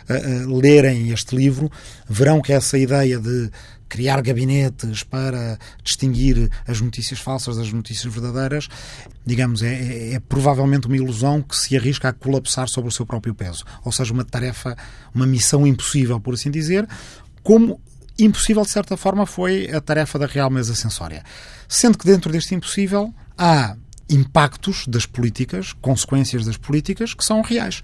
uh, 0.08 0.48
uh, 0.48 0.58
lerem 0.58 1.10
este 1.10 1.36
livro 1.36 1.70
verão 2.08 2.40
que 2.40 2.52
essa 2.52 2.76
ideia 2.76 3.18
de 3.18 3.48
criar 3.90 4.22
gabinetes 4.22 5.02
para 5.02 5.58
distinguir 5.82 6.48
as 6.66 6.80
notícias 6.80 7.18
falsas 7.18 7.56
das 7.56 7.72
notícias 7.72 8.10
verdadeiras, 8.10 8.68
digamos, 9.26 9.62
é, 9.62 9.74
é, 9.74 10.14
é, 10.14 10.20
provavelmente 10.20 10.86
uma 10.86 10.96
ilusão 10.96 11.42
que 11.42 11.56
se 11.56 11.76
arrisca 11.76 12.08
a 12.08 12.12
colapsar 12.12 12.68
sobre 12.68 12.88
o 12.88 12.92
seu 12.92 13.04
próprio 13.04 13.34
peso. 13.34 13.64
Ou 13.84 13.90
seja, 13.90 14.14
uma 14.14 14.24
tarefa, 14.24 14.76
uma 15.12 15.26
missão 15.26 15.66
impossível, 15.66 16.20
por 16.20 16.34
assim 16.34 16.50
dizer, 16.50 16.88
como 17.42 17.80
impossível, 18.16 18.62
de 18.62 18.70
certa 18.70 18.96
forma, 18.96 19.26
foi 19.26 19.68
a 19.72 19.80
tarefa 19.80 20.18
da 20.18 20.26
Real 20.26 20.50
Mesa 20.50 20.74
Sensória. 20.74 21.24
Sendo 21.68 21.98
que 21.98 22.06
dentro 22.06 22.30
deste 22.30 22.54
impossível 22.54 23.12
há 23.36 23.76
impactos 24.08 24.86
das 24.86 25.04
políticas, 25.04 25.72
consequências 25.72 26.44
das 26.44 26.56
políticas, 26.56 27.12
que 27.12 27.24
são 27.24 27.42
reais. 27.42 27.82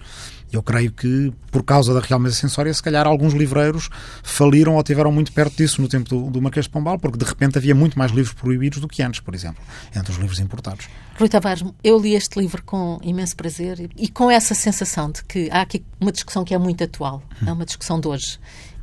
Eu 0.53 0.63
creio 0.63 0.93
que, 0.93 1.33
por 1.51 1.63
causa 1.65 1.93
da 1.93 2.01
Real 2.01 2.21
Mesa 2.21 2.37
Sensória, 2.37 2.73
se 2.73 2.83
calhar 2.83 3.07
alguns 3.07 3.35
livreiros 3.35 3.91
faliram 4.23 4.75
ou 4.75 4.81
estiveram 4.81 5.11
muito 5.11 5.33
perto 5.33 5.57
disso 5.57 5.83
no 5.83 5.89
tempo 5.89 6.09
do, 6.09 6.31
do 6.31 6.41
Marquês 6.41 6.67
de 6.67 6.71
Pombal, 6.71 6.99
porque 6.99 7.19
de 7.19 7.25
repente 7.25 7.59
havia 7.59 7.75
muito 7.75 7.99
mais 7.99 8.13
livros 8.13 8.33
proibidos 8.33 8.81
do 8.81 8.87
que 8.87 9.03
antes, 9.03 9.21
por 9.21 9.35
exemplo, 9.35 9.63
entre 9.95 10.13
os 10.13 10.19
livros 10.19 10.39
importados. 10.39 10.89
Rui 11.19 11.29
Tavares, 11.29 11.65
eu 11.83 11.99
li 11.99 12.15
este 12.15 12.39
livro 12.39 12.63
com 12.63 12.99
imenso 13.03 13.35
prazer 13.37 13.91
e 13.97 14.09
com 14.09 14.31
essa 14.31 14.55
sensação 14.55 15.11
de 15.11 15.25
que 15.25 15.49
há 15.51 15.63
aqui 15.63 15.85
uma 16.01 16.13
discussão 16.13 16.45
que 16.45 16.55
é 16.55 16.59
muito 16.59 16.85
atual, 16.85 17.23
hum. 17.43 17.49
é 17.49 17.53
uma 17.53 17.65
discussão 17.65 17.99
de 17.99 18.07
hoje. 18.07 18.39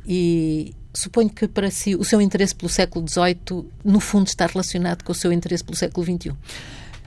E 0.06 0.74
suponho 0.92 1.30
que 1.30 1.48
para 1.48 1.70
si 1.70 1.94
o 1.94 2.04
seu 2.04 2.20
interesse 2.20 2.54
pelo 2.54 2.68
século 2.68 3.06
XVIII, 3.08 3.66
no 3.84 4.00
fundo, 4.00 4.26
está 4.26 4.46
relacionado 4.46 5.02
com 5.02 5.12
o 5.12 5.14
seu 5.14 5.32
interesse 5.32 5.64
pelo 5.64 5.76
século 5.76 6.04
XXI. 6.04 6.32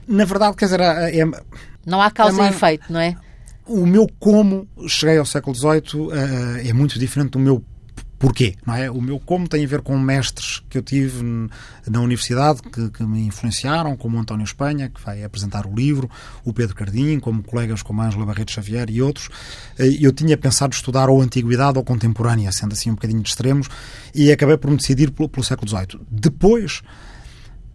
Na 0.06 0.24
verdade, 0.24 0.56
quer 0.56 0.64
dizer, 0.64 0.80
é, 0.80 1.24
não 1.86 2.00
há 2.00 2.10
causa 2.10 2.36
é 2.36 2.38
mais... 2.38 2.54
e 2.54 2.56
efeito, 2.56 2.92
não 2.92 3.00
é? 3.00 3.16
O 3.68 3.86
meu 3.86 4.08
como 4.18 4.66
cheguei 4.88 5.18
ao 5.18 5.26
século 5.26 5.54
XVIII 5.54 6.10
eh, 6.12 6.68
é 6.68 6.72
muito 6.72 6.98
diferente 6.98 7.32
do 7.32 7.38
meu 7.38 7.62
porquê, 8.18 8.56
não 8.66 8.74
é? 8.74 8.90
O 8.90 9.00
meu 9.00 9.20
como 9.20 9.46
tem 9.46 9.64
a 9.64 9.68
ver 9.68 9.80
com 9.80 9.96
mestres 9.96 10.60
que 10.68 10.76
eu 10.76 10.82
tive 10.82 11.22
na 11.86 12.00
universidade 12.00 12.60
que, 12.62 12.90
que, 12.90 13.02
me 13.04 13.20
influenciaram, 13.20 13.96
como 13.96 14.16
o 14.16 14.20
António 14.20 14.42
Espanha, 14.42 14.88
que 14.88 15.00
vai 15.00 15.22
apresentar 15.22 15.66
o 15.66 15.74
livro, 15.74 16.10
o 16.44 16.52
Pedro 16.52 16.74
Cardim, 16.74 17.20
como 17.20 17.42
colegas 17.42 17.80
como 17.80 18.02
Ângela 18.02 18.26
Barreto 18.26 18.50
Xavier 18.50 18.90
e 18.90 19.00
outros. 19.00 19.28
Eh, 19.78 19.98
eu 20.00 20.12
tinha 20.12 20.36
pensado 20.36 20.74
estudar 20.74 21.08
ou 21.08 21.22
antiguidade 21.22 21.78
ou 21.78 21.84
contemporânea, 21.84 22.50
sendo 22.50 22.72
assim 22.72 22.90
um 22.90 22.94
bocadinho 22.94 23.22
de 23.22 23.28
extremos, 23.28 23.68
e 24.14 24.32
acabei 24.32 24.56
por 24.56 24.70
me 24.70 24.76
decidir 24.76 25.12
pelo, 25.12 25.28
pelo 25.28 25.44
século 25.44 25.68
XVIII. 25.68 26.00
Depois 26.10 26.82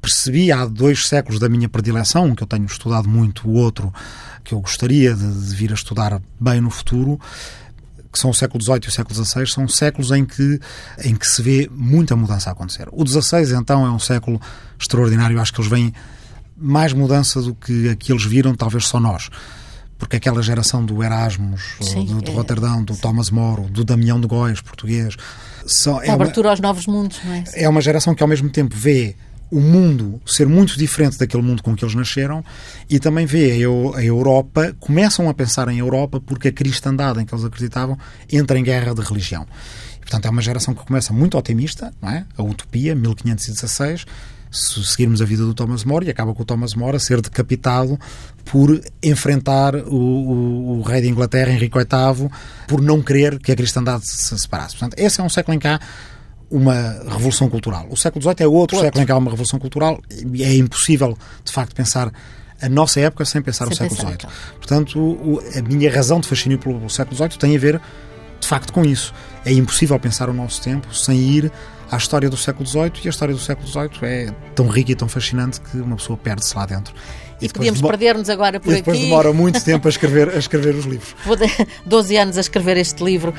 percebi 0.03 0.51
há 0.51 0.65
dois 0.65 1.07
séculos 1.07 1.39
da 1.39 1.47
minha 1.47 1.69
predileção, 1.69 2.25
um 2.25 2.35
que 2.35 2.43
eu 2.43 2.47
tenho 2.47 2.65
estudado 2.65 3.07
muito, 3.07 3.47
o 3.47 3.53
outro 3.53 3.91
que 4.43 4.53
eu 4.53 4.59
gostaria 4.59 5.15
de, 5.15 5.47
de 5.47 5.55
vir 5.55 5.71
a 5.71 5.75
estudar 5.75 6.21
bem 6.37 6.59
no 6.59 6.69
futuro, 6.69 7.17
que 8.11 8.19
são 8.19 8.29
o 8.29 8.33
século 8.33 8.61
XVIII 8.61 8.81
e 8.83 8.87
o 8.89 8.91
século 8.91 9.25
XVI, 9.25 9.47
são 9.47 9.65
séculos 9.67 10.11
em 10.11 10.25
que, 10.25 10.59
em 11.05 11.15
que 11.15 11.25
se 11.25 11.41
vê 11.41 11.69
muita 11.71 12.17
mudança 12.17 12.49
a 12.49 12.53
acontecer. 12.53 12.87
O 12.91 13.07
XVI, 13.07 13.55
então, 13.55 13.85
é 13.85 13.89
um 13.89 13.97
século 13.97 14.41
extraordinário. 14.77 15.39
Acho 15.39 15.53
que 15.53 15.61
eles 15.61 15.71
veem 15.71 15.93
mais 16.55 16.91
mudança 16.91 17.41
do 17.41 17.55
que 17.55 17.89
aqueles 17.89 18.25
viram, 18.25 18.53
talvez 18.53 18.85
só 18.85 18.99
nós. 18.99 19.29
Porque 19.97 20.17
aquela 20.17 20.43
geração 20.43 20.85
do 20.85 21.01
Erasmus, 21.01 21.77
Sim, 21.79 22.05
do, 22.05 22.21
do 22.21 22.31
é, 22.31 22.35
Roterdão, 22.35 22.83
do 22.83 22.95
Thomas 22.97 23.31
More, 23.31 23.63
do 23.69 23.85
Damião 23.85 24.19
de 24.19 24.27
Góis, 24.27 24.59
português. 24.59 25.15
São, 25.65 26.01
é 26.01 26.11
abertura 26.11 26.49
uma, 26.49 26.51
aos 26.51 26.59
novos 26.59 26.85
mundos, 26.85 27.19
não 27.23 27.33
é? 27.33 27.43
É 27.55 27.69
uma 27.69 27.79
geração 27.79 28.13
que, 28.13 28.21
ao 28.21 28.27
mesmo 28.27 28.49
tempo, 28.49 28.75
vê 28.75 29.15
o 29.53 29.61
mundo 29.61 30.19
ser 30.25 30.47
muito 30.47 30.75
diferente 30.79 31.19
daquele 31.19 31.43
mundo 31.43 31.61
com 31.61 31.75
que 31.75 31.85
eles 31.85 31.93
nasceram 31.93 32.43
e 32.89 32.99
também 32.99 33.27
vê 33.27 33.51
a, 33.51 34.03
Europa, 34.03 34.75
começam 34.79 35.29
a 35.29 35.33
pensar 35.33 35.67
em 35.67 35.77
Europa 35.77 36.19
porque 36.19 36.47
a 36.47 36.51
cristandade 36.51 37.21
em 37.21 37.25
que 37.25 37.33
eles 37.35 37.45
acreditavam 37.45 37.95
entra 38.31 38.57
em 38.57 38.63
guerra 38.63 38.95
de 38.95 39.01
religião. 39.01 39.45
E, 39.97 39.99
portanto, 39.99 40.25
é 40.25 40.29
uma 40.31 40.41
geração 40.41 40.73
que 40.73 40.83
começa 40.83 41.13
muito 41.13 41.37
otimista, 41.37 41.93
não 42.01 42.09
é? 42.09 42.25
A 42.35 42.41
utopia, 42.41 42.95
1516, 42.95 44.07
se 44.51 44.83
seguirmos 44.85 45.21
a 45.21 45.25
vida 45.25 45.43
do 45.43 45.53
Thomas 45.53 45.83
More, 45.83 46.07
e 46.07 46.09
acaba 46.09 46.33
com 46.33 46.41
o 46.41 46.45
Thomas 46.45 46.73
More 46.73 46.97
a 46.97 46.99
ser 46.99 47.21
decapitado 47.21 47.99
por 48.45 48.81
enfrentar 49.03 49.75
o, 49.75 49.95
o, 49.95 50.79
o, 50.79 50.81
rei 50.81 51.01
de 51.01 51.09
Inglaterra, 51.09 51.51
Henrique 51.51 51.77
VIII, 51.77 52.29
por 52.67 52.81
não 52.81 53.03
querer 53.03 53.37
que 53.37 53.51
a 53.51 53.55
cristandade 53.55 54.07
se 54.07 54.37
separasse. 54.37 54.77
Portanto, 54.77 54.97
esse 54.97 55.21
é 55.21 55.23
um 55.23 55.29
século 55.29 55.55
em 55.55 55.59
que 55.59 55.67
há 55.67 55.79
uma 56.49 57.03
revolução 57.07 57.49
cultural. 57.49 57.87
O 57.89 57.97
século 57.97 58.21
XVIII 58.21 58.35
é 58.39 58.47
outro, 58.47 58.77
outro. 58.77 58.79
século 58.79 59.03
em 59.03 59.05
que 59.05 59.11
há 59.11 59.17
uma 59.17 59.31
revolução 59.31 59.59
cultural 59.59 59.99
e 60.33 60.43
é 60.43 60.55
impossível, 60.55 61.17
de 61.43 61.51
facto, 61.51 61.75
pensar 61.75 62.11
a 62.61 62.69
nossa 62.69 62.99
época 62.99 63.25
sem 63.25 63.41
pensar 63.41 63.65
sem 63.65 63.73
o 63.73 63.75
século 63.75 63.99
XVIII. 63.99 64.31
Portanto, 64.55 64.99
o, 64.99 65.41
a 65.57 65.61
minha 65.61 65.91
razão 65.91 66.19
de 66.19 66.27
fascínio 66.27 66.57
pelo 66.57 66.89
século 66.89 67.15
XVIII 67.15 67.37
tem 67.37 67.55
a 67.55 67.59
ver, 67.59 67.81
de 68.39 68.47
facto, 68.47 68.71
com 68.71 68.85
isso. 68.85 69.13
É 69.45 69.51
impossível 69.51 69.99
pensar 69.99 70.29
o 70.29 70.33
nosso 70.33 70.61
tempo 70.61 70.93
sem 70.95 71.17
ir 71.17 71.51
à 71.91 71.97
história 71.97 72.29
do 72.29 72.37
século 72.37 72.65
XVIII 72.65 72.91
e 73.03 73.07
a 73.07 73.09
história 73.09 73.33
do 73.33 73.41
século 73.41 73.67
XVIII 73.67 73.89
é 74.03 74.31
tão 74.55 74.67
rica 74.67 74.93
e 74.93 74.95
tão 74.95 75.07
fascinante 75.07 75.59
que 75.59 75.77
uma 75.77 75.95
pessoa 75.97 76.17
perde-se 76.17 76.55
lá 76.55 76.65
dentro. 76.65 76.93
E, 77.41 77.45
e 77.45 77.49
podíamos 77.49 77.81
perder-nos 77.81 78.29
agora 78.29 78.59
por 78.59 78.71
e 78.71 78.77
depois 78.77 78.97
aqui. 78.97 79.05
depois 79.07 79.23
demora 79.23 79.33
muito 79.33 79.61
tempo 79.65 79.87
a 79.87 79.89
escrever, 79.89 80.29
a 80.29 80.37
escrever 80.37 80.73
os 80.73 80.85
livros. 80.85 81.13
Vou 81.25 81.35
12 81.85 82.17
anos 82.17 82.37
a 82.37 82.41
escrever 82.41 82.77
este 82.77 83.03
livro. 83.03 83.33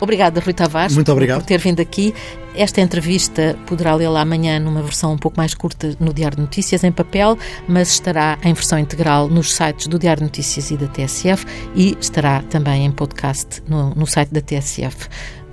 Obrigada, 0.00 0.40
Rui 0.40 0.52
Tavares, 0.52 0.94
Muito 0.94 1.10
obrigado. 1.10 1.40
por 1.40 1.46
ter 1.46 1.58
vindo 1.58 1.80
aqui. 1.80 2.14
Esta 2.54 2.80
entrevista 2.80 3.56
poderá 3.66 3.94
lê-la 3.94 4.22
amanhã 4.22 4.58
numa 4.58 4.82
versão 4.82 5.12
um 5.12 5.18
pouco 5.18 5.36
mais 5.36 5.54
curta 5.54 5.94
no 6.00 6.12
Diário 6.12 6.36
de 6.36 6.42
Notícias, 6.42 6.84
em 6.84 6.92
papel, 6.92 7.38
mas 7.68 7.90
estará 7.90 8.38
em 8.42 8.52
versão 8.54 8.78
integral 8.78 9.28
nos 9.28 9.52
sites 9.52 9.86
do 9.86 9.98
Diário 9.98 10.20
de 10.20 10.24
Notícias 10.24 10.70
e 10.70 10.76
da 10.76 10.86
TSF 10.86 11.44
e 11.74 11.96
estará 12.00 12.42
também 12.42 12.84
em 12.86 12.90
podcast 12.90 13.62
no, 13.68 13.94
no 13.94 14.06
site 14.06 14.32
da 14.32 14.40
TSF. 14.40 15.08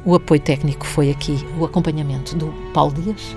O 0.05 0.15
apoio 0.15 0.39
técnico 0.41 0.85
foi 0.85 1.09
aqui 1.11 1.45
o 1.57 1.65
acompanhamento 1.65 2.35
do 2.35 2.47
Paulo 2.73 2.93
Dias. 2.93 3.35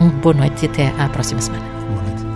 Uma 0.00 0.10
boa 0.10 0.34
noite 0.34 0.64
e 0.64 0.68
até 0.68 0.88
à 0.98 1.08
próxima 1.08 1.40
semana. 1.40 1.64
Boa 1.88 2.02
noite. 2.02 2.27